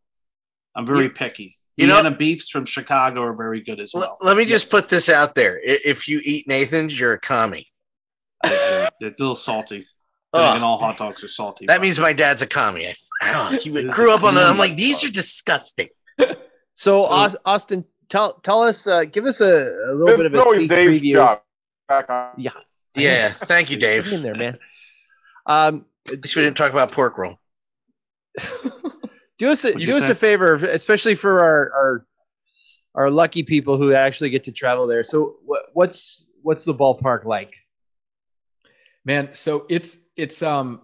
I'm 0.75 0.85
very 0.85 1.05
you, 1.05 1.11
picky. 1.11 1.55
You 1.77 1.87
Vienna 1.87 2.11
know, 2.11 2.16
beefs 2.16 2.51
from 2.51 2.64
Chicago 2.64 3.23
are 3.23 3.37
very 3.37 3.61
good 3.61 3.79
as 3.81 3.92
well. 3.94 4.18
Let 4.21 4.37
me 4.37 4.44
just 4.44 4.68
put 4.68 4.88
this 4.88 5.09
out 5.09 5.37
there: 5.37 5.61
if 5.62 6.09
you 6.09 6.21
eat 6.25 6.49
Nathan's, 6.49 6.99
you're 6.99 7.12
a 7.12 7.21
commie. 7.21 7.68
They're 8.42 8.90
a 9.01 9.14
little 9.16 9.37
salty. 9.37 9.87
Oh, 10.35 10.55
and 10.57 10.64
all 10.64 10.77
hot 10.77 10.97
dogs 10.97 11.23
are 11.23 11.29
salty. 11.29 11.66
That 11.66 11.81
means 11.81 12.01
my 12.01 12.12
dad's 12.12 12.42
a 12.42 12.47
commie. 12.47 12.88
I, 12.88 12.94
oh, 13.23 13.59
he 13.62 13.71
grew 13.85 14.12
up 14.12 14.25
on 14.25 14.35
the. 14.35 14.40
I'm 14.40 14.59
like, 14.59 14.75
these 14.75 15.05
are 15.05 15.12
disgusting. 15.12 15.88
So, 16.75 17.03
so 17.03 17.38
Austin, 17.44 17.85
tell 18.09 18.35
tell 18.40 18.62
us, 18.62 18.88
uh, 18.88 19.05
give 19.05 19.25
us 19.25 19.40
a, 19.40 19.68
a 19.87 19.94
little 19.94 20.16
bit 20.16 20.27
of 20.27 20.35
a 20.35 20.42
sneak 20.42 20.71
preview. 20.71 21.38
Back 21.88 22.11
on. 22.11 22.33
Yeah 22.37 22.51
Yeah, 22.99 23.29
thank 23.33 23.71
you, 23.71 23.77
Dave. 23.77 24.13
in 24.13 24.23
there, 24.23 24.35
man. 24.35 24.59
Um, 25.47 25.87
At 26.13 26.23
least 26.23 26.37
we 26.37 26.43
didn't 26.43 26.57
talk 26.57 26.73
about 26.73 26.93
pork 26.93 27.19
roll. 27.19 27.39
do 29.39 29.49
us 29.49 29.65
a, 29.65 29.73
What'd 29.73 29.87
do 29.87 29.97
us 29.97 30.07
say? 30.07 30.13
a 30.13 30.15
favor, 30.15 30.55
especially 30.55 31.15
for 31.15 31.41
our 31.43 31.73
our 31.73 32.07
our 32.95 33.11
lucky 33.11 33.43
people 33.43 33.77
who 33.77 33.93
actually 33.93 34.31
get 34.31 34.45
to 34.45 34.53
travel 34.53 34.87
there. 34.87 35.05
So 35.05 35.37
what, 35.45 35.63
what's 35.73 36.27
what's 36.43 36.65
the 36.65 36.75
ballpark 36.75 37.25
like? 37.25 37.55
Man, 39.05 39.31
so 39.33 39.67
it's 39.69 39.99
it's 40.17 40.43
um 40.43 40.83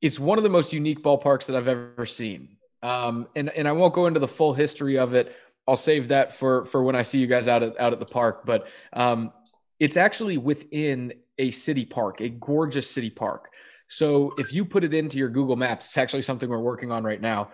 it's 0.00 0.18
one 0.18 0.38
of 0.38 0.44
the 0.44 0.50
most 0.50 0.72
unique 0.72 1.02
ballparks 1.02 1.46
that 1.46 1.56
I've 1.56 1.68
ever 1.68 2.06
seen. 2.06 2.56
Um, 2.82 3.28
and 3.36 3.48
and 3.50 3.68
I 3.68 3.72
won't 3.72 3.94
go 3.94 4.06
into 4.06 4.20
the 4.20 4.28
full 4.28 4.52
history 4.54 4.98
of 4.98 5.14
it. 5.14 5.34
I'll 5.66 5.76
save 5.76 6.08
that 6.08 6.34
for 6.34 6.66
for 6.66 6.82
when 6.82 6.96
I 6.96 7.02
see 7.02 7.18
you 7.18 7.26
guys 7.26 7.48
out 7.48 7.62
at 7.62 7.80
out 7.80 7.92
at 7.92 8.00
the 8.00 8.06
park. 8.06 8.44
But 8.44 8.66
um, 8.92 9.32
it's 9.78 9.96
actually 9.96 10.36
within 10.38 11.14
a 11.38 11.50
city 11.50 11.84
park, 11.84 12.20
a 12.20 12.28
gorgeous 12.28 12.90
city 12.90 13.10
park. 13.10 13.50
So 13.88 14.34
if 14.38 14.52
you 14.52 14.64
put 14.64 14.84
it 14.84 14.94
into 14.94 15.18
your 15.18 15.28
Google 15.28 15.56
Maps, 15.56 15.86
it's 15.86 15.98
actually 15.98 16.22
something 16.22 16.48
we're 16.48 16.60
working 16.60 16.90
on 16.90 17.04
right 17.04 17.20
now. 17.20 17.50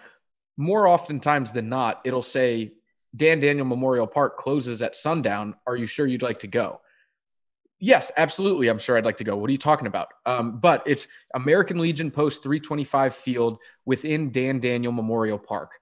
More 0.57 0.87
oftentimes 0.87 1.53
than 1.53 1.69
not, 1.69 2.01
it'll 2.05 2.23
say 2.23 2.73
Dan 3.17 3.41
Daniel 3.41 3.67
Memorial 3.67 4.07
Park 4.07 4.39
closes 4.39 4.83
at 4.83 4.95
sundown. 4.95 5.55
Are 5.67 5.77
you 5.77 5.87
sure 5.87 6.07
you'd 6.07 6.23
like 6.23 6.41
to 6.41 6.47
go? 6.47 6.81
Yes, 7.81 8.11
absolutely. 8.17 8.69
I'm 8.69 8.79
sure 8.79 8.97
I'd 8.97 9.05
like 9.05 9.19
to 9.19 9.25
go. 9.25 9.37
What 9.37 9.49
are 9.49 9.53
you 9.53 9.59
talking 9.59 9.87
about? 9.87 10.09
Um, 10.27 10.59
but 10.59 10.83
it's 10.87 11.07
American 11.35 11.79
Legion 11.79 12.11
Post 12.11 12.43
325 12.43 13.15
Field 13.15 13.59
within 13.85 14.33
Dan 14.33 14.59
Daniel 14.59 14.93
Memorial 14.93 15.39
Park. 15.39 15.73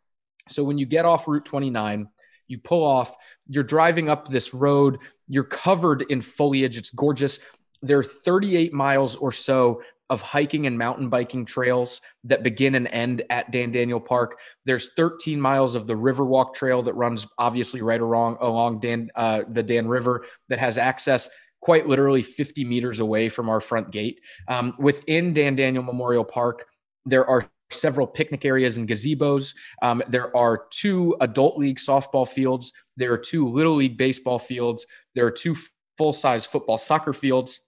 So 0.49 0.63
when 0.63 0.79
you 0.79 0.87
get 0.87 1.07
off 1.07 1.27
Route 1.27 1.47
29, 1.47 2.09
you 2.49 2.59
pull 2.59 2.85
off, 2.85 3.17
you're 3.49 3.65
driving 3.65 4.09
up 4.09 4.29
this 4.29 4.53
road, 4.53 4.99
you're 5.27 5.45
covered 5.45 6.03
in 6.11 6.21
foliage. 6.21 6.77
It's 6.77 6.91
gorgeous. 6.91 7.41
There 7.83 7.99
are 7.99 8.05
38 8.05 8.73
miles 8.73 9.17
or 9.17 9.33
so 9.33 9.83
of 10.09 10.23
hiking 10.23 10.67
and 10.67 10.79
mountain 10.79 11.09
biking 11.09 11.45
trails 11.45 12.01
that 12.25 12.43
begin 12.43 12.77
and 12.77 12.87
end 12.89 13.25
at 13.31 13.51
Dan 13.51 13.73
Daniel 13.73 14.01
Park. 14.01 14.39
There's 14.65 14.93
13 14.95 15.41
miles 15.41 15.75
of 15.75 15.87
the 15.87 15.95
Riverwalk 15.95 16.55
Trail 16.55 16.83
that 16.83 16.95
runs 16.95 17.27
obviously 17.39 17.83
right 17.83 18.01
along 18.01 18.37
along 18.41 18.81
Dan 18.81 19.11
uh, 19.17 19.43
the 19.49 19.62
Dan 19.62 19.89
River 19.89 20.25
that 20.49 20.59
has 20.59 20.79
access 20.79 21.29
quite 21.61 21.89
literally 21.89 22.23
50 22.23 22.65
meters 22.65 23.01
away 23.01 23.29
from 23.29 23.49
our 23.49 23.61
front 23.61 23.91
gate. 23.91 24.21
Um, 24.47 24.75
within 24.79 25.35
Dan 25.35 25.57
Daniel 25.57 25.83
Memorial 25.83 26.25
Park, 26.25 26.67
there 27.05 27.27
are 27.29 27.49
several 27.71 28.07
picnic 28.07 28.45
areas 28.45 28.77
and 28.77 28.89
gazebos. 28.89 29.55
Um, 29.83 30.03
there 30.09 30.35
are 30.37 30.67
two 30.71 31.17
adult 31.21 31.59
league 31.59 31.79
softball 31.79 32.29
fields. 32.29 32.73
There 32.97 33.12
are 33.12 33.19
two 33.19 33.49
little 33.49 33.75
league 33.75 33.97
baseball 33.97 34.39
fields. 34.39 34.87
There 35.17 35.27
are 35.27 35.33
two 35.33 35.57
full 35.99 36.12
size 36.12 36.47
football 36.47 36.79
soccer 36.79 37.12
fields. 37.12 37.62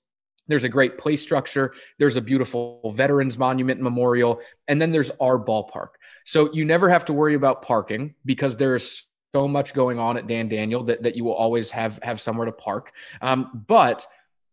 There's 0.49 0.65
a 0.65 0.69
great 0.69 0.99
play 0.99 1.17
structure. 1.17 1.75
There's 1.99 2.17
a 2.17 2.21
beautiful 2.21 2.93
veterans 2.97 3.39
monument 3.39 3.81
memorial. 3.81 4.41
And 4.67 4.81
then 4.81 4.91
there's 4.91 5.11
our 5.21 5.39
ballpark. 5.39 5.91
So 6.25 6.53
you 6.53 6.65
never 6.65 6.89
have 6.89 7.05
to 7.07 7.13
worry 7.13 7.35
about 7.35 7.63
parking 7.63 8.15
because 8.25 8.57
there's 8.57 9.07
so 9.35 9.47
much 9.47 9.75
going 9.75 9.99
on 9.99 10.17
at 10.17 10.27
Dan 10.27 10.49
Daniel 10.49 10.83
that, 10.85 11.03
that 11.03 11.15
you 11.15 11.25
will 11.25 11.35
always 11.35 11.71
have 11.71 11.99
have 12.03 12.21
somewhere 12.21 12.47
to 12.47 12.53
park. 12.53 12.93
Um, 13.21 13.65
but 13.67 14.07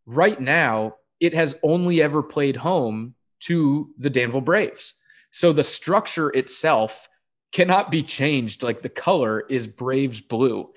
right 0.05 0.39
now, 0.39 0.95
it 1.19 1.33
has 1.33 1.55
only 1.63 2.01
ever 2.01 2.21
played 2.21 2.57
home 2.57 3.15
to 3.41 3.89
the 3.97 4.09
Danville 4.09 4.41
Braves. 4.41 4.95
So 5.31 5.53
the 5.53 5.63
structure 5.63 6.29
itself 6.29 7.07
cannot 7.51 7.89
be 7.89 8.03
changed. 8.03 8.63
Like 8.63 8.81
the 8.81 8.89
color 8.89 9.45
is 9.49 9.67
Braves 9.67 10.21
blue. 10.21 10.69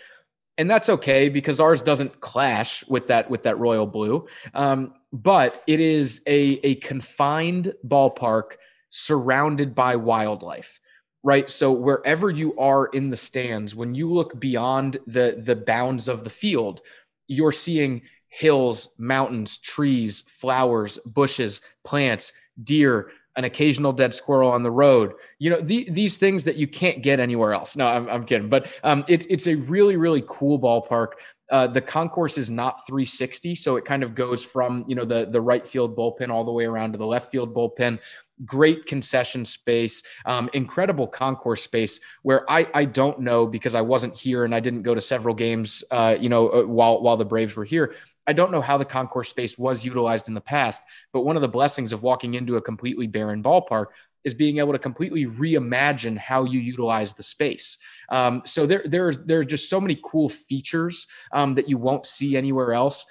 And 0.58 0.68
that's 0.68 0.88
okay 0.88 1.28
because 1.28 1.60
ours 1.60 1.82
doesn't 1.82 2.20
clash 2.20 2.86
with 2.88 3.06
that 3.08 3.30
with 3.30 3.44
that 3.44 3.58
royal 3.58 3.86
blue. 3.86 4.26
Um, 4.54 4.94
but 5.12 5.62
it 5.66 5.80
is 5.80 6.20
a, 6.26 6.60
a 6.64 6.74
confined 6.76 7.72
ballpark 7.86 8.56
surrounded 8.90 9.74
by 9.74 9.96
wildlife 9.96 10.80
right 11.22 11.50
so 11.50 11.72
wherever 11.72 12.30
you 12.30 12.56
are 12.58 12.86
in 12.86 13.10
the 13.10 13.16
stands 13.16 13.74
when 13.74 13.94
you 13.94 14.10
look 14.10 14.38
beyond 14.40 14.96
the 15.06 15.42
the 15.44 15.56
bounds 15.56 16.08
of 16.08 16.24
the 16.24 16.30
field 16.30 16.80
you're 17.26 17.52
seeing 17.52 18.00
hills 18.28 18.88
mountains 18.98 19.58
trees 19.58 20.22
flowers 20.22 20.98
bushes 21.04 21.60
plants 21.84 22.32
deer 22.62 23.10
an 23.38 23.44
occasional 23.44 23.92
dead 23.92 24.12
squirrel 24.12 24.50
on 24.50 24.62
the 24.62 24.70
road 24.70 25.14
you 25.38 25.48
know 25.48 25.60
the, 25.60 25.88
these 25.90 26.16
things 26.16 26.44
that 26.44 26.56
you 26.56 26.66
can't 26.66 27.02
get 27.02 27.20
anywhere 27.20 27.54
else 27.54 27.76
no 27.76 27.86
i'm, 27.86 28.08
I'm 28.10 28.24
kidding 28.26 28.48
but 28.48 28.66
um, 28.82 29.04
it's, 29.08 29.26
it's 29.30 29.46
a 29.46 29.54
really 29.54 29.96
really 29.96 30.24
cool 30.28 30.58
ballpark 30.58 31.12
uh, 31.50 31.66
the 31.66 31.80
concourse 31.80 32.36
is 32.36 32.50
not 32.50 32.86
360 32.86 33.54
so 33.54 33.76
it 33.76 33.84
kind 33.84 34.02
of 34.02 34.14
goes 34.14 34.44
from 34.44 34.84
you 34.88 34.96
know 34.96 35.04
the 35.04 35.28
the 35.30 35.40
right 35.40 35.66
field 35.66 35.96
bullpen 35.96 36.30
all 36.30 36.44
the 36.44 36.52
way 36.52 36.64
around 36.64 36.92
to 36.92 36.98
the 36.98 37.06
left 37.06 37.30
field 37.30 37.54
bullpen 37.54 37.98
great 38.44 38.86
concession 38.86 39.44
space, 39.44 40.02
um, 40.24 40.48
incredible 40.52 41.06
concourse 41.06 41.62
space. 41.62 42.00
Where 42.22 42.48
I 42.50 42.68
I 42.74 42.84
don't 42.84 43.20
know 43.20 43.46
because 43.46 43.74
I 43.74 43.80
wasn't 43.80 44.16
here 44.16 44.44
and 44.44 44.54
I 44.54 44.60
didn't 44.60 44.82
go 44.82 44.94
to 44.94 45.00
several 45.00 45.34
games, 45.34 45.84
uh, 45.90 46.16
you 46.20 46.28
know, 46.28 46.48
uh, 46.48 46.62
while 46.62 47.02
while 47.02 47.16
the 47.16 47.24
Braves 47.24 47.56
were 47.56 47.64
here. 47.64 47.94
I 48.28 48.34
don't 48.34 48.52
know 48.52 48.60
how 48.60 48.76
the 48.76 48.84
concourse 48.84 49.30
space 49.30 49.56
was 49.56 49.84
utilized 49.84 50.28
in 50.28 50.34
the 50.34 50.40
past, 50.40 50.82
but 51.12 51.22
one 51.22 51.34
of 51.34 51.42
the 51.42 51.48
blessings 51.48 51.94
of 51.94 52.02
walking 52.02 52.34
into 52.34 52.56
a 52.56 52.62
completely 52.62 53.06
barren 53.06 53.42
ballpark 53.42 53.86
is 54.22 54.34
being 54.34 54.58
able 54.58 54.72
to 54.72 54.78
completely 54.78 55.24
reimagine 55.24 56.18
how 56.18 56.44
you 56.44 56.60
utilize 56.60 57.14
the 57.14 57.22
space. 57.22 57.78
Um, 58.10 58.42
so 58.44 58.66
there, 58.66 58.82
there's 58.84 59.16
there 59.24 59.40
are 59.40 59.44
just 59.44 59.70
so 59.70 59.80
many 59.80 59.98
cool 60.04 60.28
features 60.28 61.06
um, 61.32 61.54
that 61.54 61.68
you 61.68 61.78
won't 61.78 62.06
see 62.06 62.36
anywhere 62.36 62.74
else. 62.74 63.06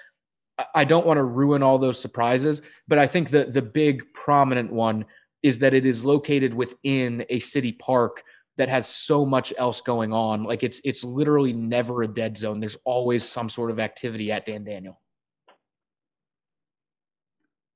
I 0.74 0.84
don't 0.84 1.06
want 1.06 1.18
to 1.18 1.24
ruin 1.24 1.62
all 1.62 1.78
those 1.78 2.00
surprises, 2.00 2.62
but 2.86 2.98
I 2.98 3.06
think 3.06 3.30
that 3.30 3.52
the 3.52 3.62
big 3.62 4.12
prominent 4.12 4.72
one 4.72 5.04
is 5.42 5.58
that 5.60 5.74
it 5.74 5.84
is 5.84 6.04
located 6.04 6.54
within 6.54 7.24
a 7.28 7.40
city 7.40 7.72
park 7.72 8.22
that 8.56 8.68
has 8.68 8.86
so 8.86 9.24
much 9.24 9.52
else 9.56 9.80
going 9.80 10.12
on. 10.12 10.44
Like 10.44 10.62
it's 10.62 10.80
it's 10.84 11.02
literally 11.02 11.52
never 11.52 12.02
a 12.02 12.08
dead 12.08 12.38
zone. 12.38 12.60
There's 12.60 12.76
always 12.84 13.28
some 13.28 13.48
sort 13.48 13.70
of 13.70 13.80
activity 13.80 14.30
at 14.30 14.46
Dan 14.46 14.64
Daniel. 14.64 15.00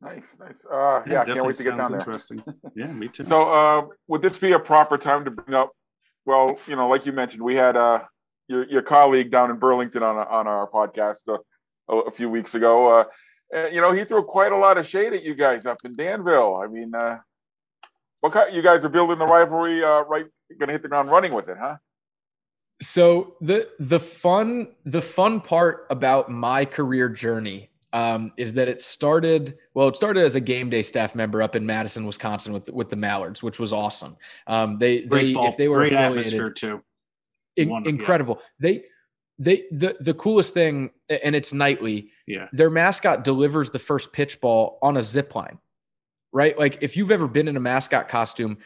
Nice, 0.03 0.35
nice. 0.41 0.65
Uh, 0.71 1.03
yeah, 1.07 1.25
can't 1.25 1.47
wait 1.47 1.55
to 1.57 1.63
get 1.63 1.77
sounds 1.77 1.83
down 1.83 1.91
there. 1.93 2.01
Interesting. 2.01 2.43
Yeah, 2.75 2.89
me 2.89 3.07
too. 3.07 3.25
So, 3.25 3.53
uh, 3.53 3.87
would 4.09 4.21
this 4.21 4.37
be 4.37 4.53
a 4.53 4.59
proper 4.59 4.99
time 4.99 5.25
to 5.25 5.31
bring 5.31 5.55
up? 5.55 5.71
Well, 6.27 6.59
you 6.67 6.75
know, 6.75 6.89
like 6.89 7.07
you 7.07 7.13
mentioned, 7.13 7.43
we 7.43 7.55
had 7.55 7.77
uh, 7.77 8.03
your 8.49 8.69
your 8.69 8.83
colleague 8.83 9.31
down 9.31 9.51
in 9.51 9.59
Burlington 9.59 10.03
on 10.03 10.17
on 10.17 10.49
our 10.49 10.69
podcast 10.69 11.29
uh, 11.29 11.39
a, 11.89 11.97
a 11.97 12.11
few 12.11 12.29
weeks 12.29 12.57
ago. 12.57 12.89
Uh, 12.89 13.05
and, 13.55 13.75
you 13.75 13.81
know, 13.81 13.93
he 13.93 14.03
threw 14.05 14.25
quite 14.25 14.51
a 14.51 14.57
lot 14.57 14.77
of 14.77 14.89
shade 14.89 15.13
at 15.13 15.23
you 15.23 15.35
guys 15.35 15.67
up 15.67 15.79
in 15.85 15.93
Danville. 15.93 16.57
I 16.57 16.67
mean, 16.67 16.93
uh, 16.95 17.19
what 18.21 18.33
kind, 18.33 18.55
you 18.55 18.63
guys 18.63 18.85
are 18.85 18.89
building 18.89 19.19
the 19.19 19.27
rivalry 19.27 19.85
uh, 19.85 20.03
right? 20.03 20.27
Going 20.59 20.69
to 20.69 20.73
hit 20.73 20.83
the 20.83 20.89
ground 20.89 21.11
running 21.11 21.33
with 21.33 21.49
it, 21.49 21.57
huh? 21.59 21.77
So 22.81 23.37
the 23.41 23.69
the 23.79 24.01
fun 24.01 24.69
the 24.85 25.01
fun 25.01 25.41
part 25.41 25.87
about 25.91 26.31
my 26.31 26.65
career 26.65 27.09
journey 27.09 27.71
um, 27.93 28.33
is 28.37 28.55
that 28.55 28.69
it 28.69 28.81
started 28.81 29.59
well. 29.75 29.89
It 29.89 29.97
started 29.97 30.25
as 30.25 30.35
a 30.35 30.41
game 30.41 30.71
day 30.71 30.83
staff 30.83 31.15
member 31.15 31.43
up 31.43 31.55
in 31.55 31.67
Madison, 31.67 32.07
Wisconsin, 32.07 32.53
with 32.53 32.69
with 32.71 32.89
the 32.89 32.97
Mallards, 32.97 33.43
which 33.43 33.59
was 33.59 33.73
awesome. 33.73 34.17
Um, 34.47 34.79
they 34.79 35.03
great 35.03 35.27
they 35.27 35.33
ball, 35.35 35.49
if 35.49 35.57
they 35.57 35.69
were 35.69 35.79
great 35.79 35.93
affiliated, 35.93 36.19
atmosphere 36.19 36.51
too. 36.51 36.83
in- 37.57 37.69
Wonderful, 37.69 37.93
yeah. 37.93 37.99
incredible. 38.01 38.43
They 38.59 38.85
they 39.39 39.65
the 39.71 39.97
the 40.01 40.15
coolest 40.15 40.55
thing, 40.55 40.91
and 41.09 41.35
it's 41.35 41.53
nightly. 41.53 42.11
Yeah. 42.27 42.49
Their 42.53 42.71
mascot 42.71 43.25
delivers 43.25 43.71
the 43.71 43.79
first 43.79 44.13
pitch 44.13 44.41
ball 44.41 44.79
on 44.83 44.97
a 44.97 45.03
zip 45.03 45.35
line, 45.35 45.59
right? 46.33 46.59
Like 46.59 46.79
if 46.81 46.97
you've 46.97 47.11
ever 47.11 47.29
been 47.29 47.49
in 47.49 47.57
a 47.57 47.61
mascot 47.61 48.09
costume, 48.09 48.59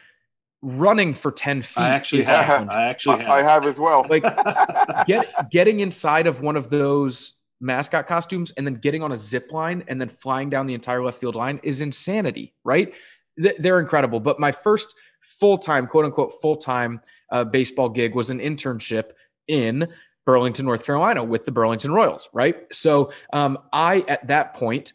running 0.61 1.13
for 1.13 1.31
ten 1.31 1.61
feet. 1.61 1.81
I 1.81 1.89
actually 1.89 2.19
is 2.19 2.27
have. 2.27 2.45
challenging. 2.45 2.69
I 2.69 2.89
actually 2.89 3.19
have. 3.21 3.29
I 3.29 3.41
have 3.41 3.65
as 3.65 3.79
well. 3.79 4.05
Like 4.09 4.23
get 5.07 5.49
getting 5.51 5.81
inside 5.81 6.27
of 6.27 6.41
one 6.41 6.55
of 6.55 6.69
those 6.69 7.33
mascot 7.59 8.07
costumes 8.07 8.51
and 8.51 8.65
then 8.65 8.75
getting 8.75 9.03
on 9.03 9.11
a 9.11 9.17
zip 9.17 9.51
line 9.51 9.83
and 9.87 9.99
then 9.99 10.09
flying 10.09 10.49
down 10.49 10.67
the 10.67 10.73
entire 10.73 11.03
left 11.03 11.19
field 11.19 11.35
line 11.35 11.59
is 11.63 11.81
insanity, 11.81 12.53
right? 12.63 12.93
They're 13.37 13.79
incredible. 13.79 14.19
But 14.19 14.39
my 14.39 14.51
first 14.51 14.93
full 15.21 15.57
time, 15.57 15.87
quote 15.87 16.05
unquote, 16.05 16.41
full 16.41 16.57
time 16.57 17.01
uh, 17.31 17.43
baseball 17.43 17.89
gig 17.89 18.15
was 18.15 18.29
an 18.29 18.39
internship 18.39 19.11
in 19.47 19.87
Burlington, 20.25 20.65
North 20.65 20.83
Carolina 20.83 21.23
with 21.23 21.45
the 21.45 21.51
Burlington 21.51 21.91
Royals, 21.91 22.29
right? 22.33 22.57
So 22.71 23.11
um, 23.31 23.57
I, 23.71 24.03
at 24.07 24.27
that 24.27 24.55
point, 24.55 24.93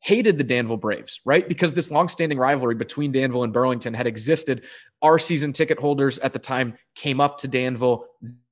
hated 0.00 0.38
the 0.38 0.44
Danville 0.44 0.76
Braves, 0.76 1.20
right? 1.24 1.48
Because 1.48 1.72
this 1.72 1.90
longstanding 1.90 2.38
rivalry 2.38 2.74
between 2.74 3.10
Danville 3.10 3.42
and 3.42 3.52
Burlington 3.52 3.94
had 3.94 4.06
existed. 4.06 4.62
Our 5.02 5.18
season 5.18 5.52
ticket 5.52 5.78
holders 5.78 6.18
at 6.18 6.32
the 6.32 6.38
time 6.38 6.76
came 6.94 7.20
up 7.20 7.38
to 7.38 7.48
Danville. 7.48 8.06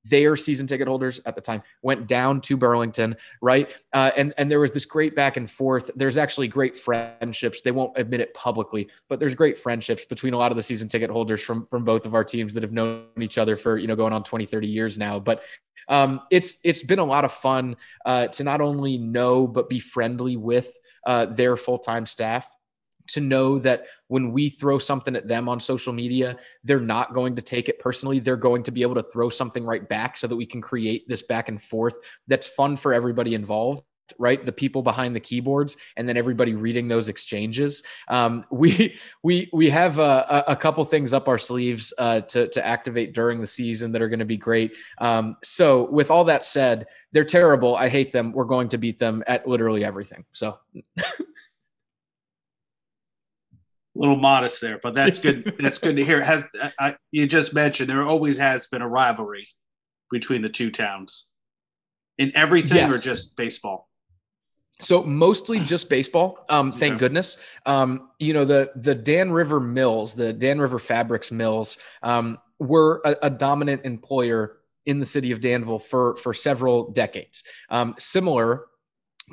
Their 0.07 0.35
season 0.35 0.67
ticket 0.67 0.87
holders 0.87 1.19
at 1.25 1.35
the 1.35 1.41
time 1.41 1.63
went 1.81 2.07
down 2.07 2.41
to 2.41 2.57
Burlington, 2.57 3.15
right? 3.41 3.69
Uh, 3.93 4.11
and 4.15 4.33
and 4.37 4.49
there 4.49 4.59
was 4.59 4.71
this 4.71 4.85
great 4.85 5.15
back 5.15 5.37
and 5.37 5.49
forth. 5.49 5.89
There's 5.95 6.17
actually 6.17 6.47
great 6.47 6.77
friendships. 6.77 7.61
They 7.61 7.71
won't 7.71 7.97
admit 7.97 8.19
it 8.19 8.33
publicly, 8.33 8.89
but 9.09 9.19
there's 9.19 9.35
great 9.35 9.57
friendships 9.57 10.05
between 10.05 10.33
a 10.33 10.37
lot 10.37 10.51
of 10.51 10.57
the 10.57 10.63
season 10.63 10.87
ticket 10.87 11.09
holders 11.09 11.41
from 11.41 11.65
from 11.65 11.83
both 11.83 12.05
of 12.05 12.13
our 12.13 12.23
teams 12.23 12.53
that 12.53 12.63
have 12.63 12.71
known 12.71 13.05
each 13.19 13.37
other 13.37 13.55
for 13.55 13.77
you 13.77 13.87
know 13.87 13.95
going 13.95 14.13
on 14.13 14.23
20, 14.23 14.45
30 14.45 14.67
years 14.67 14.97
now. 14.97 15.19
But 15.19 15.43
um, 15.87 16.21
it's 16.31 16.57
it's 16.63 16.83
been 16.83 16.99
a 16.99 17.05
lot 17.05 17.25
of 17.25 17.31
fun 17.31 17.75
uh, 18.05 18.27
to 18.29 18.43
not 18.43 18.61
only 18.61 18.97
know 18.97 19.47
but 19.47 19.69
be 19.69 19.79
friendly 19.79 20.37
with 20.37 20.71
uh, 21.05 21.27
their 21.27 21.55
full 21.55 21.79
time 21.79 22.05
staff 22.05 22.49
to 23.07 23.21
know 23.21 23.59
that 23.59 23.85
when 24.07 24.31
we 24.31 24.49
throw 24.49 24.79
something 24.79 25.15
at 25.15 25.27
them 25.27 25.49
on 25.49 25.59
social 25.59 25.93
media, 25.93 26.37
they're 26.63 26.79
not 26.79 27.13
going 27.13 27.35
to 27.35 27.41
take 27.41 27.69
it 27.69 27.79
personally. 27.79 28.19
They're 28.19 28.35
going 28.37 28.63
to 28.63 28.71
be 28.71 28.81
able 28.81 28.95
to 28.95 29.03
throw 29.03 29.29
something 29.29 29.65
right 29.65 29.87
back 29.87 30.17
so 30.17 30.27
that 30.27 30.35
we 30.35 30.45
can 30.45 30.61
create 30.61 31.07
this 31.07 31.21
back 31.21 31.49
and 31.49 31.61
forth 31.61 31.95
that's 32.27 32.47
fun 32.47 32.77
for 32.77 32.93
everybody 32.93 33.35
involved 33.35 33.83
right? 34.19 34.45
The 34.45 34.51
people 34.51 34.81
behind 34.81 35.15
the 35.15 35.19
keyboards 35.19 35.77
and 35.97 36.07
then 36.07 36.17
everybody 36.17 36.53
reading 36.53 36.87
those 36.87 37.09
exchanges. 37.09 37.83
Um, 38.07 38.45
we 38.51 38.95
we 39.23 39.49
we 39.53 39.69
have 39.69 39.99
a, 39.99 40.43
a, 40.47 40.55
couple 40.55 40.83
things 40.85 41.13
up 41.13 41.27
our 41.27 41.37
sleeves 41.37 41.93
uh, 41.97 42.21
to, 42.21 42.47
to 42.49 42.65
activate 42.65 43.13
during 43.13 43.41
the 43.41 43.47
season 43.47 43.91
that 43.91 44.01
are 44.01 44.09
going 44.09 44.19
to 44.19 44.25
be 44.25 44.37
great. 44.37 44.75
Um, 44.99 45.37
so 45.43 45.89
with 45.89 46.11
all 46.11 46.23
that 46.25 46.45
said 46.45 46.87
they're 47.11 47.23
terrible. 47.23 47.75
I 47.75 47.87
hate 47.87 48.11
them. 48.11 48.31
We're 48.31 48.45
going 48.45 48.69
to 48.69 48.77
beat 48.77 48.99
them 48.99 49.23
at 49.27 49.47
literally 49.47 49.83
everything. 49.83 50.25
So 50.33 50.57
little 53.95 54.17
modest 54.17 54.61
there, 54.61 54.79
but 54.81 54.93
that's 54.93 55.19
good. 55.19 55.55
that's 55.59 55.79
good 55.79 55.95
to 55.95 56.03
hear. 56.03 56.19
It 56.19 56.25
has 56.25 56.45
I, 56.79 56.95
you 57.11 57.27
just 57.27 57.53
mentioned 57.53 57.89
there 57.89 58.03
always 58.03 58.37
has 58.37 58.67
been 58.67 58.81
a 58.81 58.87
rivalry 58.87 59.47
between 60.11 60.41
the 60.41 60.49
two 60.49 60.71
towns 60.71 61.29
in 62.17 62.31
everything, 62.35 62.77
yes. 62.77 62.93
or 62.95 62.99
just 62.99 63.35
baseball? 63.37 63.89
So 64.81 65.03
mostly 65.03 65.59
just 65.59 65.89
baseball. 65.89 66.39
Um, 66.49 66.69
thank 66.71 66.93
yeah. 66.93 66.99
goodness. 66.99 67.37
Um, 67.65 68.09
you 68.19 68.33
know 68.33 68.45
the 68.45 68.71
the 68.75 68.93
Dan 68.93 69.31
River 69.31 69.59
Mills, 69.59 70.13
the 70.13 70.33
Dan 70.33 70.59
River 70.59 70.79
Fabrics 70.79 71.31
Mills, 71.31 71.77
um, 72.03 72.37
were 72.59 73.01
a, 73.05 73.15
a, 73.23 73.29
dominant 73.29 73.85
employer 73.85 74.57
in 74.85 74.99
the 74.99 75.05
city 75.05 75.31
of 75.31 75.39
Danville 75.39 75.79
for 75.79 76.17
for 76.17 76.33
several 76.33 76.91
decades. 76.91 77.43
Um, 77.69 77.95
similar 77.97 78.65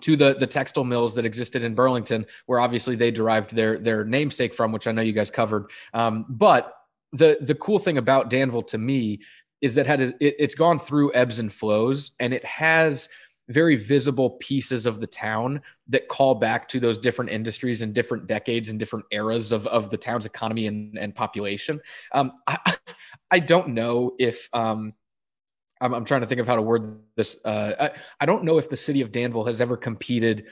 to 0.00 0.16
the 0.16 0.34
the 0.34 0.46
textile 0.46 0.84
mills 0.84 1.14
that 1.14 1.24
existed 1.24 1.62
in 1.62 1.74
Burlington, 1.74 2.26
where 2.46 2.60
obviously 2.60 2.96
they 2.96 3.10
derived 3.10 3.54
their 3.54 3.78
their 3.78 4.04
namesake 4.04 4.54
from, 4.54 4.72
which 4.72 4.86
I 4.86 4.92
know 4.92 5.02
you 5.02 5.12
guys 5.12 5.30
covered. 5.30 5.70
Um, 5.92 6.24
but 6.28 6.74
the 7.12 7.38
the 7.40 7.54
cool 7.54 7.78
thing 7.78 7.98
about 7.98 8.30
Danville 8.30 8.62
to 8.64 8.78
me 8.78 9.20
is 9.60 9.74
that 9.74 9.86
had 9.86 10.00
it, 10.00 10.16
it's 10.20 10.54
gone 10.54 10.78
through 10.78 11.12
ebbs 11.14 11.38
and 11.38 11.52
flows, 11.52 12.12
and 12.18 12.32
it 12.32 12.44
has 12.44 13.08
very 13.48 13.76
visible 13.76 14.30
pieces 14.30 14.86
of 14.86 15.00
the 15.00 15.06
town 15.06 15.60
that 15.88 16.08
call 16.08 16.34
back 16.34 16.68
to 16.68 16.80
those 16.80 16.98
different 16.98 17.30
industries 17.30 17.82
and 17.82 17.92
different 17.92 18.26
decades 18.26 18.68
and 18.68 18.78
different 18.78 19.04
eras 19.10 19.52
of, 19.52 19.66
of 19.66 19.90
the 19.90 19.96
town's 19.96 20.26
economy 20.26 20.66
and, 20.68 20.96
and 20.96 21.14
population. 21.14 21.80
Um, 22.12 22.32
I, 22.46 22.76
I 23.30 23.38
don't 23.40 23.68
know 23.68 24.12
if 24.18 24.48
um, 24.52 24.94
I'm, 25.82 25.92
I'm, 25.92 26.04
trying 26.04 26.20
to 26.22 26.26
think 26.26 26.40
of 26.40 26.46
how 26.46 26.56
to 26.56 26.62
word 26.62 27.00
this. 27.16 27.40
Uh, 27.44 27.74
I, 27.78 27.90
I 28.20 28.26
don't 28.26 28.44
know 28.44 28.58
if 28.58 28.68
the 28.68 28.76
city 28.76 29.00
of 29.00 29.12
Danville 29.12 29.44
has 29.44 29.60
ever 29.60 29.76
competed 29.76 30.46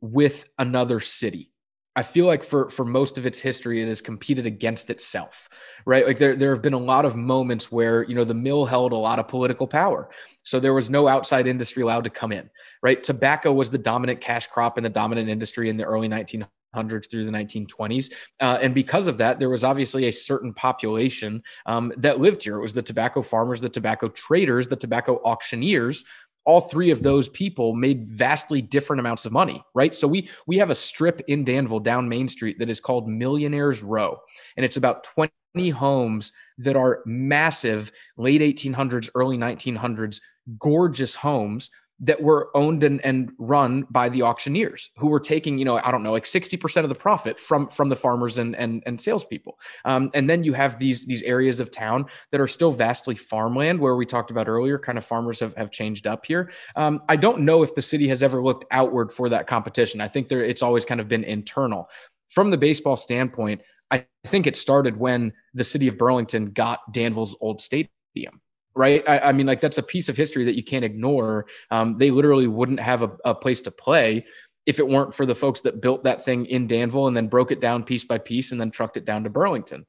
with 0.00 0.44
another 0.58 1.00
city. 1.00 1.50
I 1.94 2.02
feel 2.02 2.26
like 2.26 2.42
for 2.42 2.70
for 2.70 2.84
most 2.84 3.18
of 3.18 3.26
its 3.26 3.38
history, 3.38 3.82
it 3.82 3.88
has 3.88 4.00
competed 4.00 4.46
against 4.46 4.88
itself, 4.88 5.48
right? 5.84 6.06
Like 6.06 6.18
there 6.18 6.34
there 6.34 6.50
have 6.54 6.62
been 6.62 6.72
a 6.72 6.78
lot 6.78 7.04
of 7.04 7.16
moments 7.16 7.70
where 7.70 8.04
you 8.04 8.14
know 8.14 8.24
the 8.24 8.32
mill 8.32 8.64
held 8.64 8.92
a 8.92 8.96
lot 8.96 9.18
of 9.18 9.28
political 9.28 9.66
power, 9.66 10.08
so 10.42 10.58
there 10.58 10.72
was 10.72 10.88
no 10.88 11.06
outside 11.06 11.46
industry 11.46 11.82
allowed 11.82 12.04
to 12.04 12.10
come 12.10 12.32
in, 12.32 12.48
right? 12.82 13.02
Tobacco 13.02 13.52
was 13.52 13.68
the 13.68 13.78
dominant 13.78 14.22
cash 14.22 14.46
crop 14.46 14.78
and 14.78 14.86
the 14.86 14.90
dominant 14.90 15.28
industry 15.28 15.68
in 15.68 15.76
the 15.76 15.84
early 15.84 16.08
1900s 16.08 16.48
through 16.72 17.24
the 17.24 17.30
1920s, 17.30 18.12
uh, 18.40 18.58
and 18.62 18.74
because 18.74 19.06
of 19.06 19.18
that, 19.18 19.38
there 19.38 19.50
was 19.50 19.64
obviously 19.64 20.06
a 20.06 20.12
certain 20.12 20.54
population 20.54 21.42
um, 21.66 21.92
that 21.98 22.20
lived 22.20 22.42
here. 22.42 22.56
It 22.56 22.62
was 22.62 22.72
the 22.72 22.82
tobacco 22.82 23.22
farmers, 23.22 23.60
the 23.60 23.68
tobacco 23.68 24.08
traders, 24.08 24.68
the 24.68 24.76
tobacco 24.76 25.20
auctioneers 25.24 26.04
all 26.44 26.60
three 26.60 26.90
of 26.90 27.02
those 27.02 27.28
people 27.28 27.74
made 27.74 28.08
vastly 28.08 28.60
different 28.60 28.98
amounts 28.98 29.24
of 29.24 29.32
money, 29.32 29.62
right? 29.74 29.94
So 29.94 30.08
we 30.08 30.28
we 30.46 30.58
have 30.58 30.70
a 30.70 30.74
strip 30.74 31.20
in 31.28 31.44
Danville 31.44 31.80
down 31.80 32.08
Main 32.08 32.28
Street 32.28 32.58
that 32.58 32.70
is 32.70 32.80
called 32.80 33.08
Millionaires 33.08 33.82
Row, 33.82 34.18
and 34.56 34.64
it's 34.64 34.76
about 34.76 35.04
20 35.04 35.70
homes 35.70 36.32
that 36.58 36.76
are 36.76 37.02
massive 37.06 37.92
late 38.16 38.40
1800s, 38.40 39.08
early 39.14 39.36
1900s, 39.36 40.20
gorgeous 40.58 41.14
homes 41.14 41.70
that 42.02 42.20
were 42.20 42.50
owned 42.54 42.82
and, 42.82 43.02
and 43.04 43.32
run 43.38 43.86
by 43.88 44.08
the 44.08 44.22
auctioneers 44.22 44.90
who 44.98 45.06
were 45.06 45.20
taking, 45.20 45.56
you 45.56 45.64
know, 45.64 45.76
I 45.76 45.92
don't 45.92 46.02
know, 46.02 46.10
like 46.10 46.24
60% 46.24 46.82
of 46.82 46.88
the 46.88 46.94
profit 46.96 47.38
from 47.38 47.68
from 47.68 47.88
the 47.88 47.96
farmers 47.96 48.38
and 48.38 48.56
and, 48.56 48.82
and 48.86 49.00
salespeople. 49.00 49.58
Um, 49.84 50.10
and 50.12 50.28
then 50.28 50.42
you 50.42 50.52
have 50.52 50.78
these 50.78 51.06
these 51.06 51.22
areas 51.22 51.60
of 51.60 51.70
town 51.70 52.06
that 52.32 52.40
are 52.40 52.48
still 52.48 52.72
vastly 52.72 53.14
farmland 53.14 53.78
where 53.78 53.94
we 53.94 54.04
talked 54.04 54.32
about 54.32 54.48
earlier, 54.48 54.78
kind 54.78 54.98
of 54.98 55.04
farmers 55.04 55.38
have, 55.40 55.54
have 55.54 55.70
changed 55.70 56.08
up 56.08 56.26
here. 56.26 56.50
Um, 56.74 57.02
I 57.08 57.16
don't 57.16 57.40
know 57.40 57.62
if 57.62 57.74
the 57.74 57.82
city 57.82 58.08
has 58.08 58.22
ever 58.22 58.42
looked 58.42 58.64
outward 58.72 59.12
for 59.12 59.28
that 59.28 59.46
competition. 59.46 60.00
I 60.00 60.08
think 60.08 60.28
there 60.28 60.42
it's 60.42 60.62
always 60.62 60.84
kind 60.84 61.00
of 61.00 61.08
been 61.08 61.24
internal. 61.24 61.88
From 62.30 62.50
the 62.50 62.58
baseball 62.58 62.96
standpoint, 62.96 63.60
I 63.92 64.06
think 64.24 64.46
it 64.48 64.56
started 64.56 64.96
when 64.96 65.34
the 65.54 65.64
city 65.64 65.86
of 65.86 65.98
Burlington 65.98 66.46
got 66.46 66.92
Danville's 66.92 67.36
old 67.40 67.60
stadium 67.60 68.41
right? 68.74 69.02
I, 69.08 69.18
I, 69.18 69.32
mean, 69.32 69.46
like 69.46 69.60
that's 69.60 69.78
a 69.78 69.82
piece 69.82 70.08
of 70.08 70.16
history 70.16 70.44
that 70.44 70.54
you 70.54 70.62
can't 70.62 70.84
ignore. 70.84 71.46
Um, 71.70 71.98
they 71.98 72.10
literally 72.10 72.46
wouldn't 72.46 72.80
have 72.80 73.02
a, 73.02 73.10
a, 73.24 73.34
place 73.34 73.60
to 73.62 73.70
play 73.70 74.24
if 74.66 74.78
it 74.78 74.88
weren't 74.88 75.14
for 75.14 75.26
the 75.26 75.34
folks 75.34 75.60
that 75.62 75.80
built 75.80 76.04
that 76.04 76.24
thing 76.24 76.46
in 76.46 76.66
Danville 76.66 77.08
and 77.08 77.16
then 77.16 77.28
broke 77.28 77.50
it 77.50 77.60
down 77.60 77.84
piece 77.84 78.04
by 78.04 78.18
piece 78.18 78.52
and 78.52 78.60
then 78.60 78.70
trucked 78.70 78.96
it 78.96 79.04
down 79.04 79.24
to 79.24 79.30
Burlington. 79.30 79.84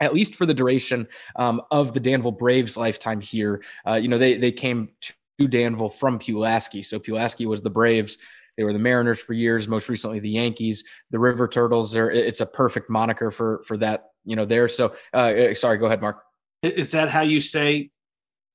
At 0.00 0.12
least 0.12 0.34
for 0.34 0.44
the 0.44 0.54
duration 0.54 1.08
um, 1.36 1.62
of 1.70 1.94
the 1.94 2.00
Danville 2.00 2.32
Braves' 2.32 2.76
lifetime 2.76 3.20
here, 3.20 3.62
uh, 3.86 3.94
you 3.94 4.08
know, 4.08 4.18
they 4.18 4.36
they 4.36 4.52
came 4.52 4.90
to 5.38 5.48
Danville 5.48 5.88
from 5.88 6.18
Pulaski. 6.18 6.82
So 6.82 6.98
Pulaski 6.98 7.46
was 7.46 7.62
the 7.62 7.70
Braves. 7.70 8.18
They 8.56 8.64
were 8.64 8.72
the 8.72 8.78
Mariners 8.78 9.20
for 9.20 9.32
years. 9.32 9.68
Most 9.68 9.88
recently, 9.88 10.18
the 10.18 10.30
Yankees. 10.30 10.84
The 11.10 11.18
River 11.18 11.48
Turtles 11.48 11.96
are. 11.96 12.10
It's 12.10 12.40
a 12.40 12.46
perfect 12.46 12.90
moniker 12.90 13.30
for 13.30 13.62
for 13.66 13.76
that. 13.78 14.10
You 14.24 14.36
know, 14.36 14.44
there. 14.44 14.68
So, 14.68 14.94
uh, 15.14 15.16
uh 15.16 15.54
sorry. 15.54 15.78
Go 15.78 15.86
ahead, 15.86 16.02
Mark. 16.02 16.22
Is 16.62 16.90
that 16.92 17.08
how 17.08 17.20
you 17.22 17.40
say 17.40 17.90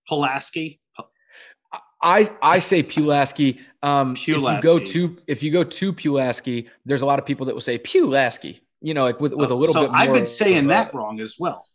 Pulaski? 0.07 0.79
I 2.01 2.29
I 2.41 2.59
say 2.59 2.83
Pulaski. 2.83 3.59
Um, 3.83 4.15
Pulaski. 4.15 4.57
If 4.57 4.63
you 4.63 4.79
go 4.79 4.79
to 4.79 5.17
if 5.27 5.43
you 5.43 5.51
go 5.51 5.63
to 5.63 5.93
Pulaski, 5.93 6.69
there's 6.85 7.01
a 7.01 7.05
lot 7.05 7.19
of 7.19 7.25
people 7.25 7.45
that 7.45 7.53
will 7.53 7.61
say 7.61 7.77
Pulaski. 7.77 8.61
You 8.81 8.93
know, 8.93 9.03
like 9.03 9.19
with 9.19 9.33
with 9.33 9.51
a 9.51 9.55
little 9.55 9.73
so 9.73 9.81
bit. 9.81 9.89
So 9.89 9.93
I've 9.95 10.13
been 10.13 10.25
saying 10.25 10.67
that 10.67 10.93
wrong 10.93 11.19
as 11.19 11.37
well. 11.39 11.65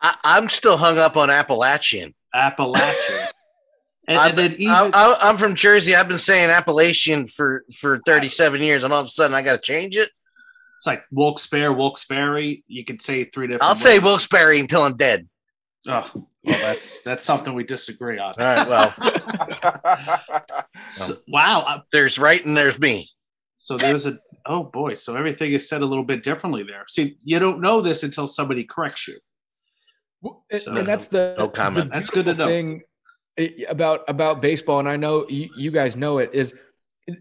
I, 0.00 0.16
am 0.24 0.48
still 0.48 0.76
hung 0.76 0.98
up 0.98 1.16
on 1.16 1.30
Appalachian. 1.30 2.14
Appalachian. 2.34 3.28
and, 4.08 4.18
and 4.18 4.38
then 4.38 4.52
even, 4.58 4.74
I, 4.74 5.16
I'm 5.22 5.36
from 5.36 5.54
Jersey. 5.54 5.94
I've 5.94 6.08
been 6.08 6.18
saying 6.18 6.50
Appalachian 6.50 7.26
for 7.26 7.64
for 7.74 8.00
37 8.06 8.62
years, 8.62 8.84
and 8.84 8.92
all 8.92 9.00
of 9.00 9.06
a 9.06 9.10
sudden 9.10 9.34
I 9.34 9.42
got 9.42 9.52
to 9.52 9.58
change 9.58 9.96
it. 9.96 10.10
It's 10.78 10.86
like 10.86 11.04
Wilkes-Barre, 11.10 11.74
Wilkes-Barre. 11.74 12.62
You 12.66 12.84
could 12.84 13.00
say 13.00 13.24
three 13.24 13.46
different. 13.46 13.62
I'll 13.62 13.70
ways. 13.70 13.82
say 13.82 13.98
Wilkes-Barre 13.98 14.60
until 14.60 14.82
I'm 14.82 14.96
dead. 14.96 15.26
Oh, 15.88 16.10
well, 16.14 16.58
that's 16.58 17.02
that's 17.02 17.24
something 17.24 17.54
we 17.54 17.64
disagree 17.64 18.18
on. 18.18 18.34
All 18.38 18.44
right, 18.44 18.68
well, 18.68 18.94
so, 20.88 21.14
wow. 21.28 21.64
Uh, 21.66 21.80
there's 21.92 22.18
right 22.18 22.44
and 22.44 22.56
there's 22.56 22.78
me. 22.78 23.08
So 23.58 23.76
there's 23.76 24.06
a 24.06 24.18
oh 24.46 24.64
boy. 24.64 24.94
So 24.94 25.16
everything 25.16 25.52
is 25.52 25.68
said 25.68 25.82
a 25.82 25.86
little 25.86 26.04
bit 26.04 26.22
differently 26.22 26.62
there. 26.62 26.84
See, 26.88 27.16
you 27.20 27.38
don't 27.38 27.60
know 27.60 27.80
this 27.80 28.02
until 28.02 28.26
somebody 28.26 28.64
corrects 28.64 29.08
you. 29.08 29.18
So, 30.52 30.74
and 30.74 30.86
that's 30.86 31.08
the 31.08 31.34
no 31.38 31.48
comment. 31.48 31.90
The 31.90 31.98
that's 31.98 32.10
good 32.10 32.24
to 32.26 32.34
know. 32.34 32.46
Thing 32.46 32.82
eh, 33.38 33.50
about 33.68 34.02
about 34.08 34.40
baseball, 34.40 34.80
and 34.80 34.88
I 34.88 34.96
know 34.96 35.26
you, 35.28 35.48
you 35.56 35.70
guys 35.70 35.96
know 35.96 36.18
it 36.18 36.30
is 36.32 36.54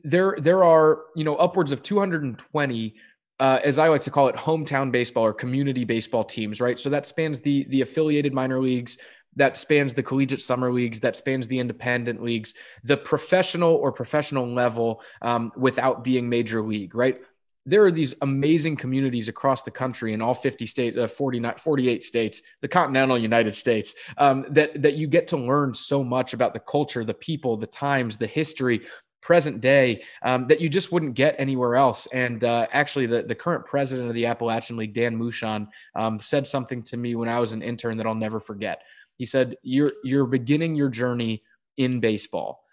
there. 0.04 0.36
There 0.40 0.64
are 0.64 1.04
you 1.16 1.24
know 1.24 1.36
upwards 1.36 1.72
of 1.72 1.84
220 1.84 2.96
uh, 3.40 3.60
as 3.64 3.80
I 3.80 3.90
like 3.90 4.02
to 4.02 4.12
call 4.12 4.28
it, 4.28 4.36
hometown 4.36 4.92
baseball 4.92 5.26
or 5.26 5.34
community 5.34 5.84
baseball 5.84 6.24
teams, 6.24 6.62
right? 6.62 6.80
So 6.80 6.90
that 6.90 7.06
spans 7.06 7.42
the 7.42 7.66
the 7.70 7.82
affiliated 7.82 8.34
minor 8.34 8.62
leagues, 8.62 8.98
that 9.36 9.58
spans 9.58 9.94
the 9.94 10.04
collegiate 10.04 10.42
summer 10.42 10.72
leagues, 10.72 11.00
that 11.02 11.16
spans 11.16 11.48
the 11.48 11.60
independent 11.60 12.24
leagues, 12.24 12.56
the 12.84 12.98
professional 12.98 13.74
or 13.74 13.92
professional 13.92 14.48
level 14.48 15.02
um, 15.22 15.52
without 15.58 16.04
being 16.04 16.30
major 16.30 16.62
league, 16.62 16.96
right? 16.96 17.20
There 17.68 17.84
are 17.84 17.92
these 17.92 18.14
amazing 18.22 18.76
communities 18.76 19.28
across 19.28 19.64
the 19.64 19.72
country 19.72 20.14
in 20.14 20.22
all 20.22 20.36
50 20.36 20.68
states, 20.68 20.98
uh, 20.98 21.08
49, 21.08 21.56
48 21.58 22.04
states, 22.04 22.42
the 22.62 22.68
continental 22.68 23.18
United 23.18 23.56
States, 23.56 23.96
um, 24.20 24.46
that, 24.50 24.80
that 24.84 24.94
you 24.94 25.08
get 25.08 25.28
to 25.30 25.38
learn 25.38 25.74
so 25.74 26.04
much 26.04 26.34
about 26.34 26.54
the 26.54 26.60
culture, 26.60 27.04
the 27.04 27.16
people, 27.16 27.58
the 27.58 27.66
times, 27.66 28.18
the 28.18 28.28
history, 28.28 28.82
present 29.26 29.60
day 29.60 30.04
um, 30.22 30.46
that 30.48 30.62
you 30.62 30.70
just 30.70 30.92
wouldn't 30.92 31.16
get 31.16 31.36
anywhere 31.40 31.76
else. 31.76 32.06
And 32.14 32.44
uh, 32.44 32.68
actually, 32.72 33.08
the, 33.08 33.24
the 33.24 33.34
current 33.34 33.66
president 33.66 34.08
of 34.08 34.14
the 34.14 34.28
Appalachian 34.28 34.78
League, 34.78 34.94
Dan 34.94 35.18
Moushon, 35.18 35.68
um, 35.96 36.20
said 36.20 36.46
something 36.46 36.84
to 36.84 36.96
me 36.96 37.16
when 37.16 37.28
I 37.28 37.40
was 37.40 37.52
an 37.52 37.64
intern 37.64 37.98
that 37.98 38.06
I'll 38.06 38.14
never 38.14 38.40
forget. 38.40 38.84
He 39.18 39.26
said, 39.26 39.58
"You're 39.64 39.94
you're 40.04 40.28
beginning 40.28 40.76
your 40.76 40.90
journey 40.90 41.42
in 41.78 42.00
baseball. 42.00 42.64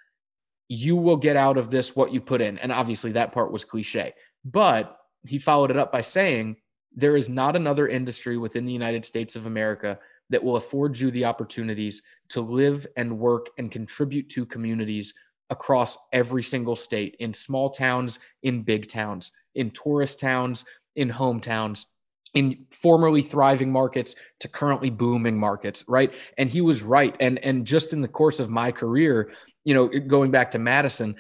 You 0.69 0.95
will 0.95 1.17
get 1.17 1.37
out 1.37 1.57
of 1.57 1.71
this 1.71 1.97
what 1.97 2.13
you 2.13 2.21
put 2.21 2.43
in." 2.43 2.59
And 2.59 2.71
obviously, 2.71 3.13
that 3.13 3.33
part 3.33 3.51
was 3.51 3.65
cliche, 3.65 4.13
but 4.45 4.99
he 5.27 5.39
followed 5.39 5.71
it 5.71 5.79
up 5.79 5.91
by 5.91 6.03
saying, 6.03 6.57
"There 6.95 7.17
is 7.17 7.31
not 7.31 7.57
another 7.57 7.89
industry 7.89 8.37
within 8.37 8.67
the 8.67 8.73
United 8.75 9.07
States 9.07 9.37
of 9.37 9.47
America." 9.47 9.99
That 10.31 10.43
will 10.43 10.57
afford 10.57 10.99
you 10.99 11.11
the 11.11 11.27
opportunities 11.27 12.03
to 12.31 12.41
live 12.41 12.87
and 12.97 13.19
work 13.19 13.51
and 13.59 13.71
contribute 13.71 14.31
to 14.31 14.47
communities 14.47 15.13
across 15.53 15.99
every 16.13 16.43
single 16.43 16.75
state 16.75 17.15
in 17.21 17.35
small 17.35 17.71
towns, 17.71 18.19
in 18.43 18.63
big 18.63 18.89
towns, 18.89 19.31
in 19.55 19.71
tourist 19.71 20.19
towns, 20.19 20.65
in 20.97 21.11
hometowns 21.11 21.87
in 22.35 22.65
formerly 22.71 23.21
thriving 23.21 23.71
markets 23.71 24.17
to 24.41 24.49
currently 24.49 24.89
booming 24.89 25.39
markets 25.39 25.85
right? 25.87 26.13
And 26.39 26.49
he 26.49 26.61
was 26.61 26.83
right. 26.83 27.15
And 27.21 27.39
and 27.39 27.67
just 27.67 27.93
in 27.93 28.01
the 28.01 28.09
course 28.09 28.41
of 28.41 28.51
my 28.51 28.73
career 28.73 29.33
you 29.65 29.75
know 29.75 29.89
going 29.89 30.31
back 30.31 30.51
to 30.51 30.59
madison 30.59 31.15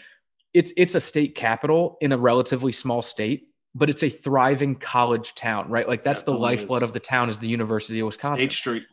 it's 0.52 0.72
it's 0.76 0.94
a 0.94 1.00
state 1.00 1.34
capital 1.34 1.96
in 2.00 2.12
a 2.12 2.18
relatively 2.18 2.72
small 2.72 3.02
state 3.02 3.42
but 3.74 3.88
it's 3.88 4.02
a 4.02 4.10
thriving 4.10 4.74
college 4.74 5.34
town 5.34 5.68
right? 5.70 5.88
Like 5.88 6.04
that's 6.04 6.24
the 6.24 6.34
lifeblood 6.34 6.82
of 6.82 6.92
the 6.92 7.00
town 7.00 7.30
is 7.30 7.38
the 7.38 7.48
university 7.48 8.00
of 8.00 8.06
wisconsin. 8.06 8.38
State 8.38 8.52
street 8.52 8.84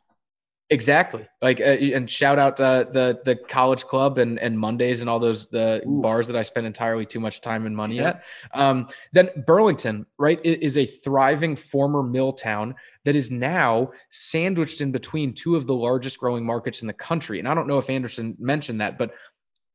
Exactly. 0.71 1.27
Like, 1.41 1.59
uh, 1.59 1.63
and 1.63 2.09
shout 2.09 2.37
out 2.37 2.59
uh, 2.59 2.83
the 2.83 3.19
the 3.25 3.35
Kollege 3.35 3.85
Klub 3.85 4.19
and 4.19 4.37
and 4.39 4.57
Mondays 4.57 5.01
and 5.01 5.09
all 5.09 5.19
those 5.19 5.47
the 5.47 5.81
Oof. 5.87 6.01
bars 6.03 6.27
that 6.27 6.35
I 6.35 6.43
spend 6.43 6.67
entirely 6.67 7.07
too 7.07 7.19
much 7.19 7.41
time 7.41 7.65
and 7.65 7.75
money 7.75 7.95
yeah. 7.95 8.09
at. 8.09 8.23
Um, 8.53 8.87
then 9.11 9.29
Burlington, 9.47 10.05
right, 10.19 10.39
is 10.43 10.77
a 10.77 10.85
thriving 10.85 11.55
former 11.55 12.03
mill 12.03 12.33
town 12.33 12.75
that 13.05 13.15
is 13.15 13.31
now 13.31 13.91
sandwiched 14.11 14.81
in 14.81 14.91
between 14.91 15.33
two 15.33 15.55
of 15.55 15.65
the 15.65 15.73
largest 15.73 16.19
growing 16.19 16.45
markets 16.45 16.81
in 16.81 16.87
the 16.87 16.93
country. 16.93 17.39
And 17.39 17.47
I 17.47 17.55
don't 17.55 17.67
know 17.67 17.79
if 17.79 17.89
Anderson 17.89 18.35
mentioned 18.39 18.79
that, 18.81 18.99
but 18.99 19.11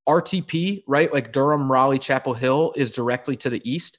RTP, 0.09 0.85
right, 0.87 1.13
like 1.13 1.33
Durham, 1.33 1.71
Raleigh, 1.71 1.99
Chapel 1.99 2.35
Hill, 2.35 2.73
is 2.77 2.91
directly 2.93 3.37
to 3.39 3.51
the 3.51 3.69
east, 3.69 3.99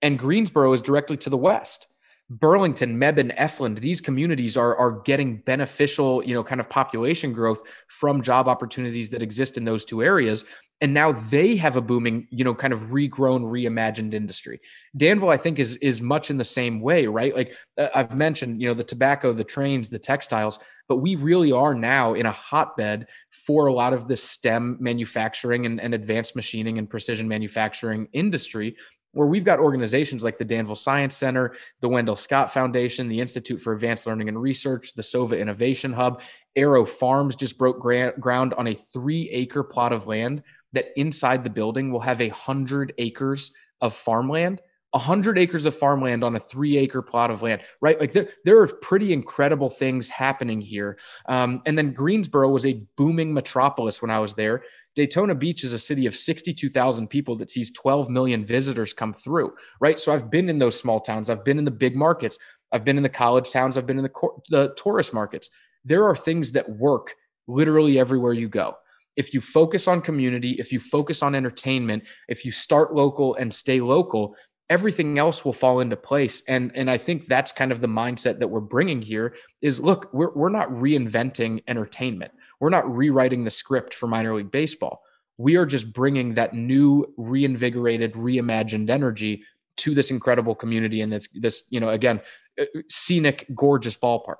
and 0.00 0.18
Greensboro 0.18 0.72
is 0.72 0.80
directly 0.80 1.18
to 1.18 1.28
the 1.28 1.36
west. 1.36 1.88
Burlington, 2.30 2.98
Mebane, 2.98 3.36
Efland, 3.36 3.80
these 3.80 4.00
communities 4.00 4.56
are 4.56 4.74
are 4.76 5.02
getting 5.02 5.38
beneficial, 5.38 6.24
you 6.24 6.34
know, 6.34 6.42
kind 6.42 6.60
of 6.60 6.68
population 6.68 7.32
growth 7.32 7.62
from 7.88 8.22
job 8.22 8.48
opportunities 8.48 9.10
that 9.10 9.22
exist 9.22 9.56
in 9.56 9.64
those 9.64 9.84
two 9.84 10.02
areas. 10.02 10.44
And 10.80 10.92
now 10.92 11.12
they 11.12 11.56
have 11.56 11.76
a 11.76 11.80
booming, 11.80 12.26
you 12.30 12.44
know, 12.44 12.54
kind 12.54 12.72
of 12.72 12.80
regrown, 12.90 13.42
reimagined 13.42 14.12
industry. 14.12 14.60
Danville, 14.96 15.30
I 15.30 15.36
think, 15.36 15.58
is 15.58 15.76
is 15.76 16.00
much 16.00 16.30
in 16.30 16.38
the 16.38 16.44
same 16.44 16.80
way, 16.80 17.06
right? 17.06 17.34
Like 17.34 17.52
uh, 17.78 17.88
I've 17.94 18.14
mentioned, 18.14 18.60
you 18.60 18.68
know, 18.68 18.74
the 18.74 18.84
tobacco, 18.84 19.32
the 19.32 19.44
trains, 19.44 19.88
the 19.88 19.98
textiles, 19.98 20.58
but 20.88 20.96
we 20.96 21.16
really 21.16 21.52
are 21.52 21.74
now 21.74 22.14
in 22.14 22.26
a 22.26 22.32
hotbed 22.32 23.06
for 23.30 23.66
a 23.66 23.72
lot 23.72 23.92
of 23.92 24.08
the 24.08 24.16
STEM 24.16 24.76
manufacturing 24.80 25.66
and, 25.66 25.80
and 25.80 25.94
advanced 25.94 26.36
machining 26.36 26.78
and 26.78 26.90
precision 26.90 27.28
manufacturing 27.28 28.08
industry 28.12 28.76
where 29.14 29.26
we've 29.26 29.44
got 29.44 29.58
organizations 29.58 30.22
like 30.22 30.38
the 30.38 30.44
Danville 30.44 30.74
Science 30.74 31.16
Center, 31.16 31.54
the 31.80 31.88
Wendell 31.88 32.16
Scott 32.16 32.52
Foundation, 32.52 33.08
the 33.08 33.20
Institute 33.20 33.60
for 33.60 33.72
Advanced 33.72 34.06
Learning 34.06 34.28
and 34.28 34.40
Research, 34.40 34.94
the 34.94 35.02
SOVA 35.02 35.38
Innovation 35.38 35.92
Hub. 35.92 36.20
Aero 36.56 36.84
Farms 36.84 37.36
just 37.36 37.58
broke 37.58 37.80
ground 37.80 38.54
on 38.54 38.66
a 38.68 38.74
three 38.74 39.28
acre 39.30 39.64
plot 39.64 39.92
of 39.92 40.06
land 40.06 40.42
that 40.72 40.88
inside 40.96 41.42
the 41.42 41.50
building 41.50 41.90
will 41.90 42.00
have 42.00 42.20
a 42.20 42.28
hundred 42.28 42.92
acres 42.98 43.52
of 43.80 43.94
farmland. 43.94 44.60
A 44.92 44.98
hundred 44.98 45.38
acres 45.38 45.66
of 45.66 45.76
farmland 45.76 46.22
on 46.22 46.36
a 46.36 46.38
three 46.38 46.76
acre 46.76 47.02
plot 47.02 47.32
of 47.32 47.42
land, 47.42 47.62
right? 47.80 47.98
Like 47.98 48.12
there, 48.12 48.28
there 48.44 48.60
are 48.60 48.68
pretty 48.68 49.12
incredible 49.12 49.68
things 49.68 50.08
happening 50.08 50.60
here. 50.60 50.98
Um, 51.26 51.62
and 51.66 51.76
then 51.76 51.92
Greensboro 51.92 52.48
was 52.50 52.64
a 52.64 52.80
booming 52.96 53.34
metropolis 53.34 54.00
when 54.00 54.12
I 54.12 54.20
was 54.20 54.34
there. 54.34 54.62
Daytona 54.94 55.34
Beach 55.34 55.64
is 55.64 55.72
a 55.72 55.78
city 55.78 56.06
of 56.06 56.16
62,000 56.16 57.08
people 57.08 57.36
that 57.36 57.50
sees 57.50 57.72
12 57.72 58.08
million 58.08 58.46
visitors 58.46 58.92
come 58.92 59.12
through, 59.12 59.52
right? 59.80 59.98
So 59.98 60.12
I've 60.12 60.30
been 60.30 60.48
in 60.48 60.58
those 60.58 60.78
small 60.78 61.00
towns, 61.00 61.30
I've 61.30 61.44
been 61.44 61.58
in 61.58 61.64
the 61.64 61.70
big 61.70 61.96
markets, 61.96 62.38
I've 62.70 62.84
been 62.84 62.96
in 62.96 63.02
the 63.02 63.08
college 63.08 63.50
towns, 63.50 63.76
I've 63.76 63.86
been 63.86 63.98
in 63.98 64.04
the, 64.04 64.28
the 64.50 64.74
tourist 64.76 65.12
markets. 65.12 65.50
There 65.84 66.04
are 66.04 66.16
things 66.16 66.52
that 66.52 66.68
work 66.68 67.14
literally 67.46 67.98
everywhere 67.98 68.32
you 68.32 68.48
go. 68.48 68.76
If 69.16 69.34
you 69.34 69.40
focus 69.40 69.86
on 69.86 70.00
community, 70.00 70.52
if 70.58 70.72
you 70.72 70.80
focus 70.80 71.22
on 71.22 71.34
entertainment, 71.34 72.04
if 72.28 72.44
you 72.44 72.52
start 72.52 72.94
local 72.94 73.34
and 73.36 73.52
stay 73.52 73.80
local, 73.80 74.34
everything 74.70 75.18
else 75.18 75.44
will 75.44 75.52
fall 75.52 75.80
into 75.80 75.96
place 75.96 76.42
and 76.48 76.72
and 76.74 76.90
i 76.90 76.96
think 76.96 77.26
that's 77.26 77.52
kind 77.52 77.70
of 77.70 77.82
the 77.82 77.86
mindset 77.86 78.38
that 78.38 78.48
we're 78.48 78.60
bringing 78.60 79.02
here 79.02 79.34
is 79.60 79.78
look 79.78 80.08
we're, 80.14 80.32
we're 80.34 80.48
not 80.48 80.70
reinventing 80.70 81.62
entertainment 81.68 82.32
we're 82.60 82.70
not 82.70 82.90
rewriting 82.90 83.44
the 83.44 83.50
script 83.50 83.94
for 83.94 84.06
minor 84.06 84.34
league 84.34 84.50
baseball. 84.50 85.02
We 85.36 85.56
are 85.56 85.66
just 85.66 85.92
bringing 85.92 86.34
that 86.34 86.54
new, 86.54 87.12
reinvigorated, 87.16 88.12
reimagined 88.14 88.90
energy 88.90 89.42
to 89.78 89.94
this 89.94 90.10
incredible 90.10 90.54
community 90.54 91.00
and 91.00 91.12
this, 91.12 91.28
this 91.34 91.66
you 91.70 91.80
know, 91.80 91.88
again, 91.88 92.20
uh, 92.60 92.64
scenic, 92.88 93.46
gorgeous 93.54 93.96
ballpark. 93.96 94.36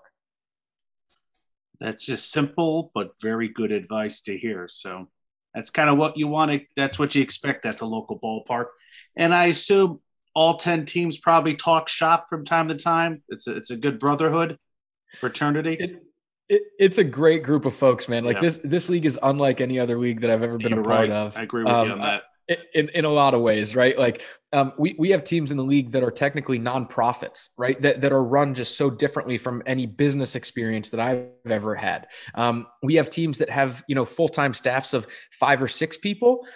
That's 1.80 2.06
just 2.06 2.30
simple 2.30 2.92
but 2.94 3.20
very 3.20 3.48
good 3.48 3.72
advice 3.72 4.20
to 4.22 4.38
hear. 4.38 4.68
So 4.68 5.08
that's 5.54 5.70
kind 5.70 5.90
of 5.90 5.98
what 5.98 6.16
you 6.16 6.28
want 6.28 6.52
to. 6.52 6.60
That's 6.76 6.98
what 6.98 7.14
you 7.14 7.22
expect 7.22 7.66
at 7.66 7.78
the 7.78 7.86
local 7.86 8.18
ballpark, 8.20 8.66
and 9.16 9.34
I 9.34 9.46
assume 9.46 10.00
all 10.34 10.56
ten 10.56 10.86
teams 10.86 11.18
probably 11.18 11.54
talk 11.54 11.88
shop 11.88 12.26
from 12.28 12.44
time 12.44 12.68
to 12.68 12.76
time. 12.76 13.22
It's 13.28 13.48
a, 13.48 13.56
it's 13.56 13.70
a 13.70 13.76
good 13.76 13.98
brotherhood, 13.98 14.58
fraternity. 15.20 15.76
It, 15.78 16.03
it, 16.48 16.62
it's 16.78 16.98
a 16.98 17.04
great 17.04 17.42
group 17.42 17.64
of 17.64 17.74
folks, 17.74 18.08
man. 18.08 18.24
Like 18.24 18.36
yeah. 18.36 18.42
this, 18.42 18.60
this 18.64 18.88
league 18.88 19.06
is 19.06 19.18
unlike 19.22 19.60
any 19.60 19.78
other 19.78 19.98
league 19.98 20.20
that 20.20 20.30
I've 20.30 20.42
ever 20.42 20.58
been 20.58 20.72
You're 20.72 20.80
a 20.80 20.84
part 20.84 21.08
right. 21.08 21.10
of. 21.10 21.36
I 21.36 21.42
agree 21.42 21.64
with 21.64 21.72
um, 21.72 21.86
you 21.86 21.92
on 21.94 22.00
that. 22.00 22.24
In, 22.74 22.90
in 22.90 23.06
a 23.06 23.10
lot 23.10 23.32
of 23.32 23.40
ways, 23.40 23.74
right? 23.74 23.98
Like 23.98 24.20
um, 24.52 24.74
we, 24.78 24.94
we 24.98 25.08
have 25.10 25.24
teams 25.24 25.50
in 25.50 25.56
the 25.56 25.64
league 25.64 25.92
that 25.92 26.02
are 26.02 26.10
technically 26.10 26.58
nonprofits, 26.60 27.48
right? 27.56 27.80
That, 27.80 28.02
that 28.02 28.12
are 28.12 28.22
run 28.22 28.52
just 28.52 28.76
so 28.76 28.90
differently 28.90 29.38
from 29.38 29.62
any 29.64 29.86
business 29.86 30.34
experience 30.34 30.90
that 30.90 31.00
I've 31.00 31.24
ever 31.50 31.74
had. 31.74 32.06
Um, 32.34 32.66
we 32.82 32.96
have 32.96 33.08
teams 33.08 33.38
that 33.38 33.48
have, 33.48 33.82
you 33.88 33.94
know, 33.94 34.04
full-time 34.04 34.52
staffs 34.52 34.92
of 34.92 35.06
five 35.30 35.62
or 35.62 35.68
six 35.68 35.96
people 35.96 36.46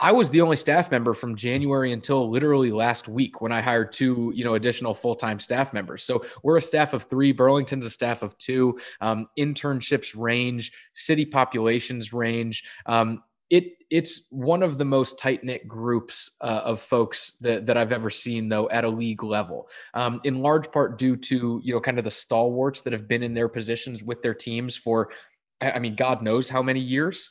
I 0.00 0.12
was 0.12 0.28
the 0.30 0.40
only 0.40 0.56
staff 0.56 0.90
member 0.90 1.14
from 1.14 1.36
January 1.36 1.92
until 1.92 2.28
literally 2.28 2.72
last 2.72 3.06
week 3.06 3.40
when 3.40 3.52
I 3.52 3.60
hired 3.60 3.92
two, 3.92 4.32
you 4.34 4.44
know, 4.44 4.54
additional 4.54 4.92
full-time 4.92 5.38
staff 5.38 5.72
members. 5.72 6.02
So 6.02 6.24
we're 6.42 6.56
a 6.56 6.62
staff 6.62 6.94
of 6.94 7.04
three. 7.04 7.32
Burlington's 7.32 7.86
a 7.86 7.90
staff 7.90 8.22
of 8.22 8.36
two. 8.38 8.78
Um, 9.00 9.28
internships 9.38 10.12
range, 10.16 10.72
city 10.94 11.24
populations 11.24 12.12
range. 12.12 12.64
Um, 12.86 13.22
it 13.50 13.74
it's 13.90 14.26
one 14.30 14.62
of 14.64 14.78
the 14.78 14.84
most 14.84 15.18
tight 15.18 15.44
knit 15.44 15.68
groups 15.68 16.32
uh, 16.40 16.62
of 16.64 16.80
folks 16.80 17.32
that, 17.40 17.66
that 17.66 17.76
I've 17.76 17.92
ever 17.92 18.10
seen, 18.10 18.48
though, 18.48 18.68
at 18.70 18.84
a 18.84 18.88
league 18.88 19.22
level. 19.22 19.68
Um, 19.92 20.20
in 20.24 20.40
large 20.40 20.72
part 20.72 20.98
due 20.98 21.14
to 21.16 21.60
you 21.62 21.74
know 21.74 21.80
kind 21.80 21.98
of 21.98 22.04
the 22.04 22.10
stalwarts 22.10 22.80
that 22.80 22.92
have 22.92 23.06
been 23.06 23.22
in 23.22 23.34
their 23.34 23.48
positions 23.48 24.02
with 24.02 24.22
their 24.22 24.34
teams 24.34 24.76
for, 24.76 25.10
I 25.60 25.78
mean, 25.78 25.94
God 25.94 26.22
knows 26.22 26.48
how 26.48 26.62
many 26.62 26.80
years. 26.80 27.30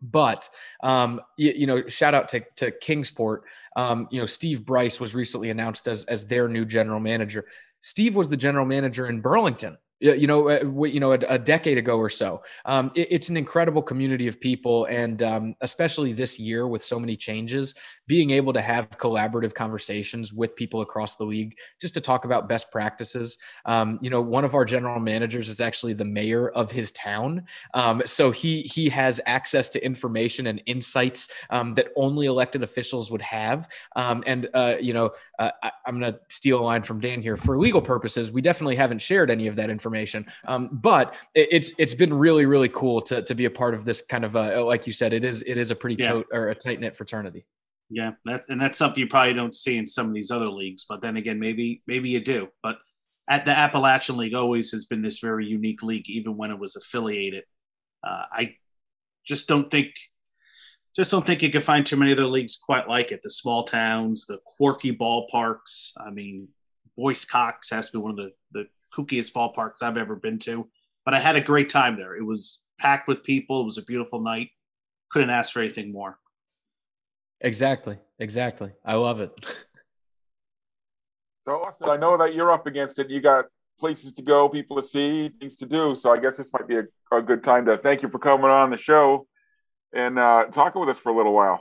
But 0.00 0.48
um, 0.82 1.20
you, 1.36 1.52
you, 1.56 1.66
know, 1.66 1.88
shout 1.88 2.14
out 2.14 2.28
to 2.28 2.44
to 2.56 2.70
Kingsport. 2.70 3.44
Um, 3.76 4.08
you 4.10 4.20
know, 4.20 4.26
Steve 4.26 4.64
Bryce 4.64 5.00
was 5.00 5.14
recently 5.14 5.50
announced 5.50 5.88
as 5.88 6.04
as 6.04 6.26
their 6.26 6.48
new 6.48 6.64
general 6.64 7.00
manager. 7.00 7.46
Steve 7.80 8.14
was 8.14 8.28
the 8.28 8.36
general 8.36 8.66
manager 8.66 9.08
in 9.08 9.20
Burlington 9.20 9.78
you 10.00 10.26
know, 10.28 10.48
uh, 10.48 10.84
you 10.84 11.00
know, 11.00 11.12
a, 11.12 11.38
decade 11.38 11.76
ago 11.76 11.98
or 11.98 12.08
so. 12.08 12.42
Um, 12.64 12.92
it, 12.94 13.08
it's 13.10 13.28
an 13.30 13.36
incredible 13.36 13.82
community 13.82 14.28
of 14.28 14.40
people, 14.40 14.84
and 14.86 15.22
um, 15.22 15.54
especially 15.60 16.12
this 16.12 16.38
year 16.38 16.68
with 16.68 16.84
so 16.84 17.00
many 17.00 17.16
changes, 17.16 17.74
being 18.08 18.30
able 18.30 18.54
to 18.54 18.60
have 18.60 18.88
collaborative 18.90 19.54
conversations 19.54 20.32
with 20.32 20.56
people 20.56 20.80
across 20.80 21.16
the 21.16 21.24
league 21.24 21.56
just 21.80 21.94
to 21.94 22.00
talk 22.00 22.24
about 22.24 22.48
best 22.48 22.72
practices. 22.72 23.36
Um, 23.66 23.98
you 24.02 24.08
know, 24.08 24.22
one 24.22 24.44
of 24.44 24.54
our 24.54 24.64
general 24.64 24.98
managers 24.98 25.48
is 25.48 25.60
actually 25.60 25.92
the 25.92 26.06
mayor 26.06 26.48
of 26.48 26.72
his 26.72 26.90
town, 26.92 27.44
um, 27.74 28.02
so 28.06 28.30
he 28.30 28.62
he 28.62 28.88
has 28.88 29.20
access 29.26 29.68
to 29.70 29.84
information 29.84 30.48
and 30.48 30.62
insights 30.66 31.28
um, 31.50 31.74
that 31.74 31.88
only 31.96 32.26
elected 32.26 32.62
officials 32.62 33.10
would 33.10 33.22
have. 33.22 33.68
Um, 33.94 34.24
and 34.26 34.48
uh, 34.54 34.76
you 34.80 34.94
know, 34.94 35.10
uh, 35.38 35.50
I, 35.62 35.70
am 35.86 36.00
going 36.00 36.12
to 36.12 36.18
steal 36.28 36.58
a 36.60 36.64
line 36.64 36.82
from 36.82 37.00
Dan 37.00 37.20
here. 37.20 37.36
For 37.36 37.58
legal 37.58 37.82
purposes, 37.82 38.32
we 38.32 38.40
definitely 38.40 38.76
haven't 38.76 39.00
shared 39.00 39.30
any 39.30 39.46
of 39.46 39.56
that 39.56 39.68
information, 39.68 40.26
um, 40.46 40.70
but 40.72 41.14
it, 41.34 41.48
it's 41.50 41.72
it's 41.78 41.94
been 41.94 42.14
really 42.14 42.46
really 42.46 42.70
cool 42.70 43.02
to 43.02 43.22
to 43.22 43.34
be 43.34 43.44
a 43.44 43.50
part 43.50 43.74
of 43.74 43.84
this 43.84 44.00
kind 44.00 44.24
of 44.24 44.34
uh, 44.34 44.64
like 44.64 44.86
you 44.86 44.94
said, 44.94 45.12
it 45.12 45.24
is 45.24 45.42
it 45.42 45.58
is 45.58 45.70
a 45.70 45.76
pretty 45.76 46.02
yeah. 46.02 46.22
or 46.32 46.48
a 46.48 46.54
tight 46.54 46.80
knit 46.80 46.96
fraternity. 46.96 47.44
Yeah, 47.90 48.12
that's 48.24 48.48
and 48.48 48.60
that's 48.60 48.76
something 48.76 49.00
you 49.00 49.08
probably 49.08 49.34
don't 49.34 49.54
see 49.54 49.78
in 49.78 49.86
some 49.86 50.08
of 50.08 50.14
these 50.14 50.30
other 50.30 50.48
leagues. 50.48 50.84
But 50.88 51.00
then 51.00 51.16
again, 51.16 51.38
maybe 51.38 51.82
maybe 51.86 52.10
you 52.10 52.20
do. 52.20 52.48
But 52.62 52.78
at 53.28 53.44
the 53.44 53.50
Appalachian 53.50 54.16
League, 54.16 54.34
always 54.34 54.70
has 54.72 54.86
been 54.86 55.02
this 55.02 55.20
very 55.20 55.46
unique 55.46 55.82
league, 55.82 56.08
even 56.08 56.36
when 56.36 56.50
it 56.50 56.58
was 56.58 56.76
affiliated. 56.76 57.44
Uh, 58.02 58.24
I 58.30 58.56
just 59.24 59.48
don't 59.48 59.70
think 59.70 59.94
just 60.94 61.10
don't 61.10 61.24
think 61.24 61.42
you 61.42 61.50
can 61.50 61.60
find 61.60 61.86
too 61.86 61.96
many 61.96 62.12
other 62.12 62.26
leagues 62.26 62.56
quite 62.56 62.88
like 62.88 63.12
it. 63.12 63.20
The 63.22 63.30
small 63.30 63.64
towns, 63.64 64.26
the 64.26 64.38
quirky 64.44 64.94
ballparks. 64.94 65.92
I 66.04 66.10
mean, 66.10 66.48
Boyce 66.96 67.24
Cox 67.24 67.70
has 67.70 67.90
to 67.90 67.98
be 67.98 68.02
one 68.02 68.10
of 68.10 68.16
the, 68.16 68.32
the 68.50 68.66
kookiest 68.96 69.32
ballparks 69.32 69.82
I've 69.82 69.96
ever 69.96 70.16
been 70.16 70.38
to. 70.40 70.68
But 71.04 71.14
I 71.14 71.20
had 71.20 71.36
a 71.36 71.40
great 71.40 71.70
time 71.70 71.96
there. 71.96 72.16
It 72.16 72.24
was 72.24 72.64
packed 72.78 73.06
with 73.06 73.22
people. 73.22 73.60
It 73.60 73.66
was 73.66 73.78
a 73.78 73.84
beautiful 73.84 74.20
night. 74.20 74.50
Couldn't 75.10 75.30
ask 75.30 75.52
for 75.52 75.60
anything 75.60 75.92
more. 75.92 76.18
Exactly. 77.40 77.98
Exactly. 78.18 78.72
I 78.84 78.94
love 78.94 79.20
it. 79.20 79.30
so, 81.46 81.62
Austin, 81.62 81.88
I 81.88 81.96
know 81.96 82.16
that 82.16 82.34
you're 82.34 82.50
up 82.50 82.66
against 82.66 82.98
it. 82.98 83.10
You 83.10 83.20
got 83.20 83.46
places 83.78 84.12
to 84.14 84.22
go, 84.22 84.48
people 84.48 84.76
to 84.76 84.82
see, 84.82 85.28
things 85.40 85.56
to 85.56 85.66
do. 85.66 85.94
So, 85.94 86.10
I 86.12 86.18
guess 86.18 86.36
this 86.36 86.52
might 86.52 86.66
be 86.66 86.78
a, 86.78 86.84
a 87.12 87.22
good 87.22 87.44
time 87.44 87.64
to 87.66 87.76
thank 87.76 88.02
you 88.02 88.08
for 88.08 88.18
coming 88.18 88.50
on 88.50 88.70
the 88.70 88.76
show 88.76 89.26
and 89.92 90.18
uh, 90.18 90.46
talking 90.46 90.80
with 90.80 90.90
us 90.90 90.98
for 90.98 91.10
a 91.10 91.16
little 91.16 91.32
while. 91.32 91.60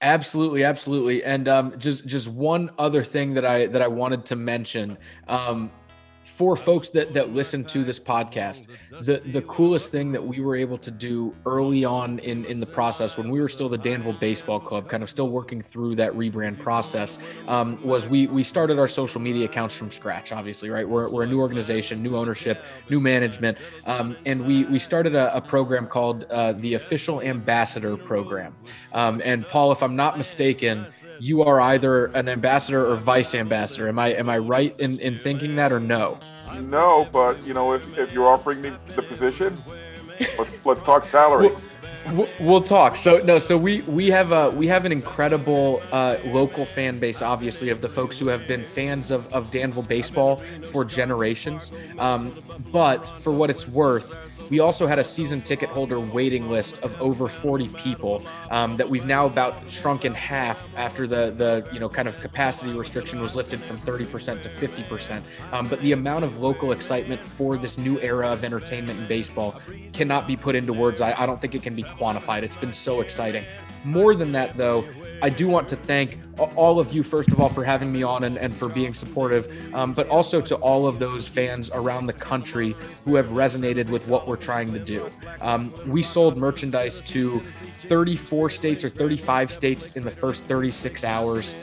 Absolutely, 0.00 0.64
absolutely, 0.64 1.24
and 1.24 1.48
um, 1.48 1.78
just 1.78 2.04
just 2.04 2.28
one 2.28 2.70
other 2.76 3.02
thing 3.02 3.32
that 3.34 3.46
I 3.46 3.66
that 3.68 3.80
I 3.80 3.88
wanted 3.88 4.26
to 4.26 4.36
mention. 4.36 4.98
Um, 5.28 5.70
for 6.24 6.56
folks 6.56 6.90
that 6.90 7.14
that 7.14 7.30
listen 7.32 7.64
to 7.64 7.84
this 7.84 8.00
podcast, 8.00 8.68
the 9.02 9.22
the 9.26 9.42
coolest 9.42 9.92
thing 9.92 10.10
that 10.12 10.24
we 10.24 10.40
were 10.40 10.56
able 10.56 10.78
to 10.78 10.90
do 10.90 11.34
early 11.46 11.84
on 11.84 12.18
in 12.20 12.44
in 12.46 12.60
the 12.60 12.66
process 12.66 13.16
when 13.16 13.28
we 13.30 13.40
were 13.40 13.48
still 13.48 13.68
the 13.68 13.78
Danville 13.78 14.18
Baseball 14.18 14.58
Club, 14.58 14.88
kind 14.88 15.02
of 15.02 15.10
still 15.10 15.28
working 15.28 15.60
through 15.62 15.94
that 15.96 16.12
rebrand 16.12 16.58
process, 16.58 17.18
um, 17.46 17.80
was 17.84 18.08
we 18.08 18.26
we 18.26 18.42
started 18.42 18.78
our 18.78 18.88
social 18.88 19.20
media 19.20 19.44
accounts 19.44 19.76
from 19.76 19.90
scratch. 19.90 20.32
Obviously, 20.32 20.70
right? 20.70 20.88
We're, 20.88 21.08
we're 21.08 21.24
a 21.24 21.26
new 21.26 21.40
organization, 21.40 22.02
new 22.02 22.16
ownership, 22.16 22.64
new 22.90 23.00
management, 23.00 23.58
um, 23.86 24.16
and 24.24 24.44
we 24.44 24.64
we 24.64 24.78
started 24.78 25.14
a, 25.14 25.36
a 25.36 25.40
program 25.40 25.86
called 25.86 26.24
uh, 26.24 26.52
the 26.52 26.74
Official 26.74 27.20
Ambassador 27.20 27.96
Program. 27.96 28.54
Um, 28.92 29.20
and 29.24 29.46
Paul, 29.46 29.72
if 29.72 29.82
I'm 29.82 29.96
not 29.96 30.16
mistaken 30.16 30.86
you 31.18 31.42
are 31.42 31.60
either 31.60 32.06
an 32.06 32.28
ambassador 32.28 32.90
or 32.90 32.96
vice 32.96 33.34
ambassador. 33.34 33.88
Am 33.88 33.98
I 33.98 34.08
am 34.14 34.28
I 34.28 34.38
right 34.38 34.74
in, 34.78 34.98
in 35.00 35.18
thinking 35.18 35.56
that 35.56 35.72
or 35.72 35.80
no? 35.80 36.18
No, 36.60 37.08
but 37.12 37.44
you 37.46 37.54
know, 37.54 37.72
if, 37.72 37.98
if 37.98 38.12
you're 38.12 38.28
offering 38.28 38.60
me 38.60 38.72
the 38.94 39.02
position, 39.02 39.62
let's 40.38 40.64
let's 40.64 40.82
talk 40.82 41.04
salary. 41.04 41.54
We'll, 42.12 42.28
we'll, 42.38 42.62
talk. 42.62 42.96
So 42.96 43.18
no, 43.18 43.38
so 43.38 43.56
we 43.56 43.80
we 43.82 44.08
have 44.08 44.32
a 44.32 44.50
we 44.50 44.66
have 44.66 44.84
an 44.84 44.92
incredible 44.92 45.82
uh, 45.90 46.18
local 46.26 46.66
fan 46.66 46.98
base, 46.98 47.22
obviously, 47.22 47.70
of 47.70 47.80
the 47.80 47.88
folks 47.88 48.18
who 48.18 48.28
have 48.28 48.46
been 48.46 48.62
fans 48.62 49.10
of 49.10 49.32
of 49.32 49.50
Danville 49.50 49.82
baseball 49.82 50.42
for 50.70 50.84
generations. 50.84 51.72
Um, 51.98 52.36
but 52.70 53.06
for 53.20 53.32
what 53.32 53.48
it's 53.48 53.66
worth, 53.66 54.14
we 54.50 54.60
also 54.60 54.86
had 54.86 54.98
a 54.98 55.04
season 55.04 55.42
ticket 55.42 55.68
holder 55.70 56.00
waiting 56.00 56.48
list 56.48 56.78
of 56.78 57.00
over 57.00 57.28
40 57.28 57.68
people 57.68 58.24
um, 58.50 58.76
that 58.76 58.88
we've 58.88 59.06
now 59.06 59.26
about 59.26 59.70
shrunk 59.70 60.04
in 60.04 60.14
half 60.14 60.68
after 60.76 61.06
the 61.06 61.32
the 61.36 61.68
you 61.72 61.80
know 61.80 61.88
kind 61.88 62.08
of 62.08 62.20
capacity 62.20 62.72
restriction 62.72 63.20
was 63.20 63.36
lifted 63.36 63.60
from 63.60 63.78
30% 63.78 64.42
to 64.42 64.48
50%. 64.48 65.22
Um, 65.52 65.68
but 65.68 65.80
the 65.80 65.92
amount 65.92 66.24
of 66.24 66.38
local 66.38 66.72
excitement 66.72 67.20
for 67.26 67.56
this 67.56 67.78
new 67.78 68.00
era 68.00 68.28
of 68.30 68.44
entertainment 68.44 68.98
and 68.98 69.08
baseball 69.08 69.60
cannot 69.92 70.26
be 70.26 70.36
put 70.36 70.54
into 70.54 70.72
words. 70.72 71.00
I, 71.00 71.20
I 71.20 71.26
don't 71.26 71.40
think 71.40 71.54
it 71.54 71.62
can 71.62 71.74
be 71.74 71.82
quantified. 71.82 72.42
It's 72.42 72.56
been 72.56 72.72
so 72.72 73.00
exciting. 73.00 73.44
More 73.84 74.14
than 74.14 74.32
that, 74.32 74.56
though, 74.56 74.84
I 75.22 75.30
do 75.30 75.48
want 75.48 75.68
to 75.68 75.76
thank 75.76 76.18
all 76.38 76.80
of 76.80 76.92
you, 76.92 77.02
first 77.02 77.30
of 77.30 77.40
all, 77.40 77.48
for 77.48 77.64
having 77.64 77.92
me 77.92 78.02
on 78.02 78.24
and, 78.24 78.38
and 78.38 78.54
for 78.54 78.68
being 78.68 78.94
supportive, 78.94 79.74
um, 79.74 79.92
but 79.92 80.08
also 80.08 80.40
to 80.40 80.56
all 80.56 80.86
of 80.86 80.98
those 80.98 81.28
fans 81.28 81.70
around 81.72 82.06
the 82.06 82.12
country 82.12 82.76
who 83.04 83.14
have 83.14 83.26
resonated 83.26 83.88
with 83.88 84.06
what 84.08 84.26
we're 84.26 84.36
trying 84.36 84.72
to 84.72 84.78
do. 84.78 85.10
Um, 85.40 85.72
we 85.86 86.02
sold 86.02 86.36
merchandise 86.36 87.00
to 87.02 87.42
34 87.86 88.50
states 88.50 88.84
or 88.84 88.88
35 88.90 89.52
states 89.52 89.96
in 89.96 90.04
the 90.04 90.10
first 90.10 90.44
36 90.44 91.04
hours. 91.04 91.54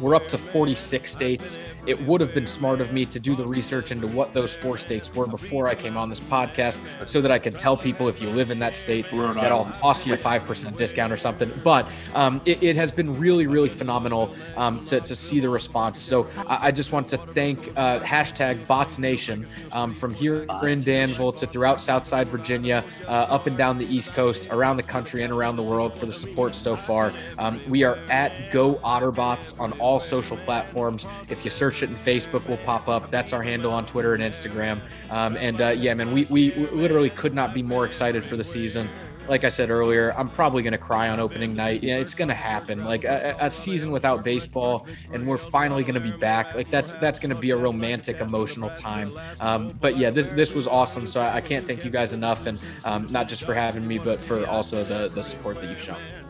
We're 0.00 0.14
up 0.14 0.28
to 0.28 0.38
46 0.38 1.10
states. 1.10 1.58
It 1.86 2.00
would 2.02 2.20
have 2.20 2.34
been 2.34 2.46
smart 2.46 2.80
of 2.80 2.92
me 2.92 3.06
to 3.06 3.20
do 3.20 3.36
the 3.36 3.46
research 3.46 3.92
into 3.92 4.06
what 4.08 4.34
those 4.34 4.52
four 4.52 4.76
states 4.76 5.14
were 5.14 5.26
before 5.26 5.68
I 5.68 5.74
came 5.74 5.96
on 5.96 6.08
this 6.08 6.20
podcast 6.20 6.78
so 7.06 7.20
that 7.20 7.30
I 7.30 7.38
could 7.38 7.58
tell 7.58 7.76
people 7.76 8.08
if 8.08 8.20
you 8.20 8.30
live 8.30 8.50
in 8.50 8.58
that 8.60 8.76
state 8.76 9.06
that 9.10 9.52
I'll 9.52 9.70
toss 9.80 10.06
you 10.06 10.14
a 10.14 10.16
5% 10.16 10.76
discount 10.76 11.12
or 11.12 11.16
something. 11.16 11.52
But 11.62 11.86
um, 12.14 12.40
it, 12.44 12.62
it, 12.62 12.76
has 12.76 12.90
been 12.90 13.14
really, 13.18 13.46
really 13.46 13.68
phenomenal 13.68 14.34
um, 14.56 14.82
to, 14.84 15.00
to 15.00 15.14
see 15.14 15.38
the 15.38 15.48
response. 15.48 16.00
So 16.00 16.28
I, 16.48 16.68
I 16.68 16.70
just 16.72 16.90
want 16.90 17.06
to 17.08 17.18
thank 17.18 17.68
uh, 17.76 18.00
hashtag 18.00 18.66
Bots 18.66 18.98
Nation 18.98 19.46
um, 19.72 19.94
from 19.94 20.12
here 20.12 20.46
Bots 20.46 20.66
in 20.66 20.82
Danville 20.82 21.32
to 21.32 21.46
throughout 21.46 21.80
Southside 21.80 22.26
Virginia, 22.28 22.82
uh, 23.06 23.26
up 23.28 23.46
and 23.46 23.56
down 23.56 23.78
the 23.78 23.86
East 23.86 24.12
Coast, 24.12 24.48
around 24.50 24.76
the 24.76 24.82
country, 24.82 25.22
and 25.22 25.32
around 25.32 25.56
the 25.56 25.62
world 25.62 25.94
for 25.94 26.06
the 26.06 26.12
support 26.12 26.54
so 26.54 26.74
far. 26.74 27.12
Um, 27.38 27.60
we 27.68 27.84
are 27.84 27.96
at 28.08 28.50
Go 28.50 28.74
Otterbots 28.76 29.58
on 29.60 29.72
all 29.74 29.83
social 30.00 30.36
platforms. 30.38 31.06
If 31.28 31.44
you 31.44 31.50
search 31.50 31.82
it 31.82 31.90
in 31.90 31.96
Facebook, 31.96 32.46
will 32.48 32.56
pop 32.58 32.88
up. 32.88 33.10
That's 33.10 33.32
our 33.32 33.42
handle 33.42 33.72
on 33.72 33.86
Twitter 33.86 34.14
and 34.14 34.22
Instagram. 34.22 34.80
Um, 35.10 35.36
and 35.36 35.60
uh, 35.60 35.68
yeah, 35.70 35.94
man, 35.94 36.12
we, 36.12 36.24
we 36.30 36.52
literally 36.66 37.10
could 37.10 37.34
not 37.34 37.54
be 37.54 37.62
more 37.62 37.84
excited 37.84 38.24
for 38.24 38.36
the 38.36 38.44
season 38.44 38.88
like 39.28 39.44
I 39.44 39.48
said 39.48 39.70
earlier, 39.70 40.12
I'm 40.16 40.28
probably 40.28 40.62
going 40.62 40.72
to 40.72 40.78
cry 40.78 41.08
on 41.08 41.20
opening 41.20 41.54
night. 41.54 41.82
Yeah, 41.82 41.98
it's 41.98 42.14
going 42.14 42.28
to 42.28 42.34
happen. 42.34 42.84
Like 42.84 43.04
a, 43.04 43.36
a, 43.40 43.50
season 43.50 43.90
without 43.90 44.24
baseball, 44.24 44.86
and 45.12 45.26
we're 45.26 45.38
finally 45.38 45.82
going 45.82 45.94
to 45.94 46.00
be 46.00 46.10
back. 46.10 46.54
Like 46.54 46.70
that's 46.70 46.92
that's 46.92 47.18
going 47.18 47.34
to 47.34 47.40
be 47.40 47.50
a 47.50 47.56
romantic, 47.56 48.20
emotional 48.20 48.70
time. 48.70 49.18
Um, 49.40 49.76
but 49.80 49.96
yeah, 49.96 50.10
this 50.10 50.26
this 50.28 50.54
was 50.54 50.66
awesome. 50.66 51.06
So 51.06 51.20
I, 51.20 51.36
I 51.36 51.40
can't 51.40 51.66
thank 51.66 51.84
you 51.84 51.90
guys 51.90 52.12
enough, 52.12 52.46
and 52.46 52.58
um, 52.84 53.06
not 53.10 53.28
just 53.28 53.44
for 53.44 53.54
having 53.54 53.86
me, 53.86 53.98
but 53.98 54.18
for 54.18 54.46
also 54.46 54.84
the 54.84 55.08
the 55.08 55.22
support 55.22 55.60
that 55.60 55.70
you've 55.70 55.80
shown. 55.80 56.23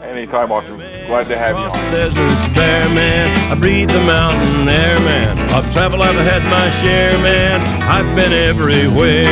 Anytime, 0.00 0.52
Austin. 0.52 0.76
Glad 1.06 1.26
to 1.28 1.38
have 1.38 1.56
you 1.56 1.64
on. 1.64 1.90
Desert 1.92 2.54
bare 2.54 2.88
man. 2.94 3.50
I 3.50 3.54
breathe 3.54 3.88
the 3.88 4.04
mountain 4.04 4.68
air, 4.68 4.98
man. 5.00 5.38
I've 5.54 5.70
traveled, 5.72 6.02
I've 6.02 6.16
had 6.16 6.42
my 6.44 6.68
share, 6.82 7.12
man. 7.22 7.60
I've 7.82 8.16
been 8.16 8.32
everywhere. 8.32 9.30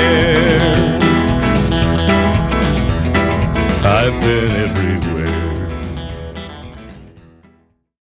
I've 3.85 4.21
been 4.21 4.51
everywhere. 4.51 4.92